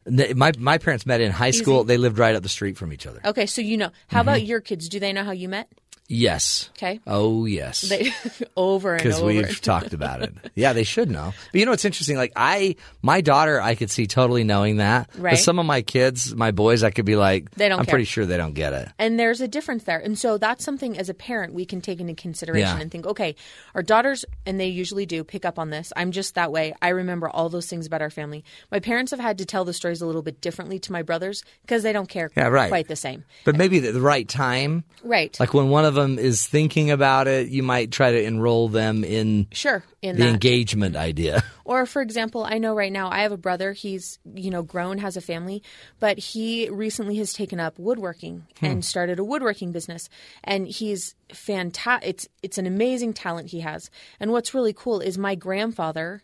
[0.08, 1.80] My my parents met in high school.
[1.80, 1.86] Easy.
[1.88, 3.20] They lived right up the street from each other.
[3.24, 3.90] Okay, so you know.
[4.08, 4.28] How Mm-hmm.
[4.28, 4.88] about your kids?
[4.88, 5.68] Do they know how you met?
[6.08, 6.70] Yes.
[6.76, 7.00] Okay.
[7.06, 7.80] Oh yes.
[7.82, 8.12] They
[8.56, 9.26] over and because over.
[9.26, 10.32] we've talked about it.
[10.54, 11.34] Yeah, they should know.
[11.52, 12.16] But you know what's interesting?
[12.16, 15.10] Like I, my daughter, I could see totally knowing that.
[15.18, 15.32] Right.
[15.32, 17.92] But some of my kids, my boys, I could be like, They don't I'm care.
[17.92, 18.88] pretty sure they don't get it.
[18.98, 19.98] And there's a difference there.
[19.98, 22.80] And so that's something as a parent we can take into consideration Yeah.
[22.80, 23.36] and think, okay,
[23.74, 25.92] our daughters, and they usually do pick up on this.
[25.94, 26.72] I'm just that way.
[26.80, 28.42] I remember all those things about our family.
[28.72, 31.42] My parents have had to tell the stories a little bit differently to my brothers
[31.62, 32.68] because they don't care Yeah, right.
[32.70, 33.24] quite the same.
[33.44, 34.84] But maybe at the right time.
[35.04, 35.38] Right.
[35.38, 39.02] Like when one of them is thinking about it, you might try to enroll them
[39.02, 39.82] in Sure.
[40.02, 40.28] In the that.
[40.30, 41.42] engagement idea.
[41.66, 43.72] Or, for example, I know right now I have a brother.
[43.72, 45.64] He's, you know, grown, has a family,
[45.98, 48.66] but he recently has taken up woodworking Hmm.
[48.66, 50.08] and started a woodworking business.
[50.44, 52.08] And he's fantastic.
[52.08, 53.90] It's, it's an amazing talent he has.
[54.20, 56.22] And what's really cool is my grandfather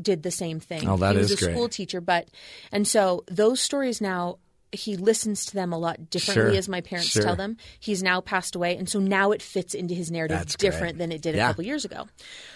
[0.00, 0.88] did the same thing.
[0.88, 1.54] Oh, that he was is a great.
[1.54, 2.28] school teacher, but,
[2.72, 4.38] and so those stories now,
[4.72, 6.58] he listens to them a lot differently Sure.
[6.58, 7.22] as my parents Sure.
[7.22, 7.56] tell them.
[7.80, 10.70] He's now passed away, and so now it fits into his narrative That's great.
[10.70, 12.06] different than it did a couple years ago.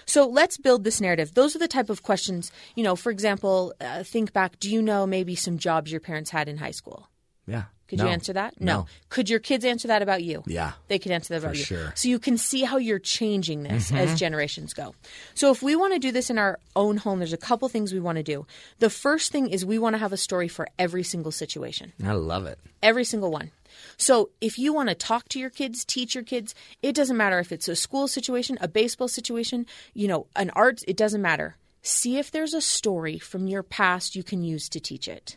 [0.06, 1.34] So let's build this narrative.
[1.34, 4.58] Those are the type of questions, you know, for example, uh, think back.
[4.60, 7.08] Do you know maybe some jobs your parents had in high school?
[7.46, 7.64] Yeah.
[7.92, 8.06] Could No.
[8.06, 8.58] you answer that?
[8.58, 8.86] No.
[9.10, 10.42] Could your kids answer that about you?
[10.46, 10.72] Yeah.
[10.88, 11.64] They could answer that For about you.
[11.64, 11.92] sure.
[11.94, 13.98] So you can see how you're changing this Mhm.
[13.98, 14.94] as generations go.
[15.34, 17.92] So if we want to do this in our own home, there's a couple things
[17.92, 18.46] we want to do.
[18.78, 21.92] The first thing is we want to have a story for every single situation.
[22.02, 22.58] I love it.
[22.82, 23.50] Every single one.
[23.98, 27.40] So if you want to talk to your kids, teach your kids, it doesn't matter
[27.40, 31.56] if it's a school situation, a baseball situation, you know, an art, it doesn't matter.
[31.82, 35.36] See if there's a story from your past you can use to teach it.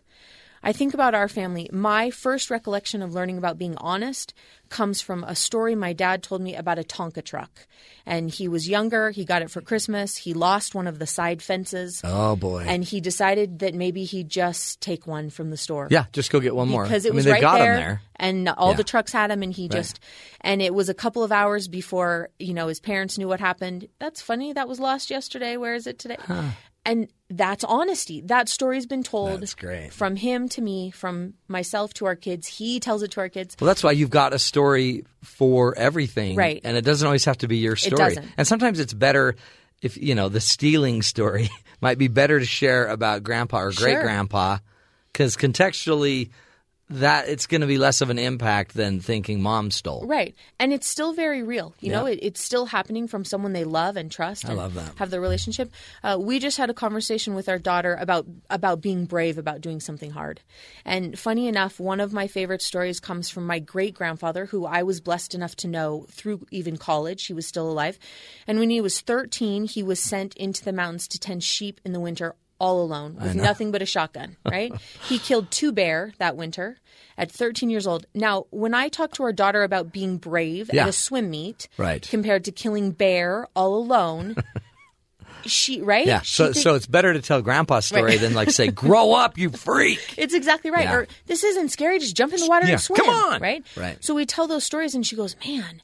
[0.66, 1.70] I think about our family.
[1.72, 4.34] My first recollection of learning about being honest
[4.70, 7.68] comes from a story my dad told me about a Tonka truck.
[8.06, 11.44] And he was younger, he got it for Christmas, he lost one of the side
[11.44, 12.02] fences.
[12.04, 12.64] Oh boy.
[12.68, 16.40] And he decided that maybe he'd just take one from the store yeah, just go
[16.40, 16.84] get one more.
[16.84, 18.02] because it I mean, was right got there, there.
[18.16, 18.78] and all Yeah.
[18.78, 19.72] the trucks had him, and he Right.
[19.72, 20.00] just
[20.42, 23.88] and it was a couple of hours before you know his parents knew what happened.
[24.00, 24.52] That's funny.
[24.54, 25.58] That was lost yesterday.
[25.58, 26.18] Where is it today?
[26.88, 28.22] And that's honesty.
[28.22, 29.43] That story's been told
[29.91, 32.47] from him to me, from myself to our kids.
[32.47, 33.56] He tells it to our kids.
[33.60, 36.61] Well, that's why you've got a story for everything, Right.
[36.64, 37.93] And it doesn't always have to be your story.
[37.93, 38.31] It doesn't.
[38.38, 39.35] And sometimes it's better
[39.81, 41.49] if you know the stealing story
[41.81, 44.57] might be better to share about grandpa or great grandpa
[45.11, 46.30] because contextually
[46.90, 50.06] that it's going to be less of an impact than thinking mom stole.
[50.06, 50.36] Right.
[50.60, 51.74] And it's still very real.
[51.80, 54.76] You know, it, it's still happening from someone they love and trust I and love
[54.76, 54.91] that.
[54.98, 55.72] have the relationship.
[56.03, 59.80] Uh, we just had a conversation with our daughter about about being brave about doing
[59.80, 60.41] something hard.
[60.84, 64.84] And funny enough, one of my favorite stories comes from my great grandfather, who I
[64.84, 67.26] was blessed enough to know through even college.
[67.26, 67.98] He was still alive.
[68.45, 71.94] And when he was 13, he was sent into the mountains to tend sheep in
[71.94, 74.72] the winter all alone with nothing but a shotgun, right?
[75.07, 76.77] he killed two bear that winter
[77.18, 78.06] at 13 years old.
[78.14, 80.84] Now, when I talk to our daughter about being brave Yeah.
[80.84, 82.02] at a swim meet Right.
[82.07, 84.36] compared to killing bear all alone,
[85.45, 86.06] she right?
[86.07, 86.22] Yeah.
[86.22, 88.19] She So, think- so it's better to tell Grandpa's story Right.
[88.19, 90.86] than like say, "Grow up, you freak." It's exactly right.
[90.86, 90.95] Yeah.
[90.95, 91.99] Or this isn't scary.
[91.99, 92.98] Just jump in the water Yeah, and swim.
[92.98, 93.41] come on.
[93.41, 93.64] Right.
[93.76, 94.03] Right.
[94.03, 95.82] So we tell those stories, and she goes, "Man,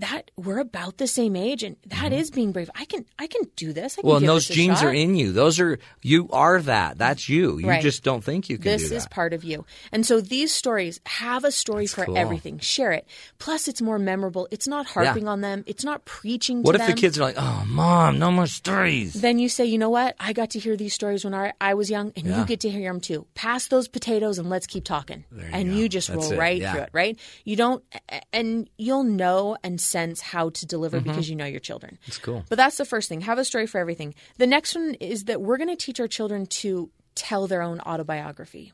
[0.00, 2.68] that we're about the same age, and that is being brave.
[2.74, 3.94] I can, I can do this.
[3.98, 4.08] I can Mm-hmm.
[4.08, 5.32] Well, and those genes shot." are in you.
[5.32, 6.98] Those are you are that.
[6.98, 7.58] That's you.
[7.58, 7.82] You Right.
[7.82, 8.94] just don't think you can This do that.
[8.96, 9.64] is part of you.
[9.92, 12.18] And so these stories have a story for cool.
[12.18, 12.58] everything.
[12.58, 13.06] Share it.
[13.38, 14.48] Plus, it's more memorable.
[14.50, 15.64] It's not harping on them.
[15.66, 16.90] It's not preaching what if them.
[16.90, 20.16] the kids are like, "Oh, mom, no more stories." Then you say, you know what?
[20.18, 22.40] I got to hear these stories when I, I was young, and Yeah.
[22.40, 23.26] you get to hear them too.
[23.34, 25.24] Pass those potatoes and let's keep talking.
[25.52, 26.72] and you just That's roll it, right yeah.
[26.72, 27.18] through it, right?
[27.44, 27.84] You don't,
[28.32, 31.08] and you'll know and sense how to deliver Mm-hmm.
[31.10, 31.98] because you know your children.
[32.06, 32.44] It's cool.
[32.48, 33.20] But that's the first thing.
[33.22, 34.14] Have a story for everything.
[34.38, 37.80] The next one is that we're going to teach our children to tell their own
[37.80, 38.72] autobiography.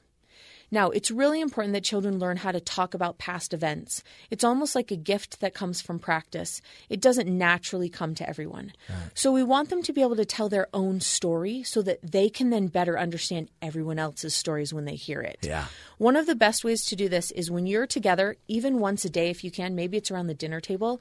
[0.70, 4.02] Now, it's really important that children learn how to talk about past events.
[4.30, 6.60] It's almost like a gift that comes from practice.
[6.88, 8.72] It doesn't naturally come to everyone.
[9.14, 12.28] So, we want them to be able to tell their own story so that they
[12.28, 15.38] can then better understand everyone else's stories when they hear it.
[15.42, 15.66] Yeah.
[15.98, 19.10] One of the best ways to do this is when you're together, even once a
[19.10, 21.00] day if you can, maybe it's around the dinner table,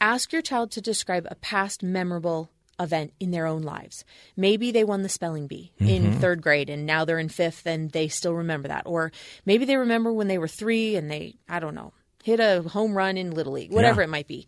[0.00, 4.04] ask your child to describe a past memorable event in their own lives.
[4.36, 6.20] Maybe they won the spelling bee in mm-hmm.
[6.20, 8.84] third grade and now they're in fifth and they still remember that.
[8.86, 9.12] Or
[9.44, 11.92] maybe they remember when they were three and they, I don't know,
[12.22, 14.46] hit a home run in Little League, whatever it might be.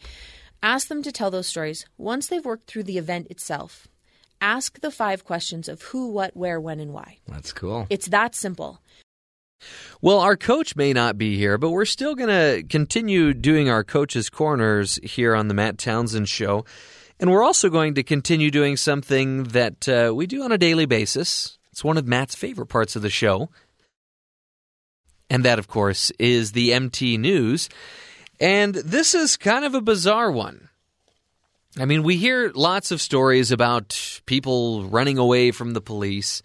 [0.62, 1.86] Ask them to tell those stories.
[1.96, 3.86] Once they've worked through the event itself,
[4.40, 7.18] ask the five questions of who, what, where, when, and why.
[7.28, 7.86] That's cool.
[7.90, 8.80] It's that simple.
[10.00, 13.84] Well, our coach may not be here, but we're still going to continue doing our
[13.84, 16.64] coaches' corners here on the Matt Townsend Show.
[17.20, 20.86] And we're also going to continue doing something that uh, we do on a daily
[20.86, 21.58] basis.
[21.72, 23.50] It's one of Matt's favorite parts of the show.
[25.28, 27.68] And that, of course, is the MT News.
[28.40, 30.68] And this is kind of a bizarre one.
[31.78, 36.42] I mean, we hear lots of stories about people running away from the police.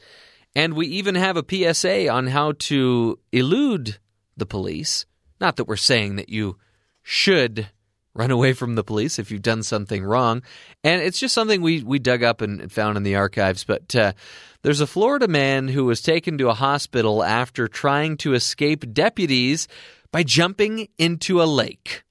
[0.55, 3.97] And we even have a PSA on how to elude
[4.35, 5.05] the police.
[5.39, 6.57] Not that we're saying that you
[7.03, 7.69] should
[8.15, 10.43] run away from the police if you've done something wrong.
[10.83, 13.63] And it's just something we, we dug up and found in the archives.
[13.63, 14.13] But uh,
[14.61, 19.67] there's a Florida man who was taken to a hospital after trying to escape deputies
[20.11, 22.03] by jumping into a lake.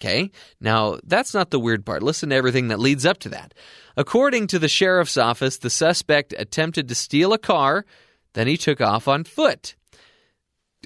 [0.00, 0.30] Okay,
[0.60, 2.02] now that's not the weird part.
[2.02, 3.52] Listen to everything that leads up to that.
[3.98, 7.84] According to the sheriff's office, the suspect attempted to steal a car,
[8.32, 9.74] then he took off on foot.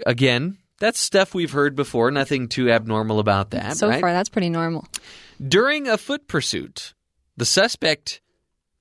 [0.05, 3.79] Again, that's stuff we've heard before, nothing too abnormal about that.
[3.79, 4.03] so right?
[4.03, 4.87] far, that's pretty normal.
[5.43, 6.93] During a foot pursuit,
[7.39, 8.21] the suspect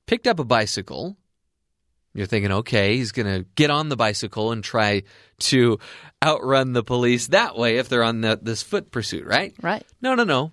[0.06, 1.16] picked up a bicycle.
[2.14, 5.04] You're thinking, okay, he's going to get on the bicycle and try
[5.40, 5.80] to
[6.22, 9.56] outrun the police that way if they're on the, this foot pursuit, right?
[9.62, 9.86] Right.
[10.02, 10.52] No, no, no.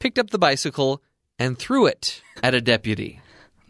[0.00, 1.02] Picked up the bicycle
[1.38, 3.20] and threw it at a deputy.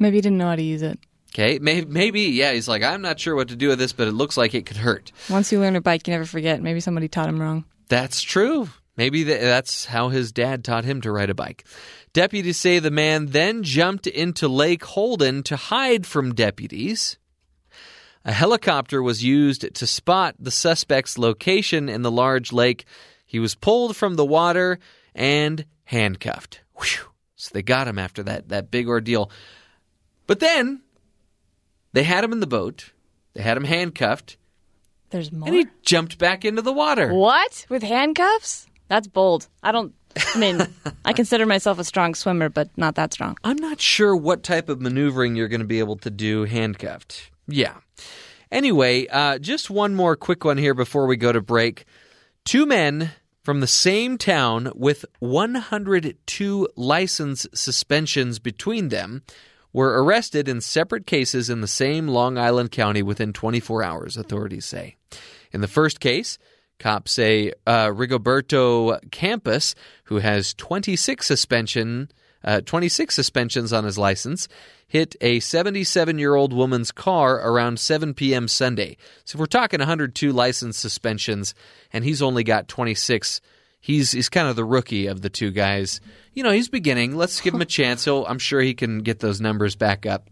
[0.00, 0.98] Maybe he didn't know how to use it.
[1.32, 4.08] Okay, maybe, maybe, yeah, he's like, I'm not sure what to do with this, but
[4.08, 5.12] it looks like it could hurt.
[5.28, 6.60] Once you learn a bike, you never forget.
[6.60, 7.64] Maybe somebody taught him wrong.
[7.88, 8.68] That's true.
[8.96, 11.64] Maybe that's how his dad taught him to ride a bike.
[12.12, 17.16] Deputies say the man then jumped into Lake Holden to hide from deputies.
[18.24, 22.84] A helicopter was used to spot the suspect's location in the large lake.
[23.24, 24.78] He was pulled from the water
[25.14, 26.60] and handcuffed.
[26.74, 27.06] Whew.
[27.36, 29.30] So they got him after that, that big ordeal.
[30.26, 30.82] But then
[31.92, 32.92] they had him in the boat,
[33.34, 34.36] they had him handcuffed,
[35.10, 35.48] There's more.
[35.48, 37.12] and he jumped back into the water.
[37.12, 37.66] What?
[37.68, 38.66] With handcuffs?
[38.88, 39.48] That's bold.
[39.62, 39.94] I don't.
[40.34, 40.60] I mean,
[41.04, 43.36] I consider myself a strong swimmer, but not that strong.
[43.44, 47.30] I'm not sure what type of maneuvering you're going to be able to do handcuffed.
[47.46, 47.76] Yeah.
[48.50, 51.84] Anyway, uh, just one more quick one here before we go to break.
[52.44, 53.12] Two men
[53.44, 59.22] from the same town with 102 license suspensions between them
[59.72, 64.64] were arrested in separate cases in the same Long Island County within 24 hours, authorities
[64.64, 64.96] say.
[65.52, 66.38] In the first case,
[66.78, 69.74] cops say uh, Rigoberto Campos,
[70.04, 72.10] who has 26 suspension,
[72.42, 74.48] uh, 26 suspensions on his license,
[74.86, 78.48] hit a 77 year old woman's car around 7 p.m.
[78.48, 78.96] Sunday.
[79.24, 81.54] So if we're talking 102 license suspensions,
[81.92, 83.40] and he's only got 26.
[83.80, 86.00] He's he's kind of the rookie of the two guys.
[86.34, 87.16] You know, he's beginning.
[87.16, 88.02] Let's give him a chance.
[88.02, 90.28] So I'm sure he can get those numbers back up.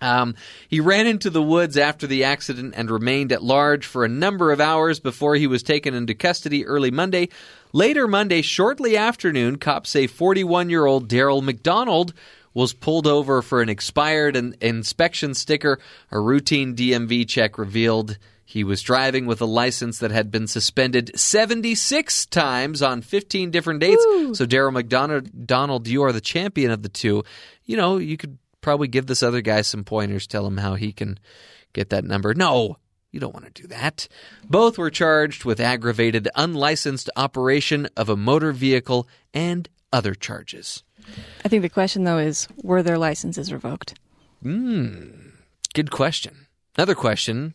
[0.00, 0.34] Um,
[0.68, 4.50] he ran into the woods after the accident and remained at large for a number
[4.50, 7.28] of hours before he was taken into custody early Monday.
[7.72, 12.14] Later Monday, shortly afternoon, cops say 41 year old Daryl McDonald
[12.54, 15.78] was pulled over for an expired in- inspection sticker.
[16.10, 18.18] A routine DMV check revealed
[18.50, 23.78] he was driving with a license that had been suspended 76 times on 15 different
[23.78, 24.02] dates.
[24.32, 27.22] So, Daryl McDonald, Donald, you are the champion of the two.
[27.64, 30.92] You know, you could probably give this other guy some pointers, tell him how he
[30.92, 31.20] can
[31.72, 32.34] get that number.
[32.34, 32.76] No,
[33.12, 34.08] you don't want to do that.
[34.48, 40.82] Both were charged with aggravated unlicensed operation of a motor vehicle and other charges.
[41.44, 43.94] I think the question though is were their licenses revoked?
[44.42, 45.28] Hmm.
[45.72, 46.48] Good question.
[46.76, 47.54] Another question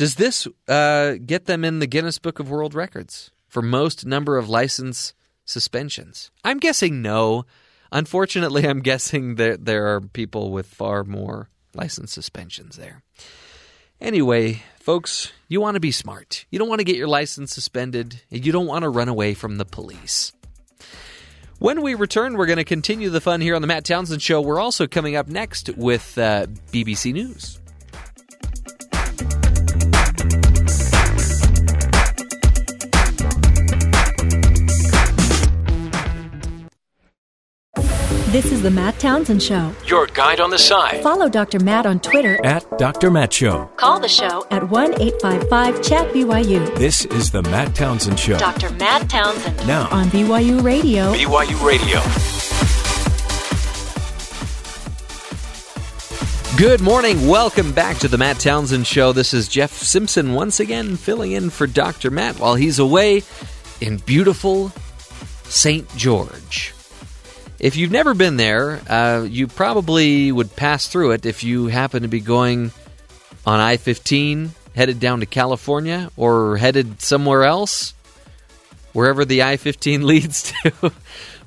[0.00, 4.38] Does this uh, get them in the Guinness Book of World Records for most number
[4.38, 5.12] of license
[5.44, 6.30] suspensions?
[6.42, 7.44] I'm guessing no.
[7.92, 13.02] Unfortunately, I'm guessing that there are people with far more license suspensions there.
[14.00, 16.46] Anyway, folks, you want to be smart.
[16.48, 19.34] You don't want to get your license suspended, and you don't want to run away
[19.34, 20.32] from the police.
[21.58, 24.40] When we return, we're going to continue the fun here on the Matt Townsend Show.
[24.40, 27.59] We're also coming up next with uh, BBC News.
[38.30, 39.74] This is the Matt Townsend Show.
[39.86, 41.02] Your guide on the side.
[41.02, 41.58] Follow Dr.
[41.58, 43.10] Matt on Twitter At Dr.
[43.10, 43.64] Matt Show.
[43.76, 48.38] Call the show at 1 855 Chat BYU This is the Matt Townsend Show.
[48.38, 48.70] Dr.
[48.74, 51.12] Matt Townsend Now, on BYU Radio.
[51.12, 52.00] BYU Radio.
[56.56, 57.26] Good morning.
[57.26, 59.12] Welcome back to the Matt Townsend Show.
[59.12, 62.12] This is Jeff Simpson once again filling in for Dr.
[62.12, 63.24] Matt while he's away
[63.80, 64.70] in beautiful
[65.48, 65.88] St.
[65.96, 66.74] George.
[67.60, 72.02] If you've never been there, uh, you probably would pass through it if you happen
[72.02, 72.72] to be going
[73.46, 77.92] on I 15 headed down to California or headed somewhere else,
[78.94, 80.92] wherever the I 15 leads to.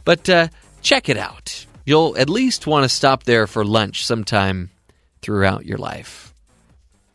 [0.05, 0.47] but uh,
[0.83, 1.65] check it out.
[1.83, 4.69] You'll at least want to stop there for lunch sometime
[5.23, 6.31] throughout your life.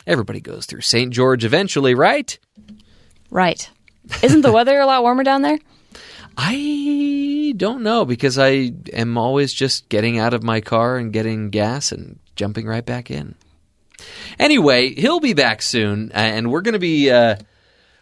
[0.08, 1.12] Everybody goes through St.
[1.12, 2.36] George eventually, right?
[3.30, 3.70] Right.
[4.22, 5.58] Isn't the weather a lot warmer down there?
[6.40, 11.50] I don't know because I am always just getting out of my car and getting
[11.50, 13.34] gas and jumping right back in.
[14.38, 17.34] Anyway, he'll be back soon, uh, and we're going to be uh,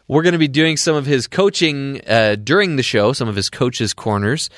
[0.07, 3.37] we're going to be doing some of his coaching uh, during the show, some of
[3.37, 4.51] his coaches' corners,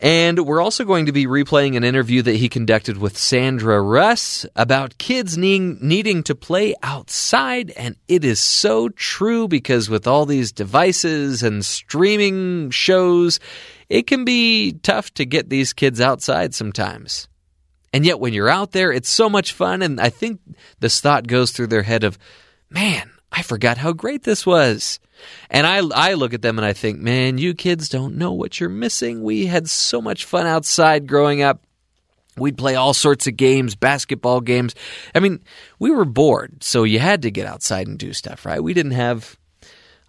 [0.00, 4.46] and we're also going to be replaying an interview that he conducted with Sandra Russ
[4.54, 10.24] about kids needing needing to play outside, and it is so true because with all
[10.24, 13.40] these devices and streaming shows,
[13.88, 17.28] it can be tough to get these kids outside sometimes.
[17.92, 19.82] And yet, when you're out there, it's so much fun.
[19.82, 20.40] And I think
[20.78, 22.18] this thought goes through their head of,
[22.70, 25.00] man, I forgot how great this was.
[25.50, 28.60] And I, I look at them and I think, man, you kids don't know what
[28.60, 29.22] you're missing.
[29.22, 31.62] We had so much fun outside growing up.
[32.36, 34.74] We'd play all sorts of games, basketball games.
[35.14, 35.40] I mean,
[35.78, 38.62] we were bored, so you had to get outside and do stuff, right?
[38.62, 39.36] We didn't have.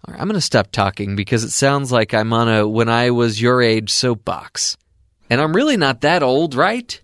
[0.04, 2.88] All right, I'm going to stop talking because it sounds like I'm on a when
[2.88, 4.76] I was your age soapbox.
[5.28, 7.00] And I'm really not that old, right?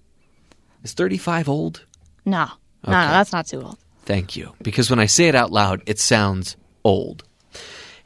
[0.82, 1.84] Is 35 old?
[2.24, 2.46] No.
[2.86, 3.78] No, no, that's not too old.
[4.04, 4.54] Thank you.
[4.62, 7.24] Because when I say it out loud, it sounds old.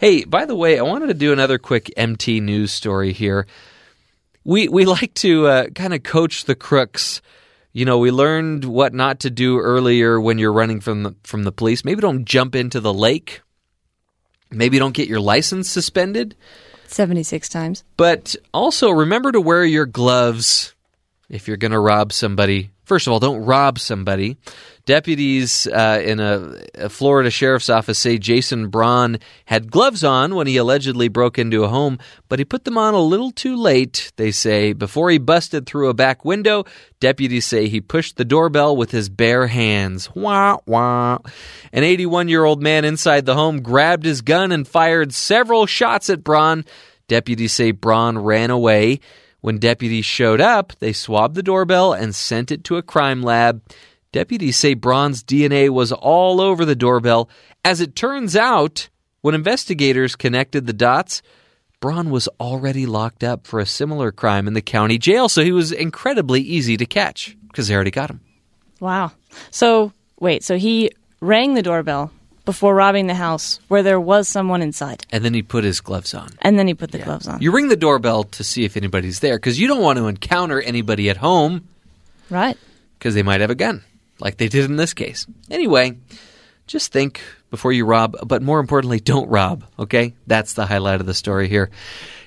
[0.00, 3.46] Hey, by the way, I wanted to do another quick MT news story here.
[4.44, 7.20] We we like to uh, kind of coach the crooks.
[7.74, 11.42] You know, we learned what not to do earlier when you're running from the, from
[11.42, 11.84] the police.
[11.84, 13.42] Maybe don't jump into the lake.
[14.50, 16.34] Maybe don't get your license suspended.
[16.86, 17.84] 76 times.
[17.98, 20.74] But also remember to wear your gloves
[21.28, 22.70] if you're going to rob somebody.
[22.90, 24.36] First of all, don't rob somebody.
[24.84, 30.48] Deputies uh, in a, a Florida sheriff's office say Jason Braun had gloves on when
[30.48, 34.10] he allegedly broke into a home, but he put them on a little too late,
[34.16, 34.72] they say.
[34.72, 36.64] Before he busted through a back window,
[36.98, 40.12] deputies say he pushed the doorbell with his bare hands.
[40.16, 41.18] Wah, wah.
[41.72, 46.10] An 81 year old man inside the home grabbed his gun and fired several shots
[46.10, 46.64] at Braun.
[47.06, 48.98] Deputies say Braun ran away.
[49.40, 53.62] When deputies showed up, they swabbed the doorbell and sent it to a crime lab.
[54.12, 57.30] Deputies say Braun's DNA was all over the doorbell.
[57.64, 58.88] As it turns out,
[59.22, 61.22] when investigators connected the dots,
[61.80, 65.52] Braun was already locked up for a similar crime in the county jail, so he
[65.52, 68.20] was incredibly easy to catch because they already got him.
[68.80, 69.12] Wow.
[69.50, 70.90] So, wait, so he
[71.20, 72.10] rang the doorbell
[72.44, 75.04] before robbing the house where there was someone inside.
[75.12, 76.28] And then he put his gloves on.
[76.40, 77.40] And then he put the gloves on.
[77.42, 80.60] You ring the doorbell to see if anybody's there because you don't want to encounter
[80.60, 81.68] anybody at home
[82.30, 82.56] Right.
[82.98, 83.82] because they might have a gun,
[84.20, 85.26] like they did in this case.
[85.50, 85.96] Anyway,
[86.66, 90.14] just think before you rob, but more importantly, don't rob, okay?
[90.26, 91.70] That's the highlight of the story here.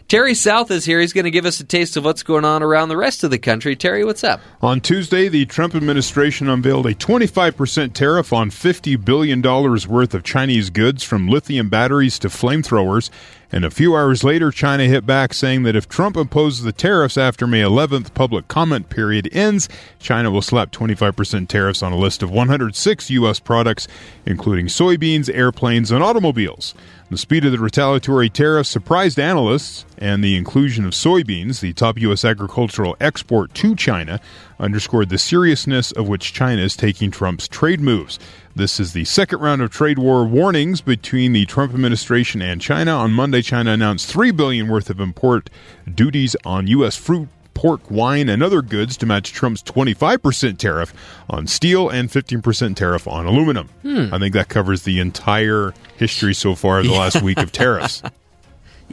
[0.07, 0.99] Terry South is here.
[0.99, 3.31] He's going to give us a taste of what's going on around the rest of
[3.31, 3.75] the country.
[3.75, 4.41] Terry, what's up?
[4.61, 10.69] On Tuesday, the Trump administration unveiled a 25% tariff on $50 billion worth of Chinese
[10.69, 13.09] goods from lithium batteries to flamethrowers.
[13.51, 17.17] And a few hours later, China hit back saying that if Trump imposes the tariffs
[17.17, 19.69] after May 11th public comment period ends,
[19.99, 23.39] China will slap 25% tariffs on a list of 106 U.S.
[23.39, 23.87] products,
[24.25, 26.73] including soybeans, airplanes, and automobiles.
[27.13, 31.99] The speed of the retaliatory tariffs surprised analysts, and the inclusion of soybeans, the top
[31.99, 32.25] U.S.
[32.25, 34.19] agricultural export to China,
[34.59, 38.17] underscored the seriousness of which China is taking Trump's trade moves.
[38.55, 42.93] This is the second round of trade war warnings between the Trump administration and China.
[42.93, 45.51] On Monday, China announced three billion worth of import
[45.93, 46.95] duties on U.S.
[46.95, 50.93] fruit, pork, wine, and other goods to match Trump's 25% tariff
[51.29, 53.69] on steel and 15% tariff on aluminum.
[53.81, 54.13] Hmm.
[54.13, 58.01] I think that covers the entire history so far of the last week of tariffs.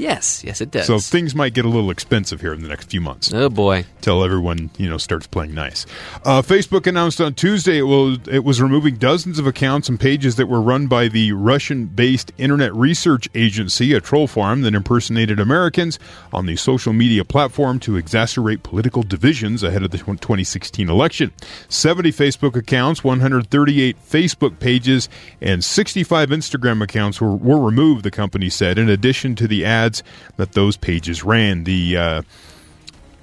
[0.01, 0.87] Yes, yes, it does.
[0.87, 3.35] So things might get a little expensive here in the next few months.
[3.35, 3.85] Oh boy!
[4.01, 5.85] Till everyone you know starts playing nice.
[6.25, 10.37] Uh, Facebook announced on Tuesday it will it was removing dozens of accounts and pages
[10.37, 15.99] that were run by the Russian-based Internet Research Agency, a troll farm that impersonated Americans
[16.33, 21.31] on the social media platform to exacerbate political divisions ahead of the 2016 election.
[21.69, 25.11] 70 Facebook accounts, 138 Facebook pages,
[25.43, 28.03] and 65 Instagram accounts were, were removed.
[28.03, 29.90] The company said, in addition to the ads
[30.37, 31.65] that those pages ran.
[31.65, 32.23] The uh,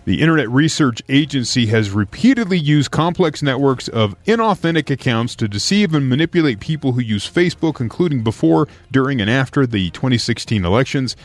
[0.07, 6.07] the Internet Research Agency has repeatedly used complex networks of inauthentic accounts to deceive and
[6.07, 11.17] manipulate people who use Facebook, including before, during, and after the 2016 elections,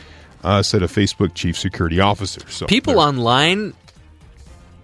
[0.43, 2.41] uh, said a Facebook chief security officer.
[2.49, 3.73] So People online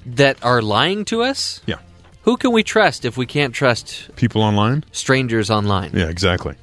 [0.06, 1.60] that are lying to us?
[1.66, 1.80] Yeah.
[2.22, 4.86] Who can we trust if we can't trust people online?
[4.94, 5.92] Strangers online.
[5.94, 6.56] Yeah, exactly.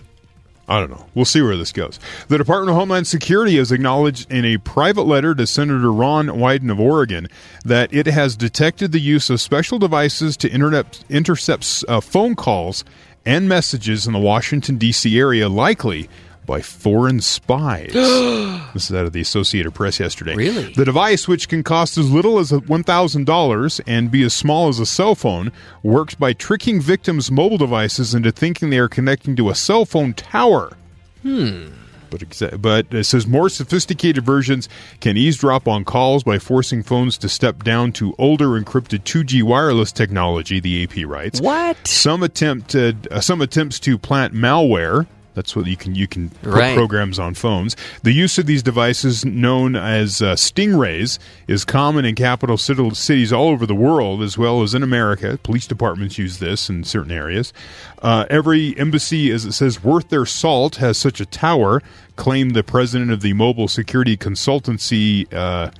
[0.68, 1.06] I don't know.
[1.14, 2.00] We'll see where this goes.
[2.28, 6.72] The Department of Homeland Security has acknowledged in a private letter to Senator Ron Wyden
[6.72, 7.28] of Oregon
[7.64, 12.84] that it has detected the use of special devices to internet, intercept uh, phone calls
[13.24, 15.18] and messages in the Washington, D.C.
[15.18, 16.08] area, likely
[16.46, 17.92] by foreign spies.
[17.92, 20.34] this is out of the Associated Press yesterday.
[20.34, 20.72] Really?
[20.72, 24.86] The device, which can cost as little as $1,000 and be as small as a
[24.86, 25.52] cell phone,
[25.82, 30.14] works by tricking victims' mobile devices into thinking they are connecting to a cell phone
[30.14, 30.76] tower.
[31.22, 31.68] Hmm.
[32.10, 34.68] But, exa- but it says more sophisticated versions
[35.00, 39.92] can eavesdrop on calls by forcing phones to step down to older encrypted 2G wireless
[39.92, 40.60] technology.
[40.60, 41.40] The AP writes.
[41.40, 41.86] What?
[41.86, 45.06] Some attempted uh, some attempts to plant malware.
[45.36, 46.74] That's what you can you can put Right.
[46.74, 47.76] programs on phones.
[48.02, 53.48] The use of these devices, known as uh, stingrays, is common in capital cities all
[53.50, 55.38] over the world, as well as in America.
[55.42, 57.52] Police departments use this in certain areas.
[58.00, 61.82] Uh, every embassy, as it says, worth their salt has such a tower.
[62.16, 65.30] Claimed the president of the mobile security consultancy.
[65.32, 65.70] Uh,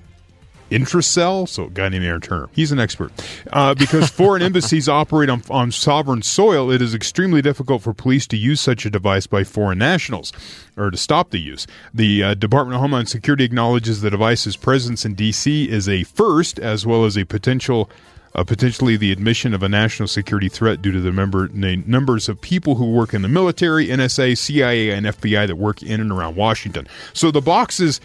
[0.70, 2.48] Integricell, so a guy named Aaron Turner.
[2.52, 3.12] He's an expert.
[3.52, 8.26] Uh, because foreign embassies operate on, on sovereign soil, it is extremely difficult for police
[8.28, 10.32] to use such a device by foreign nationals
[10.76, 11.66] or to stop the use.
[11.94, 15.70] The uh, Department of Homeland Security acknowledges the device's presence in D.C.
[15.70, 17.90] is a first, as well as a potential.
[18.34, 22.28] Uh, potentially the admission of a national security threat due to the member, na- numbers
[22.28, 26.12] of people who work in the military, NSA, CIA, and FBI that work in and
[26.12, 26.86] around Washington.
[27.14, 27.98] So the boxes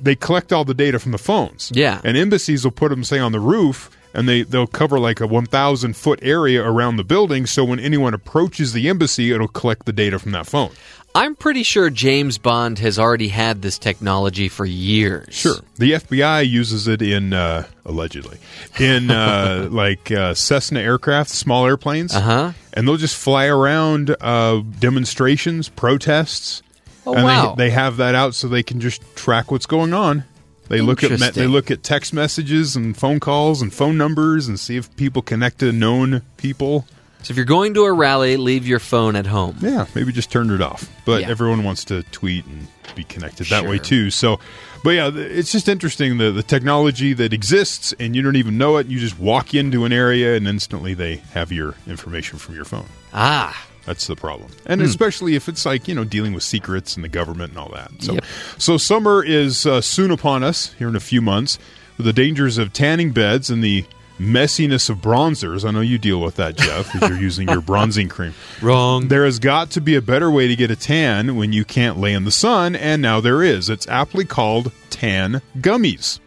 [0.00, 1.70] they collect all the data from the phones.
[1.74, 2.00] Yeah.
[2.04, 5.26] And embassies will put them, say, on the roof, and they, they'll cover like a
[5.26, 7.46] 1,000 foot area around the building.
[7.46, 10.70] So when anyone approaches the embassy, it'll collect the data from that phone.
[11.16, 15.32] I'm pretty sure James Bond has already had this technology for years.
[15.32, 15.54] Sure.
[15.76, 18.38] The FBI uses it in, uh, allegedly,
[18.80, 22.12] in uh, like uh, Cessna aircraft, small airplanes.
[22.12, 22.52] Uh huh.
[22.72, 26.64] And they'll just fly around uh, demonstrations, protests.
[27.06, 27.54] Oh, and wow.
[27.54, 30.24] they, they have that out so they can just track what's going on.
[30.68, 34.48] They look at me- they look at text messages and phone calls and phone numbers
[34.48, 36.86] and see if people connect to known people.
[37.22, 39.56] So if you're going to a rally, leave your phone at home.
[39.60, 40.90] Yeah, maybe just turn it off.
[41.04, 41.30] But Yeah.
[41.30, 44.10] everyone wants to tweet and be connected that way too.
[44.10, 44.40] So,
[44.82, 48.76] but yeah, it's just interesting the the technology that exists and you don't even know
[48.78, 48.86] it.
[48.86, 52.86] You just walk into an area and instantly they have your information from your phone.
[53.12, 53.66] Ah.
[53.86, 54.50] That's the problem.
[54.66, 54.86] And Hmm.
[54.86, 57.90] especially if it's like, you know, dealing with secrets and the government and all that.
[58.00, 58.24] So, Yep.
[58.58, 61.58] so summer is uh, soon upon us here in a few months
[61.96, 63.84] with the dangers of tanning beds and the
[64.18, 65.64] messiness of bronzers.
[65.66, 68.32] I know you deal with that, Jeff, as you're using your bronzing cream.
[68.62, 69.08] Wrong.
[69.08, 71.98] There has got to be a better way to get a tan when you can't
[71.98, 73.68] lay in the sun, and now there is.
[73.68, 76.20] It's aptly called tan gummies.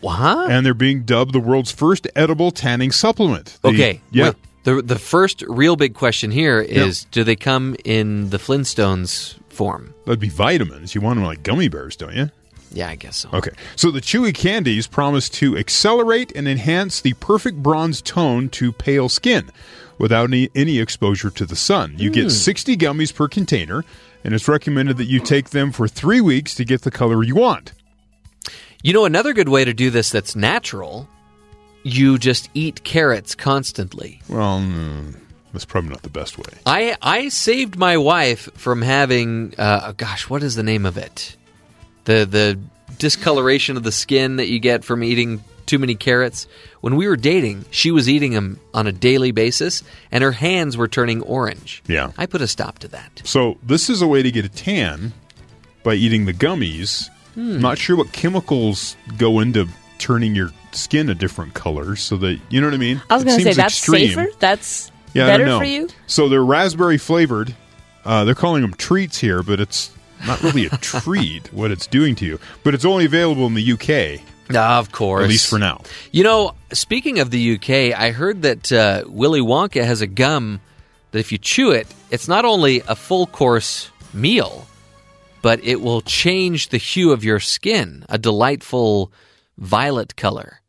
[0.00, 0.50] What?
[0.50, 3.58] And they're being dubbed the world's first edible tanning supplement.
[3.62, 4.00] The- Okay.
[4.10, 4.24] Yeah.
[4.26, 4.34] wait.
[4.64, 9.94] The the first real big question here is: Do they come in the Flintstones form?
[10.04, 10.94] That'd be vitamins.
[10.94, 12.30] You want them like gummy bears, don't you?
[12.74, 13.28] Yeah, I guess so.
[13.32, 13.50] Okay.
[13.76, 19.08] So the chewy candies promise to accelerate and enhance the perfect bronze tone to pale
[19.08, 19.50] skin
[19.98, 21.94] without any, any exposure to the sun.
[21.98, 22.30] You get hmm.
[22.30, 23.84] 60 gummies per container.
[24.24, 27.34] and it's recommended that you take them for three weeks to get the color you
[27.34, 27.72] want.
[28.82, 31.08] You know, another good way to do this that's natural,
[31.82, 34.20] you just eat carrots constantly.
[34.28, 35.16] Well, mm,
[35.52, 36.52] that's probably not the best way.
[36.66, 41.36] I I saved my wife from having uh, gosh, what is the name of it?
[42.04, 42.58] The the
[42.98, 46.46] discoloration of the skin that you get from eating too many carrots.
[46.80, 50.76] When we were dating, she was eating them on a daily basis, and her hands
[50.76, 51.82] were turning orange.
[51.86, 52.12] Yeah.
[52.18, 53.22] I put a stop to that.
[53.24, 55.12] So this is a way to get a tan
[55.82, 57.08] by eating the gummies.
[57.34, 57.54] Hmm.
[57.54, 59.68] I'm not sure what chemicals go into
[60.02, 63.00] turning your skin a different color, so that you know what I mean.
[63.08, 64.08] I was going to say that's extreme.
[64.10, 64.26] safer.
[64.38, 65.58] That's Yeah, I better know.
[65.58, 65.88] for you.
[66.06, 67.54] So they're raspberry flavored.
[68.04, 69.90] Uh, they're calling them treats here, but it's
[70.26, 72.38] not really a treat what it's doing to you.
[72.64, 74.20] But it's only available in the UK,
[74.54, 75.22] Ah, of course.
[75.22, 75.82] at least for now.
[76.10, 80.60] You know, speaking of the UK, I heard that uh, Willy Wonka has a gum
[81.12, 84.66] that if you chew it, it's not only a full course meal,
[85.42, 89.12] but it will change the hue of your skin, a delightful
[89.62, 90.60] violet color.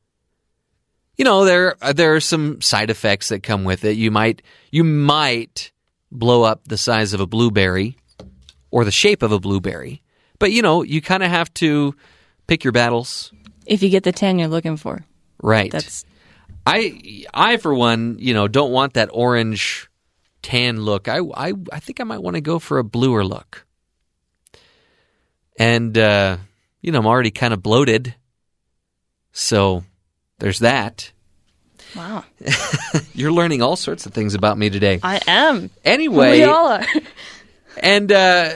[1.17, 3.97] You know, there there are some side effects that come with it.
[3.97, 4.41] You might
[4.71, 5.71] you might
[6.11, 7.97] blow up the size of a blueberry
[8.71, 10.01] or the shape of a blueberry.
[10.39, 11.95] But you know, you kind of have to
[12.47, 13.31] pick your battles.
[13.65, 15.05] If you get the tan you're looking for,
[15.41, 15.71] Right.
[15.71, 16.05] that's
[16.65, 19.89] I I for one, you know, don't want that orange
[20.41, 21.07] tan look.
[21.07, 23.65] I I I think I might want to go for a bluer look.
[25.57, 26.37] And uh,
[26.81, 28.15] you know, I'm already kind of bloated.
[29.33, 29.83] So
[30.39, 31.11] there's that.
[31.95, 32.23] wow.
[33.13, 34.99] You're learning all sorts of things about me today.
[35.03, 35.69] I am.
[35.83, 36.85] Anyway, we all are.
[37.77, 38.53] and uh,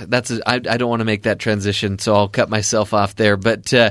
[0.00, 3.36] that's I I don't want to make that transition, so I'll cut myself off there.
[3.36, 3.90] But uh,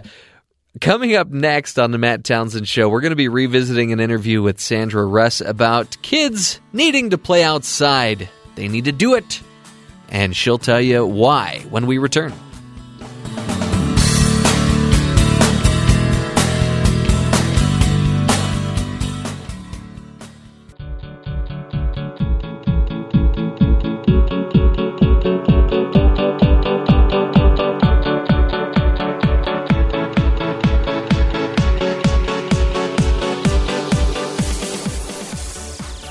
[0.81, 4.41] coming up next on the Matt Townsend Show, we're going to be revisiting an interview
[4.41, 8.29] with Sandra Russ about kids needing to play outside.
[8.55, 9.41] They need to do it,
[10.09, 12.33] and she'll tell you why when we return.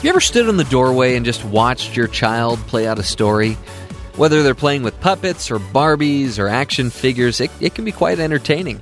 [0.06, 3.54] You ever stood in the doorway and just watched your child play out a story?
[4.14, 8.20] Whether they're playing with puppets or Barbies or action figures, it, it can be quite
[8.20, 8.80] entertaining.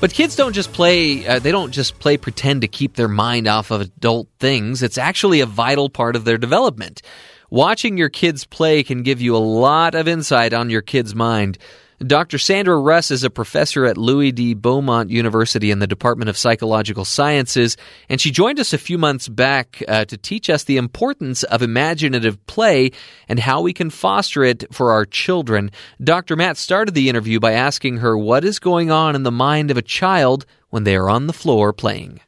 [0.00, 3.48] But kids don't just play, uh, they don't just play pretend to keep their mind
[3.48, 4.84] off of adult things.
[4.84, 7.02] It's actually a vital part of their development.
[7.50, 11.58] Watching your kids play can give you a lot of insight on your kid's mind.
[12.04, 12.36] Dr.
[12.36, 14.52] Sandra Russ is a professor at Louis D.
[14.52, 17.78] Beaumont University in the Department of Psychological Sciences,
[18.10, 21.62] and she joined us a few months back uh, to teach us the importance of
[21.62, 22.90] imaginative play
[23.30, 25.70] and how we can foster it for our children.
[26.02, 26.36] Dr.
[26.36, 29.78] Matt started the interview by asking her what is going on in the mind of
[29.78, 32.20] a child when they are on the floor playing.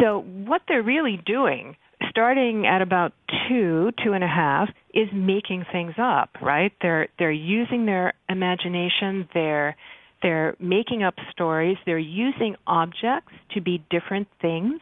[0.00, 1.76] So what they're really doing,
[2.10, 3.12] starting at about
[3.48, 6.72] two, two and a half, is making things up, right?
[6.82, 9.76] They're they're using their imagination, they're
[10.22, 14.80] they're making up stories, they're using objects to be different things.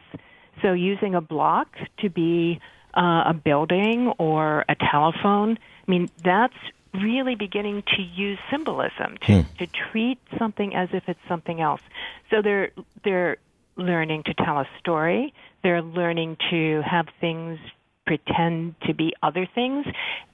[0.61, 1.69] So using a block
[1.99, 2.59] to be
[2.95, 5.57] uh, a building or a telephone.
[5.87, 6.53] I mean, that's
[6.93, 11.81] really beginning to use symbolism to, to treat something as if it's something else.
[12.29, 12.71] So they're
[13.03, 13.37] they're
[13.75, 15.33] learning to tell a story.
[15.63, 17.59] They're learning to have things
[18.05, 19.85] pretend to be other things,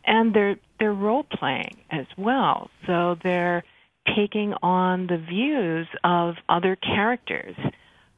[0.06, 2.70] and they're they're role playing as well.
[2.86, 3.64] So they're
[4.16, 7.56] taking on the views of other characters.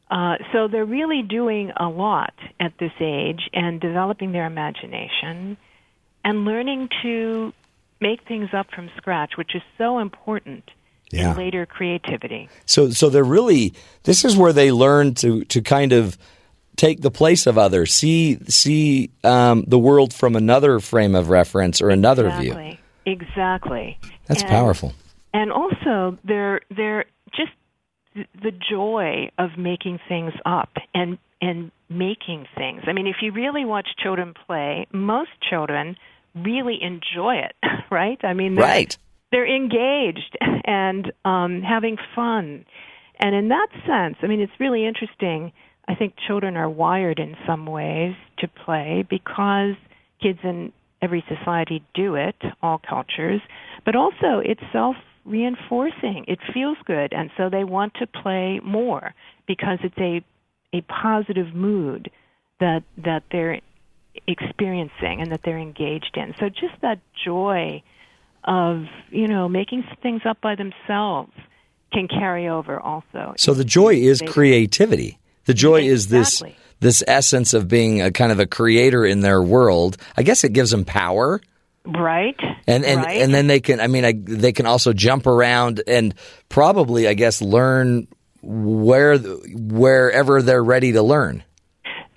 [0.09, 5.57] Uh, so they're really doing a lot at this age and developing their imagination
[6.23, 7.53] and learning to
[7.99, 10.69] make things up from scratch, which is so important
[11.11, 11.31] Yeah.
[11.31, 12.49] in later creativity.
[12.65, 13.73] So so they're really
[14.03, 16.17] this is where they learn to to kind of
[16.77, 21.81] take the place of others, see see um, the world from another frame of reference
[21.81, 22.51] or another view.
[22.51, 22.79] exactly.
[23.05, 23.99] Exactly.
[24.27, 24.93] That's And- powerful.
[25.33, 27.05] And also, they're they're
[27.35, 27.51] just
[28.15, 32.81] the joy of making things up and and making things.
[32.87, 35.95] I mean, if you really watch children play, most children
[36.35, 37.53] really enjoy it,
[37.91, 38.19] right?
[38.23, 38.97] I mean, they're, Right.
[39.31, 40.35] they're engaged
[40.65, 42.65] and um, having fun.
[43.19, 45.51] And in that sense, I mean, it's really interesting.
[45.87, 49.75] I think children are wired in some ways to play because
[50.21, 53.41] kids in every society do it, all cultures,
[53.85, 54.95] but also it's self
[55.25, 56.25] reinforcing.
[56.27, 59.13] It feels good, and so they want to play more
[59.47, 60.23] because it's a
[60.73, 62.11] a positive mood
[62.59, 63.61] that that they're
[64.27, 66.33] experiencing and that they're engaged in.
[66.39, 67.83] So just that joy
[68.43, 71.31] of you know making things up by themselves
[71.93, 73.33] can carry over also.
[73.37, 75.17] So the joy is creativity.
[75.47, 76.43] The joy is this
[76.79, 79.97] this essence of being a kind of a creator in their world.
[80.15, 81.41] I guess it gives them power.
[81.85, 82.39] Right.
[82.67, 83.21] And and, right.
[83.21, 86.13] and then they can I mean I, they can also jump around and
[86.49, 88.07] probably I guess learn
[88.41, 91.43] where wherever they're ready to learn.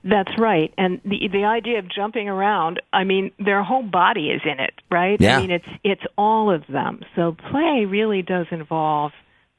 [0.02, 0.72] That's right.
[0.76, 4.72] And the the idea of jumping around, I mean, their whole body is in it,
[4.90, 5.20] right?
[5.20, 5.38] Yeah.
[5.38, 7.00] I mean, it's it's all of them.
[7.14, 9.12] So play really does involve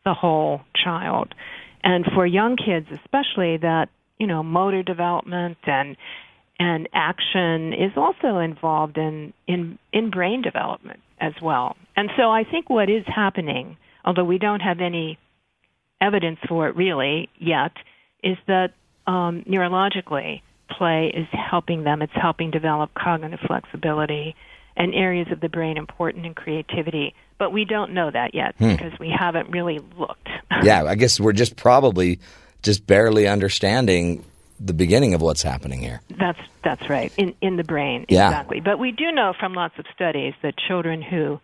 [0.03, 1.33] the whole child.
[1.83, 3.89] And for young kids especially that,
[4.19, 5.97] you know, motor development and
[6.59, 11.75] and action is also involved in in in brain development as well.
[11.95, 15.17] And so I think what is happening, although we don't have any
[15.99, 17.71] evidence for it really yet,
[18.23, 18.73] is that
[19.07, 20.41] um, neurologically
[20.77, 22.01] play is helping them.
[22.01, 24.35] It's helping develop cognitive flexibility
[24.75, 27.13] and areas of the brain important in creativity.
[27.41, 28.73] But we don't know that yet Hmm.
[28.73, 30.29] because we haven't really looked.
[30.63, 32.19] yeah, I guess we're just probably
[32.61, 34.23] just barely understanding
[34.59, 36.01] the beginning of what's happening here.
[36.19, 38.27] That's that's right in in the brain Yeah.
[38.27, 38.59] exactly.
[38.59, 41.39] But we do know from lots of studies that children who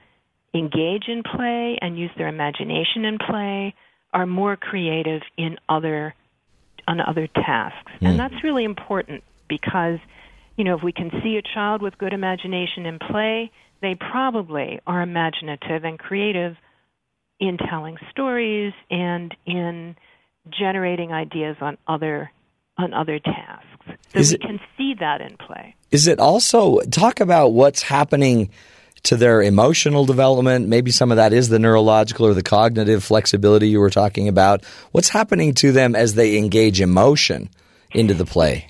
[0.54, 3.74] engage in play and use their imagination in play
[4.14, 6.14] are more creative in other
[6.88, 7.92] on other tasks.
[8.00, 8.06] Hmm.
[8.06, 9.98] And that's really important because
[10.58, 13.50] you know if we can see a child with good imagination in play,
[13.82, 16.56] they probably are imaginative and creative
[17.40, 19.96] in telling stories and in
[20.50, 22.32] generating ideas on other
[22.80, 23.66] on other tasks.
[24.14, 25.76] So Is we it- can see that in play.
[25.92, 28.50] Is it also talk about what's happening
[29.04, 30.68] to their emotional development?
[30.68, 34.64] Maybe some of that is the neurological or the cognitive flexibility you were talking about.
[34.92, 37.50] What's happening to them as they engage emotion
[37.92, 38.68] into the play?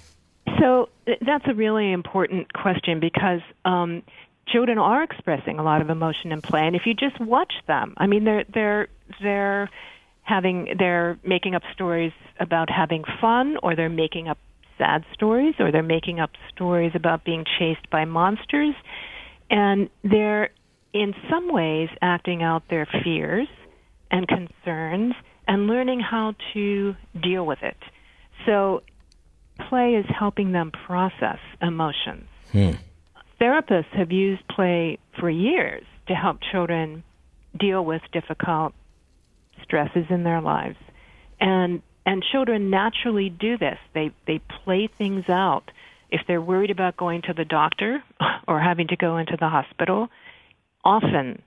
[0.59, 0.89] So
[1.25, 4.03] that's a really important question because um,
[4.47, 7.93] children are expressing a lot of emotion in play, and if you just watch them,
[7.97, 8.87] I mean, they're they're
[9.21, 9.69] they're
[10.23, 14.37] having they're making up stories about having fun, or they're making up
[14.77, 18.75] sad stories, or they're making up stories about being chased by monsters,
[19.49, 20.49] and they're
[20.93, 23.47] in some ways acting out their fears
[24.09, 25.13] and concerns
[25.47, 27.77] and learning how to deal with it.
[28.45, 28.83] So
[29.69, 32.27] play is helping them process emotions.
[32.51, 32.71] Hmm.
[33.39, 37.03] Therapists have used play for years to help children
[37.57, 38.73] deal with difficult
[39.63, 40.77] stresses in their lives.
[41.39, 43.77] And and children naturally do this.
[43.93, 45.69] They they play things out.
[46.09, 48.01] If they're worried about going to the doctor
[48.47, 50.07] or having to go into the hospital,
[50.83, 51.41] often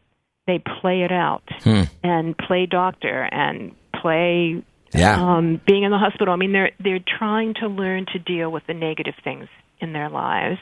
[0.47, 1.83] they play it out Hmm.
[2.03, 4.62] and play doctor and play
[4.93, 5.17] Yeah.
[5.21, 6.33] um, being in the hospital.
[6.35, 9.49] I mean, they're they're trying to learn to deal with the negative things
[9.81, 10.59] in their lives,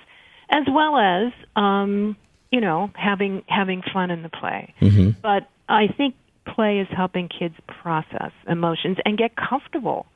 [0.51, 2.16] as well as um,
[2.51, 4.75] you know having having fun in the play.
[4.81, 5.20] Mm-hmm.
[5.23, 6.15] But I think
[6.47, 10.07] play is helping kids process emotions and get comfortable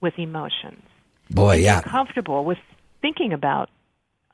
[0.00, 0.82] with emotions.
[1.30, 1.80] Boy, yeah.
[1.82, 2.58] Comfortable with
[3.00, 3.70] thinking about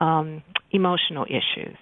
[0.00, 1.76] um, emotional issues.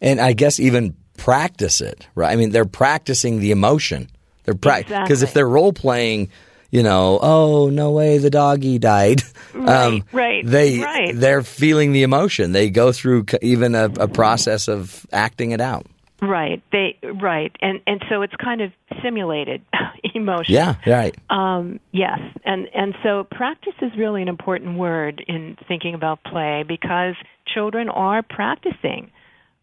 [0.00, 2.32] And I guess even practice it, right?
[2.32, 4.08] I mean, they're practicing the emotion.
[4.44, 5.30] They're practicing because Exactly.
[5.30, 6.30] if they're role playing,
[6.74, 9.22] you know, oh no way, the doggy died.
[9.54, 11.12] Right, right, They right.
[11.14, 12.50] they're feeling the emotion.
[12.50, 15.86] They go through even a, a process of acting it out.
[16.20, 16.60] Right.
[16.72, 17.54] They right.
[17.60, 18.72] And and so it's kind of
[19.04, 19.62] simulated
[20.16, 20.52] emotion.
[20.52, 21.14] Yeah, right.
[21.30, 26.64] Um, yes, and and so practice is really an important word in thinking about play
[26.66, 27.14] because
[27.46, 29.12] children are practicing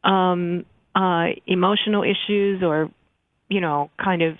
[0.06, 0.66] um,
[0.96, 2.90] uh, emotional issues or
[3.50, 4.38] you know kind of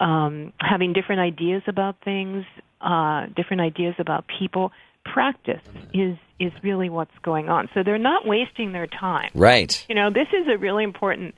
[0.00, 2.44] um, having different ideas about things,
[2.80, 4.72] uh, different ideas about people.
[5.04, 5.62] Practice
[5.94, 7.68] is is really what's going on.
[7.74, 9.30] So they're not wasting their time.
[9.34, 9.84] Right.
[9.88, 11.34] You know, this is a really important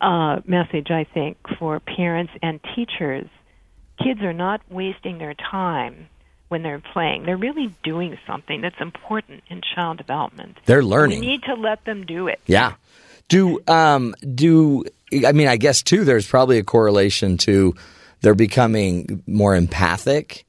[0.00, 3.28] uh, message, I think, for parents and teachers.
[4.02, 6.08] Kids are not wasting their time
[6.48, 7.24] when they're playing.
[7.24, 10.58] They're really doing something that's important in child development.
[10.64, 11.20] They're learning.
[11.20, 12.40] We need to let them do it.
[12.46, 12.74] Yeah.
[13.28, 17.74] Do um do I mean I guess too there's probably a correlation to
[18.20, 20.44] they're becoming more empathic.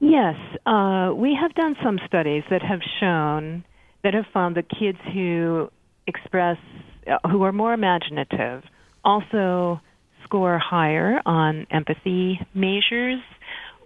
[0.00, 3.64] Yes, uh, we have done some studies that have shown
[4.02, 5.70] that have found that kids who
[6.06, 6.58] express,
[7.10, 8.62] uh, who are more imaginative,
[9.04, 9.80] also
[10.22, 13.20] score higher on empathy measures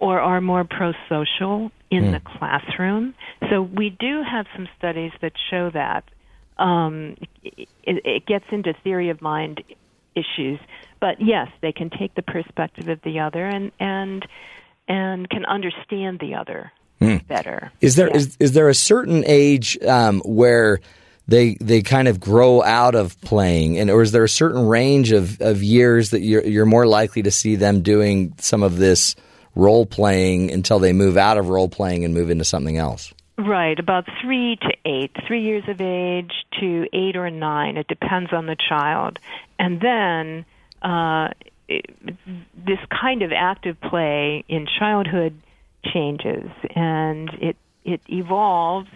[0.00, 3.14] or are more pro-social in the classroom.
[3.50, 6.04] So we do have some studies that show that.
[6.58, 9.62] Um, it, it gets into theory of mind
[10.14, 10.58] issues,
[11.00, 14.26] but yes, they can take the perspective of the other and and
[14.88, 17.18] and can understand the other Hmm.
[17.28, 17.70] better.
[17.80, 20.80] Is there is is there a certain age um, where
[21.28, 25.12] they they kind of grow out of playing, and or is there a certain range
[25.12, 29.14] of, of years that you're you're more likely to see them doing some of this
[29.54, 33.12] role playing until they move out of role playing and move into something else?
[33.38, 37.76] Right, about three to eight, three years of age to eight or nine.
[37.76, 39.20] It depends on the child,
[39.60, 40.44] and then
[40.82, 41.28] uh,
[41.68, 41.86] it,
[42.56, 45.40] this kind of active play in childhood
[45.84, 48.88] changes, and it it evolves.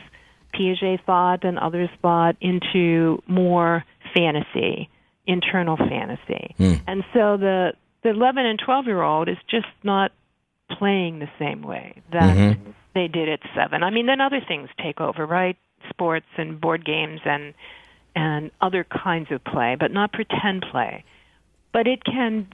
[0.52, 4.90] Piaget thought and others thought into more fantasy,
[5.26, 6.74] internal fantasy, Hmm.
[6.86, 10.10] and so the the 11 and 12 year old is just not
[10.68, 12.74] playing the same way that Mhm.
[12.94, 13.82] They did at seven.
[13.82, 15.56] I mean, then other things take over, right?
[15.90, 17.54] Sports and board games and
[18.14, 21.04] and other kinds of play, but not pretend play.
[21.72, 22.48] But it can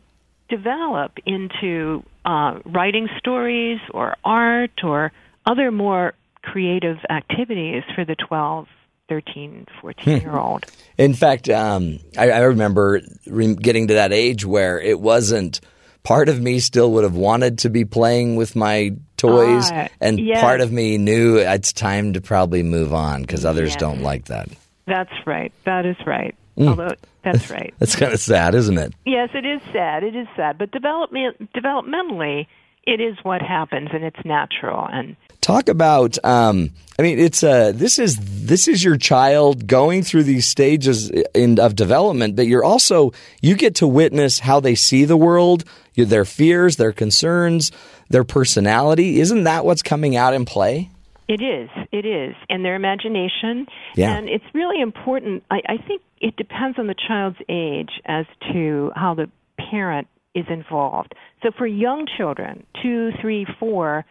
[0.48, 5.12] develop into uh, writing stories or art or
[5.46, 8.66] other more creative activities for the 12,
[9.08, 10.64] 13, 14 year old.
[10.96, 15.60] In fact, um, I, I remember re- getting to that age where it wasn't.
[16.04, 20.18] Part of me still would have wanted to be playing with my toys, Ah, and
[20.18, 20.40] yes.
[20.40, 23.76] part of me knew it's time to probably move on because others Yes.
[23.80, 24.48] don't like that.
[24.86, 25.52] That's right.
[25.64, 26.34] That is right.
[26.56, 26.68] Mm.
[26.68, 27.74] Although that's right.
[27.78, 28.94] That's kind of sad, isn't it?
[29.04, 30.02] Yes, it is sad.
[30.02, 32.46] It is sad, but development developmentally,
[32.88, 34.88] it is what happens, and it's natural.
[34.90, 36.22] And Talk about.
[36.24, 41.10] Um, I mean, it's uh, this is this is your child going through these stages
[41.10, 45.64] in, of development, but you're also you get to witness how they see the world,
[45.94, 47.70] their fears, their concerns,
[48.08, 49.20] their personality.
[49.20, 50.90] Isn't that what's coming out in play?
[51.28, 53.66] it is, it is, and their imagination.
[53.94, 54.16] Yeah.
[54.16, 55.44] And it's really important.
[55.50, 59.30] I, I think it depends on the child's age as to how the
[59.70, 61.14] parent is involved.
[61.42, 64.04] So for young children, two, three, four,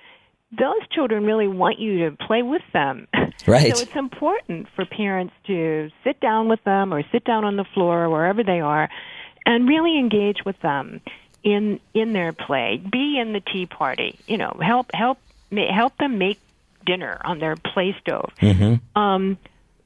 [0.52, 3.08] those children really want you to play with them.
[3.46, 3.78] Right.
[3.78, 7.64] So it's important for parents to sit down with them or sit down on the
[7.64, 8.90] floor or wherever they are
[9.46, 11.02] and really engage with them
[11.44, 12.82] in in their play.
[12.92, 14.20] Be in the tea party.
[14.28, 15.20] You know, help help
[15.52, 16.40] help them make
[16.86, 18.32] dinner on their play stove.
[18.42, 19.00] Mm-hmm.
[19.00, 19.38] Um,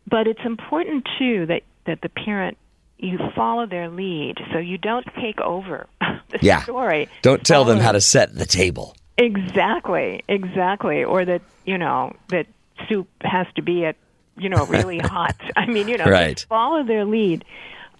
[0.09, 2.57] but it's important too that that the parent
[3.01, 5.87] you follow their lead, so you don't take over
[6.29, 6.61] the Yeah.
[6.61, 7.09] story.
[7.21, 8.95] Don't tell them how to set the table.
[9.17, 11.03] Exactly, exactly.
[11.03, 12.47] Or that you know that
[12.87, 13.95] soup has to be at
[14.37, 15.35] you know really hot.
[15.55, 16.43] I mean, you know, Right.
[16.49, 17.43] follow their lead.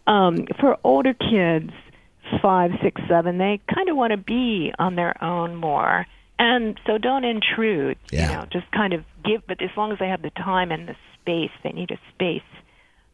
[0.08, 1.72] Um, for older kids,
[2.42, 6.06] five, six, seven, they kind of want to be on their own more,
[6.40, 7.98] and so don't intrude.
[8.12, 8.28] Yeah.
[8.30, 9.42] You know, just kind of give.
[9.48, 12.42] But as long as they have the time and the space, they need a space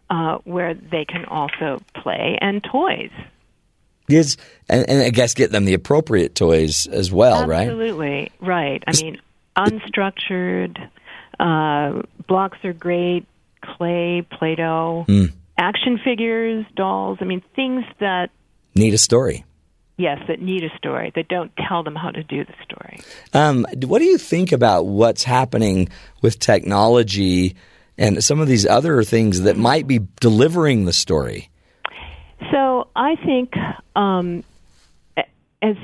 [0.10, 3.12] uh, where they can also play and toys.
[4.10, 4.38] Is
[4.70, 7.68] and, and I guess get them the appropriate toys as well, right?
[7.68, 8.82] Absolutely right.
[8.88, 9.20] I mean,
[9.58, 10.78] unstructured
[11.40, 13.26] uh, blocks are great.
[13.62, 15.34] Clay, Play-Doh, Mm.
[15.58, 17.18] action figures, dolls.
[17.20, 18.30] I mean, things that
[18.76, 19.44] Need a story.
[19.98, 23.00] yes, that need a story that don't tell them how to do the story.
[23.34, 25.90] Um, what do you think about what's happening
[26.22, 27.56] with technology
[27.98, 31.49] and some of these other things that might be delivering the story?
[32.52, 33.53] So I think
[33.95, 34.44] um,
[35.61, 35.76] as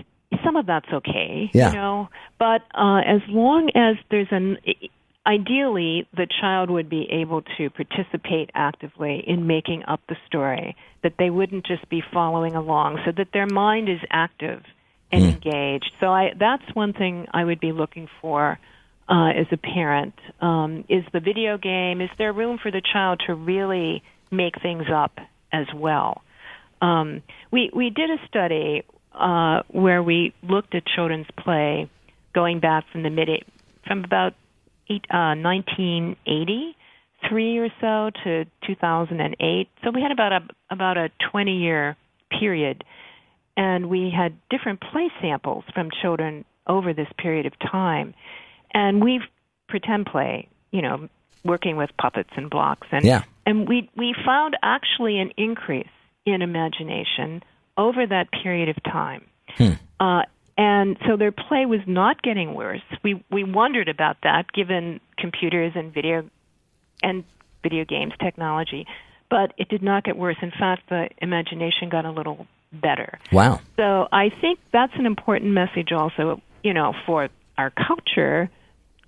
[0.43, 1.69] some of that's okay, Yeah.
[1.71, 2.09] you know,
[2.39, 4.57] but uh, as long as there's an
[5.25, 11.13] ideally the child would be able to participate actively in making up the story, that
[11.17, 14.63] they wouldn't just be following along, so that their mind is active
[15.11, 15.91] and engaged.
[15.99, 18.59] So I that's one thing I would be looking for.
[19.07, 21.99] Uh, as a parent, um, is the video game?
[21.99, 24.01] Is there room for the child to really
[24.31, 25.11] make things up
[25.51, 26.21] as well?
[26.81, 27.21] Um,
[27.51, 31.89] we we did a study uh, where we looked at children's play
[32.33, 33.27] going back from the mid
[33.85, 34.33] from about
[34.89, 36.75] eight, uh, 1980
[37.29, 39.69] three or so to 2008.
[39.83, 40.39] So we had about a
[40.69, 41.95] about a 20 year
[42.39, 42.83] period,
[43.55, 48.13] and we had different play samples from children over this period of time,
[48.73, 49.21] and we
[49.67, 51.09] pretend play, you know,
[51.43, 53.23] working with puppets and blocks, and Yeah.
[53.45, 55.87] and we we found actually an increase
[56.25, 57.43] in imagination
[57.77, 59.25] over that period of time.
[59.99, 60.23] Uh,
[60.57, 62.81] and so their play was not getting worse.
[63.03, 66.29] We we wondered about that, given computers and video
[67.01, 67.23] and
[67.63, 68.85] video games technology,
[69.29, 70.37] but it did not get worse.
[70.41, 73.19] In fact, the imagination got a little better.
[73.31, 73.61] Wow.
[73.77, 78.49] So I think that's an important message, also, you know, for our culture.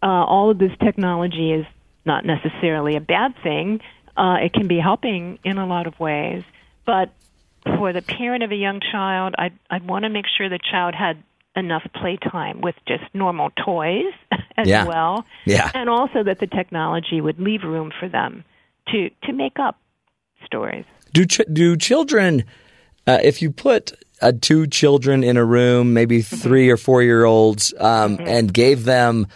[0.02, 1.66] Uh, all of this technology is
[2.06, 3.80] not necessarily a bad thing.
[4.16, 6.44] Uh, it can be helping in a lot of ways,
[6.86, 7.10] but
[7.66, 10.94] for the parent of a young child, I'd, I'd want to make sure the child
[10.94, 11.22] had
[11.56, 14.14] enough playtime with just normal toys
[14.58, 14.86] as Yeah.
[14.86, 15.72] well, Yeah.
[15.74, 18.44] and also that the technology would leave room for them
[18.90, 19.80] to to make up
[20.46, 20.86] stories.
[21.14, 22.44] Do ch- do children,
[23.08, 26.36] uh, if you put uh, two children in a room, maybe Mm-hmm.
[26.38, 29.28] three or four year olds, um, and gave them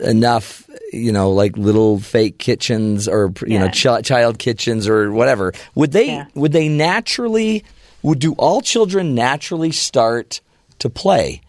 [0.00, 5.52] enough, you know, like little fake kitchens or you know ch- child kitchens or whatever,
[5.74, 6.26] would they Yeah.
[6.34, 7.64] would they naturally
[8.02, 10.40] would do all children naturally start
[10.78, 11.40] to play,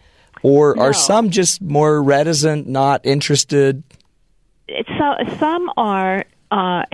[0.42, 0.82] or No.
[0.82, 3.82] are some just more reticent, not interested?
[4.68, 6.24] It's So some are.
[6.50, 6.84] Uh,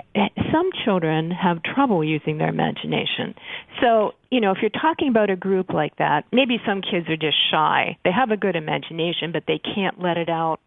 [0.53, 3.35] some children have trouble using their imagination.
[3.81, 7.17] So, you know, if you're talking about a group like that, maybe some kids are
[7.17, 7.97] just shy.
[8.05, 10.61] They have a good imagination, but they can't let it out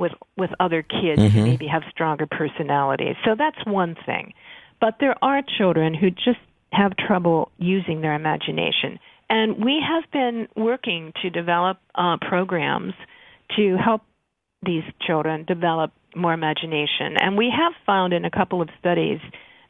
[0.00, 1.44] with with other kids who Mhm.
[1.44, 3.16] maybe have stronger personalities.
[3.24, 4.32] So that's one thing.
[4.80, 6.40] But there are children who just
[6.72, 8.98] have trouble using their imagination.
[9.28, 12.94] And we have been working to develop uh, programs
[13.56, 14.02] to help
[14.62, 17.16] these children develop more imagination.
[17.16, 19.20] And we have found in a couple of studies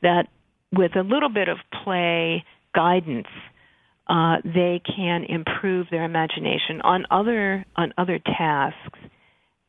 [0.02, 0.28] that
[0.72, 2.44] with a little bit of play
[2.74, 3.28] guidance,
[4.06, 8.98] uh, they can improve their imagination on other on other tasks.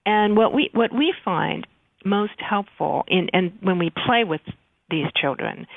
[0.06, 1.68] And what we what we find
[2.03, 4.41] most helpful in and when we play with
[4.90, 5.68] these children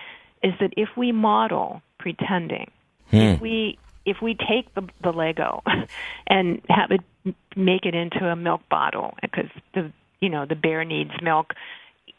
[0.42, 2.70] is that if we model pretending,
[3.10, 3.42] if hmm.
[3.42, 5.62] we if we take the the Lego
[6.26, 10.84] and have it make it into a milk bottle because the you know the bear
[10.84, 11.52] needs milk,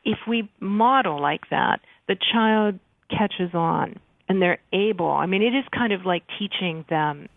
[0.03, 2.79] if we model like that, the child
[3.09, 5.11] catches on and they're able.
[5.11, 7.27] I mean, it is kind of like teaching them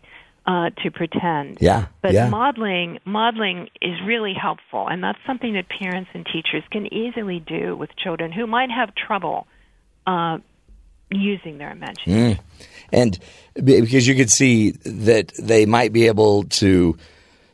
[0.49, 1.59] uh, to pretend.
[1.61, 2.27] Yeah, But yeah.
[2.27, 7.75] modeling modeling is really helpful, and that's something that parents and teachers can easily do
[7.75, 9.45] with children who might have trouble
[10.07, 10.39] uh,
[11.11, 12.35] using their imagination.
[12.35, 12.39] Mm.
[12.91, 13.19] And
[13.63, 16.97] because you could see that they might be able to,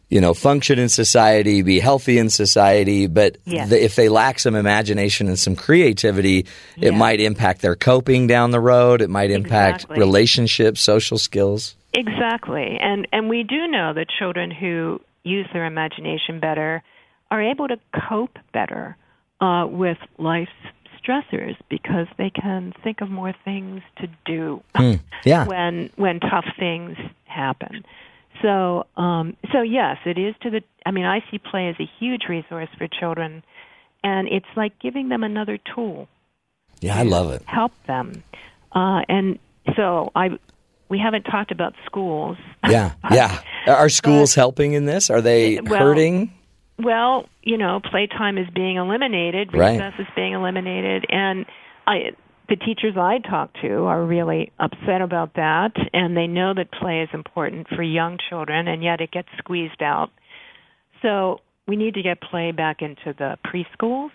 [0.07, 3.69] you know, function in society, be healthy in society, but Yes.
[3.69, 6.45] the, if they lack some imagination and some creativity,
[6.77, 9.01] it might impact their coping down the road.
[9.01, 9.99] It might impact Exactly.
[9.99, 11.75] relationships, social skills.
[11.97, 16.83] Exactly, and and we do know that children who use their imagination better
[17.31, 17.77] are able to
[18.09, 18.95] cope better
[19.41, 20.51] uh, with life's
[21.03, 24.93] stressors because they can think of more things to do Hmm.
[25.25, 25.45] Yeah.
[25.45, 27.85] when when tough things happen.
[28.41, 30.61] So um, so yes, it is to the.
[30.85, 33.43] I mean, I see play as a huge resource for children,
[34.03, 36.07] and it's like giving them another tool
[36.81, 37.41] Yeah, I love it.
[37.45, 38.23] help them.
[38.73, 39.39] Uh, and
[39.77, 40.37] so I,
[40.89, 42.37] we haven't talked about schools.
[42.69, 43.41] Yeah, yeah.
[43.67, 45.09] Are schools helping in this?
[45.11, 46.33] Are they Well, hurting?
[46.79, 49.73] Well, you know, playtime is being eliminated, Right.
[49.79, 51.45] recess is being eliminated, and
[51.87, 52.11] I,
[52.49, 57.01] the teachers I talk to are really upset about that, and they know that play
[57.01, 60.09] is important for young children, and yet it gets squeezed out.
[61.03, 64.11] So we need to get play back into the preschools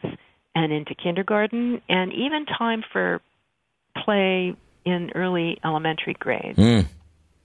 [0.57, 3.21] and into kindergarten, and even time for
[4.05, 6.59] play in early elementary grades.
[6.59, 6.87] Mm.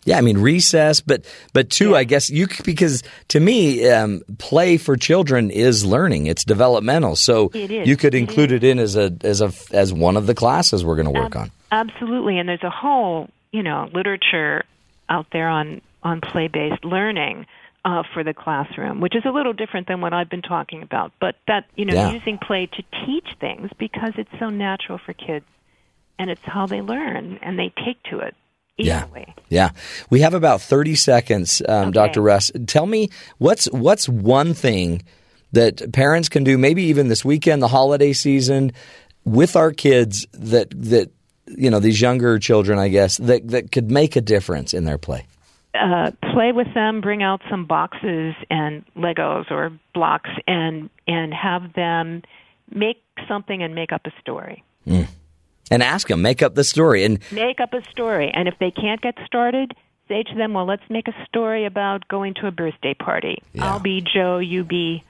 [0.06, 4.78] Yeah, I mean recess, but but two, I guess you because to me, um, play
[4.78, 6.28] for children is learning.
[6.28, 10.16] It's developmental, so It you could include it in as a as a as one
[10.16, 11.52] of the classes we're going to work on.
[11.72, 14.64] Absolutely, and there's a whole you know literature
[15.10, 17.48] out there on on play based learning
[17.84, 21.14] uh, for the classroom, which is a little different than what I've been talking about.
[21.20, 22.12] But that you know Yeah.
[22.12, 25.46] using play to teach things because it's so natural for kids,
[26.20, 28.36] and it's how they learn and they take to it
[28.78, 29.34] easily.
[29.50, 29.72] Yeah,
[30.10, 32.22] we have about thirty seconds, um, Dr.
[32.22, 32.52] Russ.
[32.68, 35.04] Tell me what's what's one thing
[35.52, 38.74] that parents can do, maybe even this weekend, the holiday season,
[39.24, 41.12] with our kids that that
[41.48, 44.98] you know these younger children, I guess that that could make a difference in their
[44.98, 45.26] play.
[45.76, 51.74] uh, play with them, bring out some boxes and Legos or blocks, and and have
[51.74, 52.24] them
[52.74, 54.64] make something and make up a story.
[54.88, 55.08] Mm.
[55.72, 58.70] And ask them, make up the story, and Make up a story, and if they
[58.72, 59.74] can't get started,
[60.08, 63.42] say to them, "Well, let's make a story about going to a birthday party.
[63.60, 65.04] I'll be Joe, you be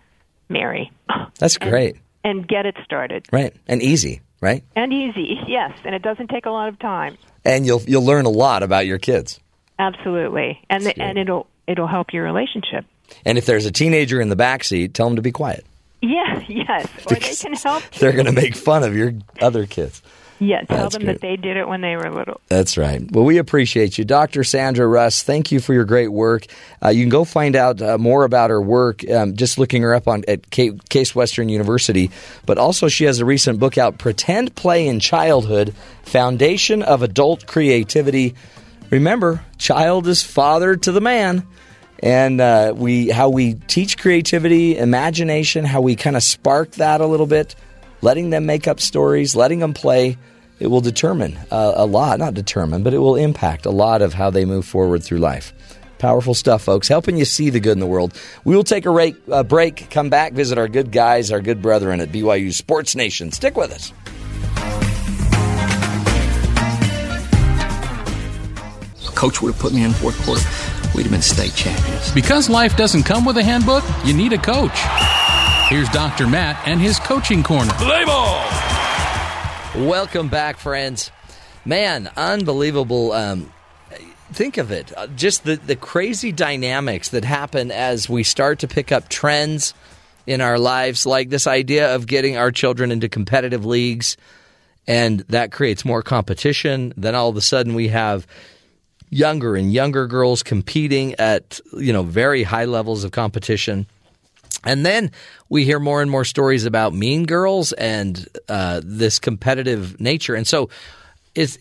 [0.47, 0.91] Mary,"
[1.39, 3.25] that's great, and get it started.
[3.33, 3.53] right?
[3.67, 4.63] And easy, right?
[4.77, 7.17] And easy, yes, and it doesn't take a lot of time.
[7.43, 9.39] And you'll you'll learn a lot about your kids.
[9.77, 12.85] Absolutely, and the, and it'll it'll help your relationship.
[13.25, 15.65] And if there's a teenager in the back seat, tell them to be quiet.
[16.01, 17.83] Yeah, yes, or they can help.
[17.99, 20.01] They're going to make fun of your other kids.
[20.39, 22.41] Yeah, tell That's them that they did it when they were little.
[22.47, 23.09] That's right.
[23.09, 24.03] Well, we appreciate you.
[24.03, 24.43] Dr.
[24.43, 26.45] Sandra Russ, thank you for your great work.
[26.83, 29.95] Uh, you can go find out uh, more about her work um, just looking her
[29.95, 32.11] up on at Ca- Case Western University.
[32.45, 37.47] But also, she has a recent book out, Pretend Play in Childhood Foundation of Adult
[37.47, 38.35] Creativity.
[38.89, 41.47] Remember, child is father to the man.
[42.03, 47.07] And uh, we how we teach creativity, imagination, how we kind of spark that a
[47.07, 47.55] little bit
[48.05, 50.15] letting them make up stories, letting them play,
[50.59, 54.13] it will determine uh, a lot, not determine, but it will impact a lot of
[54.13, 55.51] how they move forward through life.
[55.97, 58.13] Powerful stuff, folks, helping you see the good in the world.
[58.43, 61.63] We will take a break, uh, break come back, visit our good guys, our good
[61.63, 63.31] brethren at BYU Sports Nation.
[63.31, 63.91] Stick with us.
[69.15, 70.43] Coach would have put me in fourth quarter.
[70.95, 72.11] We'd have been state champions.
[72.13, 74.77] Because life doesn't come with a handbook, you need a coach.
[75.67, 76.27] Here's Dr.
[76.27, 77.71] Matt and his coaching corner.
[77.73, 78.47] Play ball!
[79.75, 81.09] Welcome back, friends.
[81.65, 83.11] Man, unbelievable.
[83.13, 83.51] Um,
[84.31, 84.95] think of it.
[84.95, 89.73] Uh, just the, the crazy dynamics that happen as we start to pick up trends
[90.27, 94.17] in our lives, like this idea of getting our children into competitive leagues,
[94.85, 96.93] and that creates more competition.
[96.95, 98.27] Then all of a sudden we have
[99.09, 103.87] younger and younger girls competing at you know very high levels of competition.
[104.65, 105.11] And then
[105.49, 110.35] we hear more and more stories about mean girls and uh, this competitive nature.
[110.35, 110.69] And so
[111.35, 111.57] it's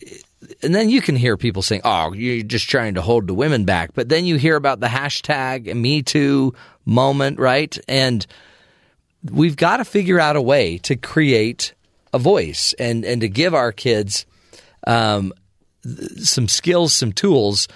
[0.61, 3.65] and then you can hear people saying, "Oh, you're just trying to hold the women
[3.65, 6.53] back." But then you hear about the hashtag Me Too
[6.85, 7.77] moment, right?
[7.87, 8.25] And
[9.31, 11.73] we've got to figure out a way to create
[12.13, 14.25] a voice and and to give our kids
[14.87, 15.33] um,
[16.17, 17.67] some skills, some tools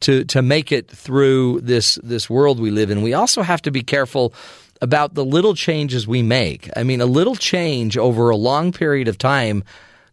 [0.00, 3.02] to to make it through this this world we live in.
[3.02, 4.34] We also have to be careful
[4.82, 6.68] about the little changes we make.
[6.76, 9.64] I mean, a little change over a long period of time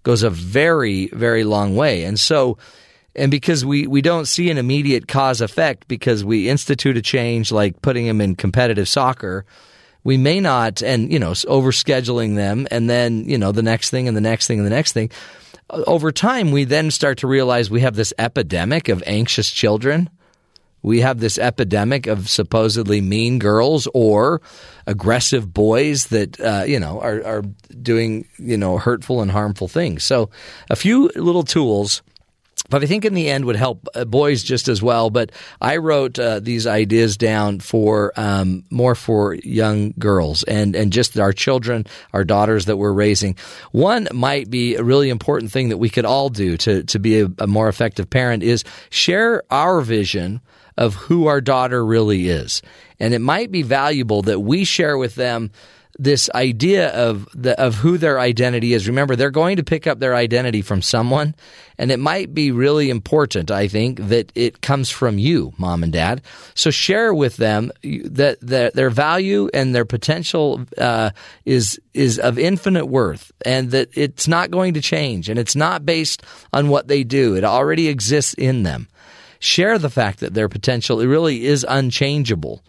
[0.04, 2.06] goes a very very long way.
[2.06, 2.58] And so
[3.16, 7.52] and because we, we don't see an immediate cause effect because we institute a change
[7.52, 9.46] like putting them in competitive soccer,
[10.04, 14.08] we may not, and, you know, overscheduling them and then, you know, the next thing
[14.08, 15.10] and the next thing and the next thing.
[15.70, 20.10] Over time, we then start to realize we have this epidemic of anxious children.
[20.82, 24.42] We have this epidemic of supposedly mean girls or
[24.88, 27.42] aggressive boys that uh, you know are, are
[27.82, 30.04] doing you know hurtful and harmful things.
[30.04, 30.30] So,
[30.70, 32.02] a few little tools
[32.70, 35.10] but I think in the end would help uh, boys just as well.
[35.10, 35.32] But
[35.62, 41.18] I wrote uh, these ideas down for um, more for young girls and and just
[41.18, 43.36] our children, our daughters that we're raising.
[43.72, 47.22] One might be a really important thing that we could all do to to be
[47.22, 50.42] a, a more effective parent is share our vision
[50.80, 52.64] of who our daughter really is,
[53.00, 55.52] and it might be valuable that we share with them
[56.00, 58.88] this idea of the, of who their identity is.
[58.88, 61.36] Remember, they're going to pick up their identity from someone,
[61.78, 63.52] and it might be really important.
[63.52, 66.22] I think that it comes from you, mom and dad.
[66.56, 71.12] So share with them that, that their value and their potential uh,
[71.44, 75.86] is is of infinite worth, and that it's not going to change, and it's not
[75.86, 76.24] based
[76.54, 77.36] on what they do.
[77.36, 78.88] It already exists in them.
[79.40, 82.62] Share the fact that their potential it really is unchangeable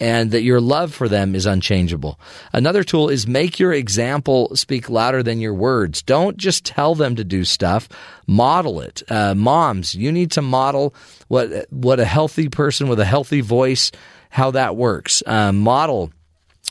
[0.00, 2.18] and that your love for them is unchangeable.
[2.52, 6.02] Another tool is make your example speak louder than your words.
[6.02, 7.88] Don't just tell them to do stuff,
[8.26, 9.02] model it.
[9.08, 10.94] Uh, moms, you need to model
[11.28, 13.92] what what a healthy person with a healthy voice
[14.30, 15.22] how that works.
[15.26, 16.10] Uh, model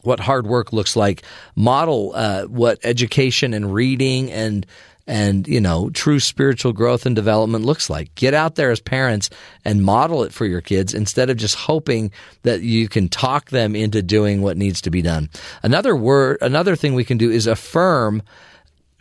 [0.02, 1.24] what hard work looks like.
[1.56, 4.66] Model uh, what education and reading and
[5.10, 8.14] and you know true spiritual growth and development looks like.
[8.16, 9.30] Get out there as parents
[9.66, 12.12] and model it for your kids instead of just hoping
[12.44, 15.30] that you can talk them into doing what needs to be done.
[15.64, 18.22] Another word another thing we can do is affirm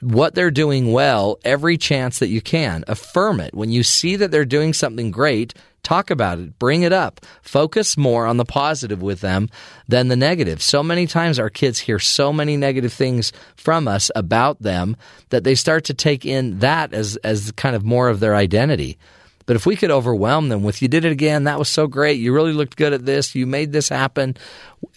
[0.01, 4.31] what they're doing well every chance that you can affirm it when you see that
[4.31, 9.01] they're doing something great Talk about it, bring it up, focus more on the positive
[9.01, 9.49] with them
[9.87, 10.61] than the negative.
[10.61, 14.97] So many times our kids hear so many negative things from us about them
[15.31, 18.99] that they start to take in that as, as kind of more of their identity.
[19.49, 22.21] But if we could overwhelm them with, you did it again, that was so great,
[22.21, 24.37] you really looked good at this, you made this happen,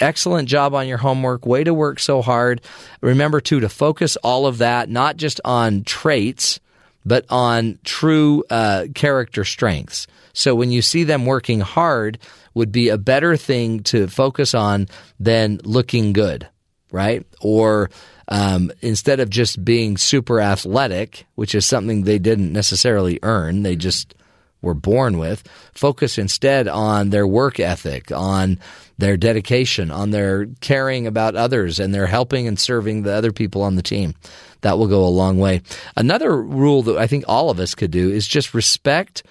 [0.01, 2.59] excellent job on your homework, way to work so hard.
[2.99, 6.59] Remember, too, to focus all of that not just on traits,
[7.05, 10.05] but on true uh, character strengths.
[10.33, 12.19] So when you see them working hard,
[12.53, 16.45] would be a better thing to focus on than looking good,
[16.91, 17.25] right?
[17.39, 17.89] Or
[18.27, 23.77] um, instead of just being super athletic, which is something they didn't necessarily earn, they
[23.77, 24.13] just
[24.61, 25.43] were born with,
[25.73, 28.59] focus instead on their work ethic, on
[28.97, 33.61] their dedication, on their caring about others, and their helping and serving the other people
[33.63, 34.13] on the team.
[34.61, 35.61] That will go a long way.
[35.97, 39.23] Another rule that I think all of us could do is just respect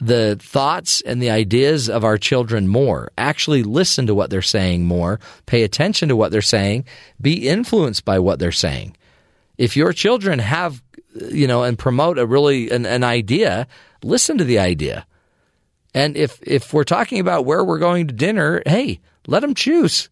[0.00, 3.10] the thoughts and the ideas of our children more.
[3.18, 6.84] Actually listen to what they're saying more, pay attention to what they're saying,
[7.20, 8.96] be influenced by what they're saying.
[9.56, 10.82] If your children have,
[11.14, 13.66] you know, and promote a really an, an idea,
[14.02, 15.06] listen to the idea.
[15.94, 20.08] And if if we're talking about where we're going to dinner, hey, let them choose.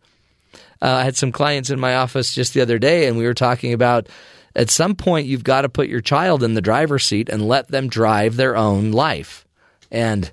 [0.82, 3.34] Uh, I had some clients in my office just the other day, and we were
[3.34, 4.08] talking about
[4.54, 7.68] at some point you've got to put your child in the driver's seat and let
[7.68, 9.46] them drive their own life.
[9.90, 10.30] And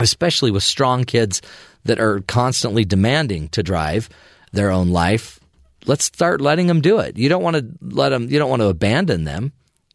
[0.00, 1.42] especially with strong kids
[1.84, 4.08] that are constantly demanding to drive
[4.52, 5.38] their own life,
[5.86, 7.16] let's start letting them do it.
[7.16, 9.52] You don't want to let them, you don't want to abandon them,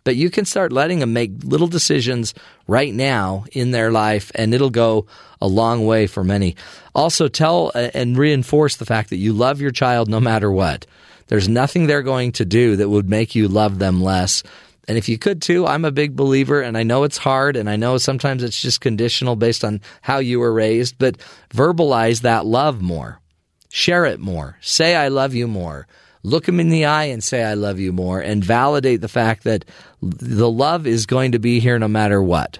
[0.08, 2.34] but you can start letting them make little decisions
[2.66, 5.06] right now in their life, and it'll go
[5.42, 6.56] a long way for many.
[6.96, 10.86] Also, tell uh, and reinforce the fact that you love your child no matter what.
[11.28, 14.44] There's nothing they're going to do that would make you love them less.
[14.88, 17.70] And if you could too, I'm a big believer, and I know it's hard, and
[17.70, 21.18] I know sometimes it's just conditional based on how you were raised, but
[21.54, 23.20] verbalize that love more.
[23.68, 24.58] Share it more.
[24.62, 25.86] Say, I love you more.
[26.28, 29.46] Look them in the eye and say, I love you more, and validate the fact
[29.46, 29.64] that
[30.02, 32.60] the love is going to be here no matter what.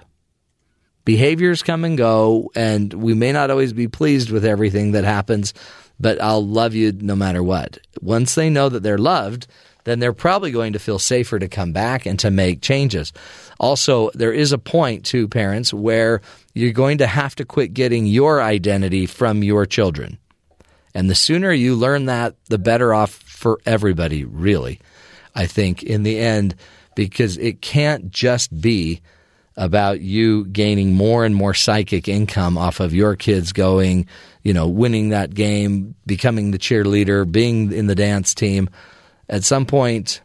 [1.04, 5.52] Behaviors come and go, and we may not always be pleased with everything that happens,
[6.00, 7.76] but I'll love you no matter what.
[8.00, 9.46] Once they know that they're loved,
[9.84, 13.12] then they're probably going to feel safer to come back and to make changes.
[13.60, 16.22] Also, there is a point to parents where
[16.54, 20.18] you're going to have to quit getting your identity from your children.
[20.98, 24.80] And the sooner you learn that, the better off for everybody, really,
[25.32, 26.56] I think, in the end,
[26.96, 29.00] because it can't just be
[29.56, 34.08] about you gaining more and more psychic income off of your kids going,
[34.42, 38.68] you know, winning that game, becoming the cheerleader, being in the dance team.
[39.28, 40.20] At some point,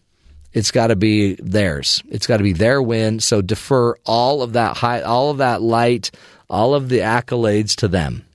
[0.53, 2.01] it's got to be theirs.
[2.09, 3.19] It's got to be their win.
[3.19, 6.09] So defer all of that high, all of that light,
[6.49, 8.25] all of the accolades to them.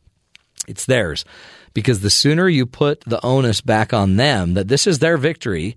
[0.69, 1.25] It's theirs
[1.79, 5.77] because the sooner you put the onus back on them that this is their victory,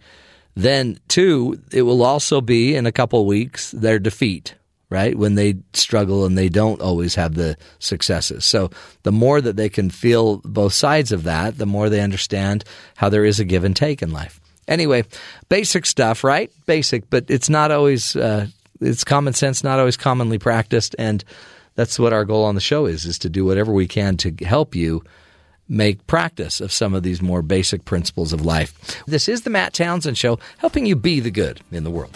[0.56, 4.56] then two, it will also be in a couple weeks their defeat
[4.90, 5.15] right?
[5.18, 8.44] When they struggle and they don't always have the successes.
[8.44, 8.72] So
[9.03, 12.65] the more that they can feel both sides of that, the more they understand
[12.98, 14.41] how there is a give and take in life.
[14.68, 15.06] Anyway,
[15.48, 16.52] basic stuff, right?
[16.65, 18.48] Basic, but it's not always, uh,
[18.82, 20.94] it's common sense, not always commonly practiced.
[20.99, 21.23] And
[21.76, 24.36] that's what our goal on the show is, is to do whatever we can to
[24.44, 25.06] help you
[25.72, 29.02] make practice of some of these more basic principles of life.
[29.07, 32.15] This is the Matt Townsend Show, helping you be the good in the world.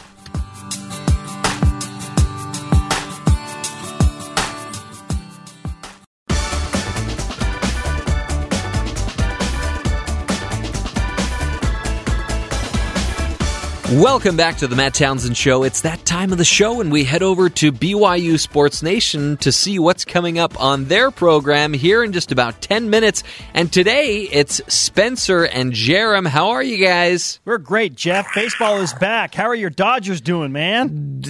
[13.91, 15.61] Welcome back to the Matt Townsend Show.
[15.61, 19.51] It's that time of the show, and we head over to BYU Sports Nation to
[19.51, 23.21] see what's coming up on their program here in just about 10 minutes.
[23.53, 26.25] And today it's Spencer and Jarom.
[26.25, 27.39] How are you guys?
[27.45, 28.25] We're great, Jeff.
[28.33, 29.35] Baseball is back.
[29.35, 31.21] How are your Dodgers doing, man?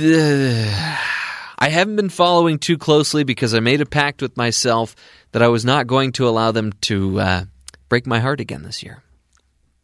[1.59, 4.95] I haven't been following too closely because I made a pact with myself
[5.33, 7.45] that I was not going to allow them to uh,
[7.89, 9.03] break my heart again this year.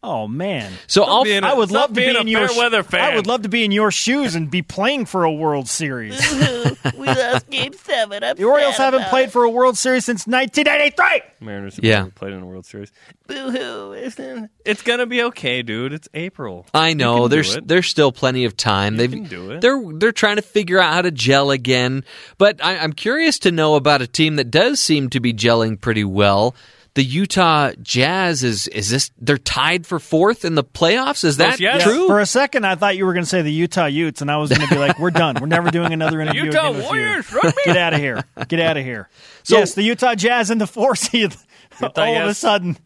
[0.04, 0.72] Oh man!
[0.88, 3.12] So I'll, I I would love to be in your fair weather fan.
[3.12, 6.18] I would love to be in your shoes and be playing for a World Series.
[6.98, 8.24] we lost Game Seven.
[8.24, 9.30] I'm the Orioles sad haven't played it.
[9.32, 11.22] for a World Series since 1983.
[11.40, 12.06] Mariners have Yeah.
[12.16, 12.90] played in a World Series.
[13.28, 13.92] Boo-hoo.
[13.92, 15.92] Isn't- It's gonna be okay, dude.
[15.92, 16.66] It's April.
[16.74, 17.68] I You know can do there's it.
[17.68, 18.96] there's still plenty of time.
[18.96, 19.60] They've can do it.
[19.60, 22.04] they're they're trying to figure out how to gel again.
[22.38, 25.80] But I, I'm curious to know about a team that does seem to be gelling
[25.80, 26.56] pretty well.
[26.94, 31.24] The Utah Jazz is is this they're tied for fourth in the playoffs?
[31.24, 31.82] Is that yes.
[31.82, 32.06] true?
[32.06, 34.36] For a second, I thought you were going to say the Utah Utes, and I
[34.36, 35.36] was going to be like, "We're done.
[35.40, 36.90] We're never doing another interview." Utah again with you.
[36.90, 37.62] Warriors, rugby.
[37.64, 38.22] Get out of here.
[38.46, 39.08] Get out of here.
[39.44, 41.34] So- yes, the Utah Jazz in the four seed.
[41.82, 42.78] all of a sudden,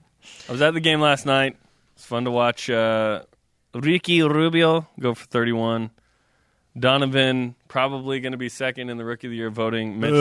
[0.49, 1.59] I was at the game last night.
[1.97, 3.25] It's fun to watch uh,
[3.75, 5.91] Ricky Rubio go for 31.
[6.79, 10.01] Donovan probably going to be second in the Rookie of the Year voting.
[10.01, 10.19] Mitchell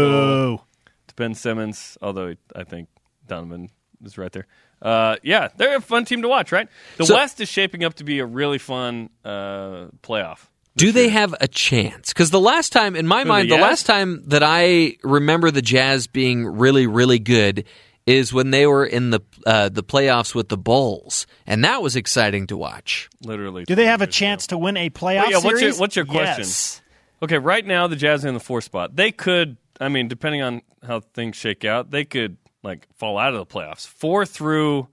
[0.57, 0.61] Boo.
[1.07, 2.89] to Ben Simmons, although I think
[3.27, 3.69] Donovan
[4.05, 4.47] is right there.
[4.81, 6.67] Uh, yeah, they're a fun team to watch, right?
[6.97, 10.39] The So- West is shaping up to be a really fun uh, playoff.
[10.77, 12.09] Do they have a chance?
[12.11, 15.49] Because the last time, in my Who, mind, the the last time that I remember
[15.49, 17.63] the Jazz being really, really good
[18.05, 21.95] is when they were in the uh, the playoffs with the Bulls, and that was
[21.95, 23.09] exciting to watch.
[23.23, 23.63] Literally.
[23.63, 25.79] do they have a chance to win a playoff Well, yeah, what's your- series?
[25.79, 26.39] what's your question?
[26.43, 26.81] Yes.
[27.23, 28.97] Okay, right now the Jazz are in the fourth spot.
[28.97, 32.35] They could, I mean, depending on how things shake out, they could
[32.65, 33.87] like fall out of the playoffs.
[33.87, 34.87] Four through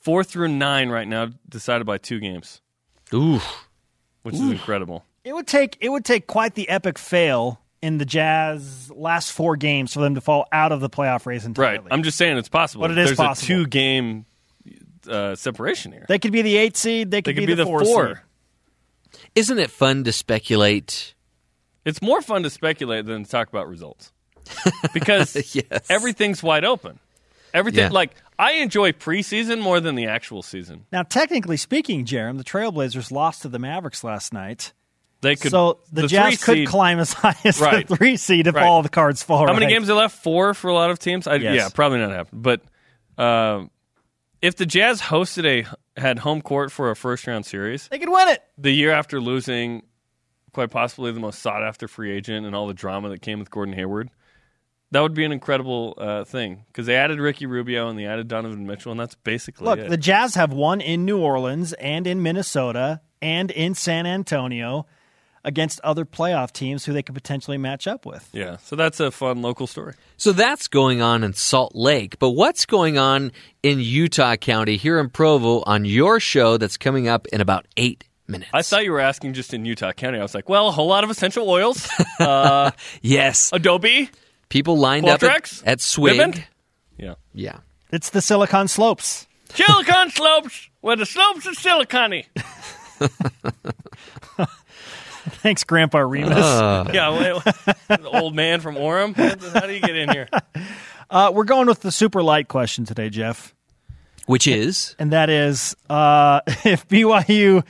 [0.00, 2.60] four through nine right now, decided by two games,
[3.14, 3.40] Ooh,
[4.22, 5.04] which is incredible.
[5.24, 9.56] It would take it would take quite the epic fail in the Jazz last four
[9.56, 11.78] games for them to fall out of the playoff race entirely.
[11.78, 11.88] Right.
[11.92, 12.82] I'm just saying it's possible.
[12.82, 13.44] But it is There's possible.
[13.44, 14.26] a two game
[15.08, 16.04] uh, separation here.
[16.08, 17.10] They could be the eight seed.
[17.10, 17.84] They They could, could be the four.
[17.84, 18.22] four.
[19.14, 19.20] seed.
[19.34, 21.14] isn't it fun to speculate?
[21.84, 24.12] It's more fun to speculate than to talk about results
[24.94, 25.86] because Yes.
[25.90, 26.98] everything's wide open.
[27.54, 27.90] Everything Yeah.
[27.90, 30.86] like I enjoy preseason more than the actual season.
[30.90, 34.72] Now, technically speaking, Jarom, the Trailblazers lost to the Mavericks last night.
[35.20, 35.52] They could.
[35.52, 37.86] so the, Jazz could seed- climb as high as Right.
[37.86, 38.66] the three seed if Right.
[38.66, 40.20] all the cards fall How many games are left?
[40.22, 41.28] Four for a lot of teams.
[41.28, 41.54] I, Yes.
[41.56, 42.40] Yeah, probably not happen.
[42.42, 42.62] But
[43.16, 43.66] uh,
[44.40, 45.44] if the Jazz hosted
[45.96, 48.42] a had home court for a first round series, They could win it.
[48.58, 49.82] the year after losing
[50.52, 53.50] quite possibly the most sought after free agent and all the drama that came with
[53.50, 54.10] Gordon Hayward,
[54.92, 58.28] that would be an incredible uh, thing because they added Ricky Rubio and they added
[58.28, 59.90] Donovan Mitchell, and that's basically Look, it.
[59.90, 64.86] the Jazz have won in New Orleans and in Minnesota and in San Antonio
[65.44, 68.28] against other playoff teams who they could potentially match up with.
[68.32, 69.94] yeah, so that's a fun local story.
[70.16, 72.18] So that's going on in Salt Lake.
[72.20, 73.32] But what's going on
[73.62, 78.04] in Utah County here in Provo on your show that's coming up in about eight
[78.28, 78.50] minutes?
[78.54, 80.18] I thought you were asking just in Utah County.
[80.18, 81.88] I was like, well, a whole lot of essential oils,
[82.20, 82.70] uh,
[83.02, 83.50] yes.
[83.52, 84.10] Adobe,
[84.52, 85.62] People lined up at, Qualtrics?
[85.64, 86.18] at Swig.
[86.18, 86.42] Vivint?
[86.98, 87.60] yeah, Yeah.
[87.90, 89.26] It's the Silicon Slopes.
[89.54, 92.26] Silicon slopes, where the slopes are silicony.
[95.42, 96.36] Thanks, Grandpa Remus.
[96.36, 96.90] Uh.
[96.92, 97.42] yeah, wait,
[97.88, 99.14] the old man from Orem.
[99.14, 100.28] How do you get in here?
[101.10, 103.54] Uh, we're going with the super light question today, Jeff.
[104.24, 104.96] Which is?
[104.98, 107.66] And that is uh, if BYU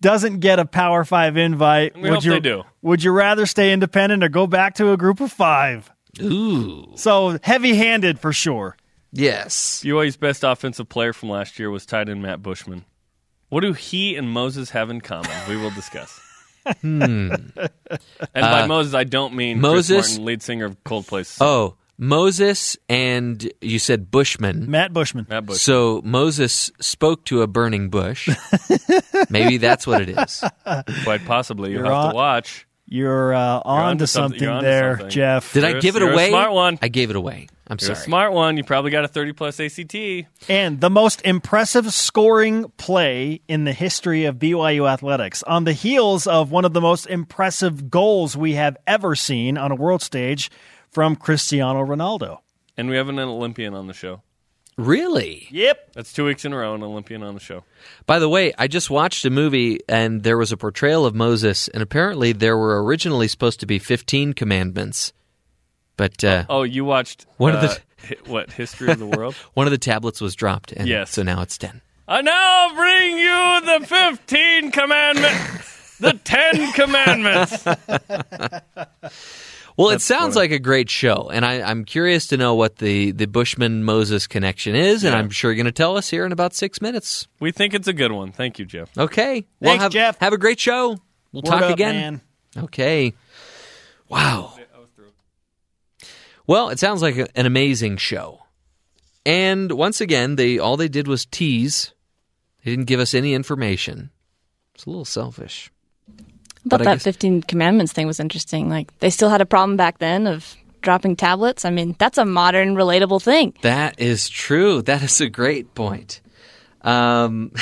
[0.00, 2.62] doesn't get a Power Five invite, We would hope you they do.
[2.80, 5.92] would you rather stay independent or go back to a group of five?
[6.22, 6.92] Ooh.
[6.96, 8.76] So heavy handed for sure.
[9.12, 9.82] Yes.
[9.84, 12.84] BYU's best offensive player from last year was tight end Matt Bushman.
[13.48, 15.30] What do he and Moses have in common?
[15.48, 16.20] We will discuss.
[16.82, 17.30] Hmm.
[18.34, 21.38] And by Uh, Moses, I don't mean Moses- Chris Martin, lead singer of Coldplay's.
[21.40, 24.68] Oh, Moses and you said Bushman.
[24.70, 25.26] Matt Bushman.
[25.30, 25.58] Matt Bushman.
[25.58, 28.28] So Moses spoke to a burning bush.
[29.30, 30.44] Maybe that's what it is.
[31.04, 31.70] Quite possibly.
[31.70, 32.65] You'll You're have on- to watch.
[32.88, 35.10] You're uh, on onto to something- something, you're there, something.
[35.10, 35.52] Jeff.
[35.52, 36.28] Did I You're a- give it you're a away?
[36.28, 36.78] smart one.
[36.80, 37.48] I gave it away.
[37.68, 37.98] I'm You're sorry.
[37.98, 38.56] a smart one.
[38.56, 39.96] You probably got a 30 plus ACT.
[40.48, 46.28] And the most impressive scoring play in the history of BYU athletics, on the heels
[46.28, 50.48] of one of the most impressive goals we have ever seen on a world stage
[50.92, 52.38] from Cristiano Ronaldo.
[52.76, 54.22] And we have an Olympian on the show.
[54.78, 55.48] Really?
[55.50, 55.92] Yep.
[55.94, 57.64] That's two weeks in a row, an Olympian on the show.
[58.04, 61.68] By the way, I just watched a movie and there was a portrayal of Moses,
[61.68, 65.14] and apparently there were originally supposed to be 15 commandments.
[65.96, 69.34] But uh, Oh, you watched One of the- uh, what history of the world?
[69.54, 71.10] one of the tablets was dropped, and Yes.
[71.12, 71.80] so now it's 10.
[72.06, 77.64] I now bring you the 15 commandments, the 10 commandments.
[79.76, 80.44] Well, That's it sounds funny.
[80.48, 84.26] like a great show, and I, I'm curious to know what the, the Bushman Moses
[84.26, 87.28] connection is, and I'm sure you're going to tell us here in about six minutes.
[87.40, 88.32] We think it's a good one.
[88.32, 88.96] Thank you, Jeff.
[88.96, 89.46] Okay.
[89.60, 90.18] Well, Thanks, have, Jeff.
[90.20, 90.96] Have a great show.
[91.32, 91.94] We'll Word talk up, again.
[91.94, 92.64] man.
[92.64, 93.12] Okay.
[94.08, 94.54] Wow.
[96.46, 98.44] Well, it sounds like an amazing show.
[99.26, 101.92] And once again, they all they did was tease.
[102.64, 104.10] They didn't give us any information.
[104.74, 105.70] It's a little selfish.
[106.68, 108.68] Thought But that guess- 15 commandments thing was interesting.
[108.68, 111.64] Like they still had a problem back then of dropping tablets.
[111.64, 113.54] I mean, that's a modern relatable thing.
[113.62, 114.82] That is true.
[114.82, 116.20] That is a great point.
[116.82, 117.52] Um,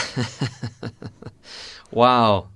[1.90, 2.48] wow.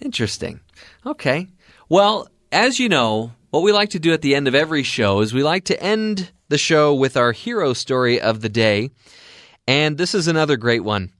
[0.00, 0.60] Interesting.
[1.04, 1.48] Okay.
[1.88, 5.20] Well, as you know, what we like to do at the end of every show
[5.20, 8.90] is we like to end the show with our hero story of the day.
[9.66, 11.12] And this is another great one.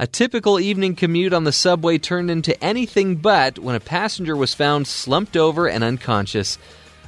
[0.00, 4.54] A typical evening commute on the subway turned into anything but when a passenger was
[4.54, 6.56] found slumped over and unconscious.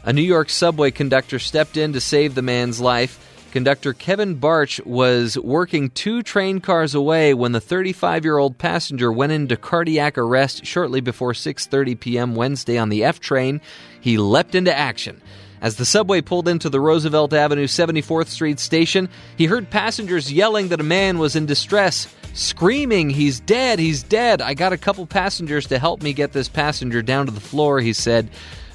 [0.04, 3.46] A New York subway conductor stepped in to save the man's life.
[3.50, 9.56] Conductor Kevin Barch was working two train cars away when the 35-year-old passenger went into
[9.56, 12.34] cardiac arrest shortly before 6:30 p.m.
[12.34, 13.62] Wednesday on the F train.
[14.02, 15.22] He leapt into action.
[15.62, 19.08] As the subway pulled into the Roosevelt Avenue 74th Street station,
[19.38, 24.42] he heard passengers yelling that a man was in distress, screaming, He's dead, he's dead.
[24.42, 27.78] I got a couple passengers to help me get this passenger down to the floor,
[27.78, 28.28] he said.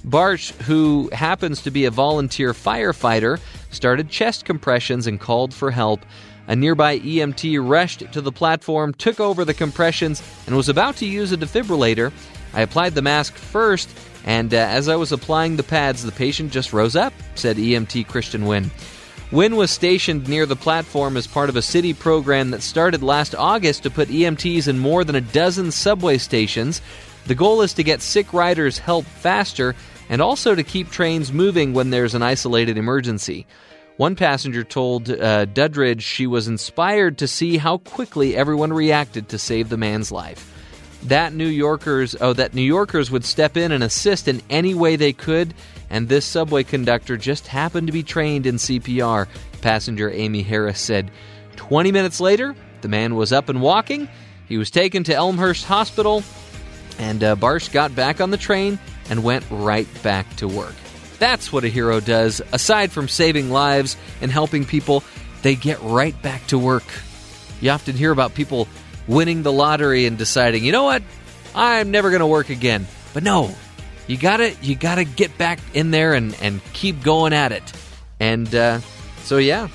[0.05, 6.05] Barch, who happens to be a volunteer firefighter, started chest compressions and called for help.
[6.47, 11.05] A nearby EMT rushed to the platform, took over the compressions, and was about to
[11.05, 12.13] use a defibrillator.
[12.53, 13.89] I applied the mask first,
[14.27, 18.09] and uh, as I was applying the pads, the patient just rose up, said EMT
[18.09, 18.69] Christian Wynn.
[19.31, 23.33] Wynn was stationed near the platform as part of a city program that started last
[23.33, 26.81] August to put EMTs in more than a dozen subway stations.
[27.27, 29.75] The goal is to get sick riders help faster
[30.09, 33.47] and also to keep trains moving when there's an isolated emergency.
[33.95, 39.39] One passenger told uh, Dudridge she was inspired to see how quickly everyone reacted to
[39.39, 40.53] save the man's life.
[41.03, 44.95] That New Yorkers, oh, that New Yorkers would step in and assist in any way
[44.95, 45.53] they could,
[45.89, 49.27] and this subway conductor just happened to be trained in CPR.
[49.61, 51.11] Passenger Amy Harris said,
[51.55, 54.07] 20 minutes later, the man was up and walking.
[54.47, 56.23] He was taken to Elmhurst Hospital,
[56.97, 58.79] and uh, Barsh got back on the train
[59.09, 60.75] and went right back to work.
[61.19, 62.41] That's what a hero does.
[62.51, 65.03] Aside from saving lives and helping people,
[65.41, 66.83] they get right back to work.
[67.59, 68.67] You often hear about people
[69.07, 71.03] winning the lottery and deciding, you know what,
[71.55, 72.87] I'm never going to work again.
[73.13, 73.55] But no,
[74.05, 77.73] you gotta you gotta get back in there and and keep going at it.
[78.19, 78.79] And uh,
[79.23, 79.69] so yeah,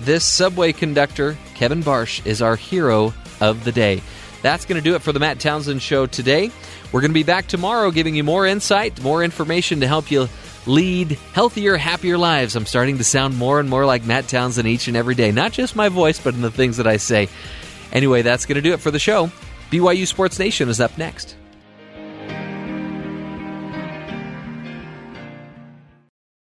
[0.00, 4.02] this subway conductor Kevin Barsh is our hero of the day.
[4.42, 6.50] That's going to do it for the Matt Townsend Show today.
[6.92, 10.28] We're going to be back tomorrow giving you more insight, more information to help you
[10.66, 12.54] lead healthier, happier lives.
[12.54, 15.32] I'm starting to sound more and more like Matt Townsend each and every day.
[15.32, 17.28] Not just my voice, but in the things that I say.
[17.94, 19.30] Anyway, that's going to do it for the show.
[19.70, 21.36] BYU Sports Nation is up next.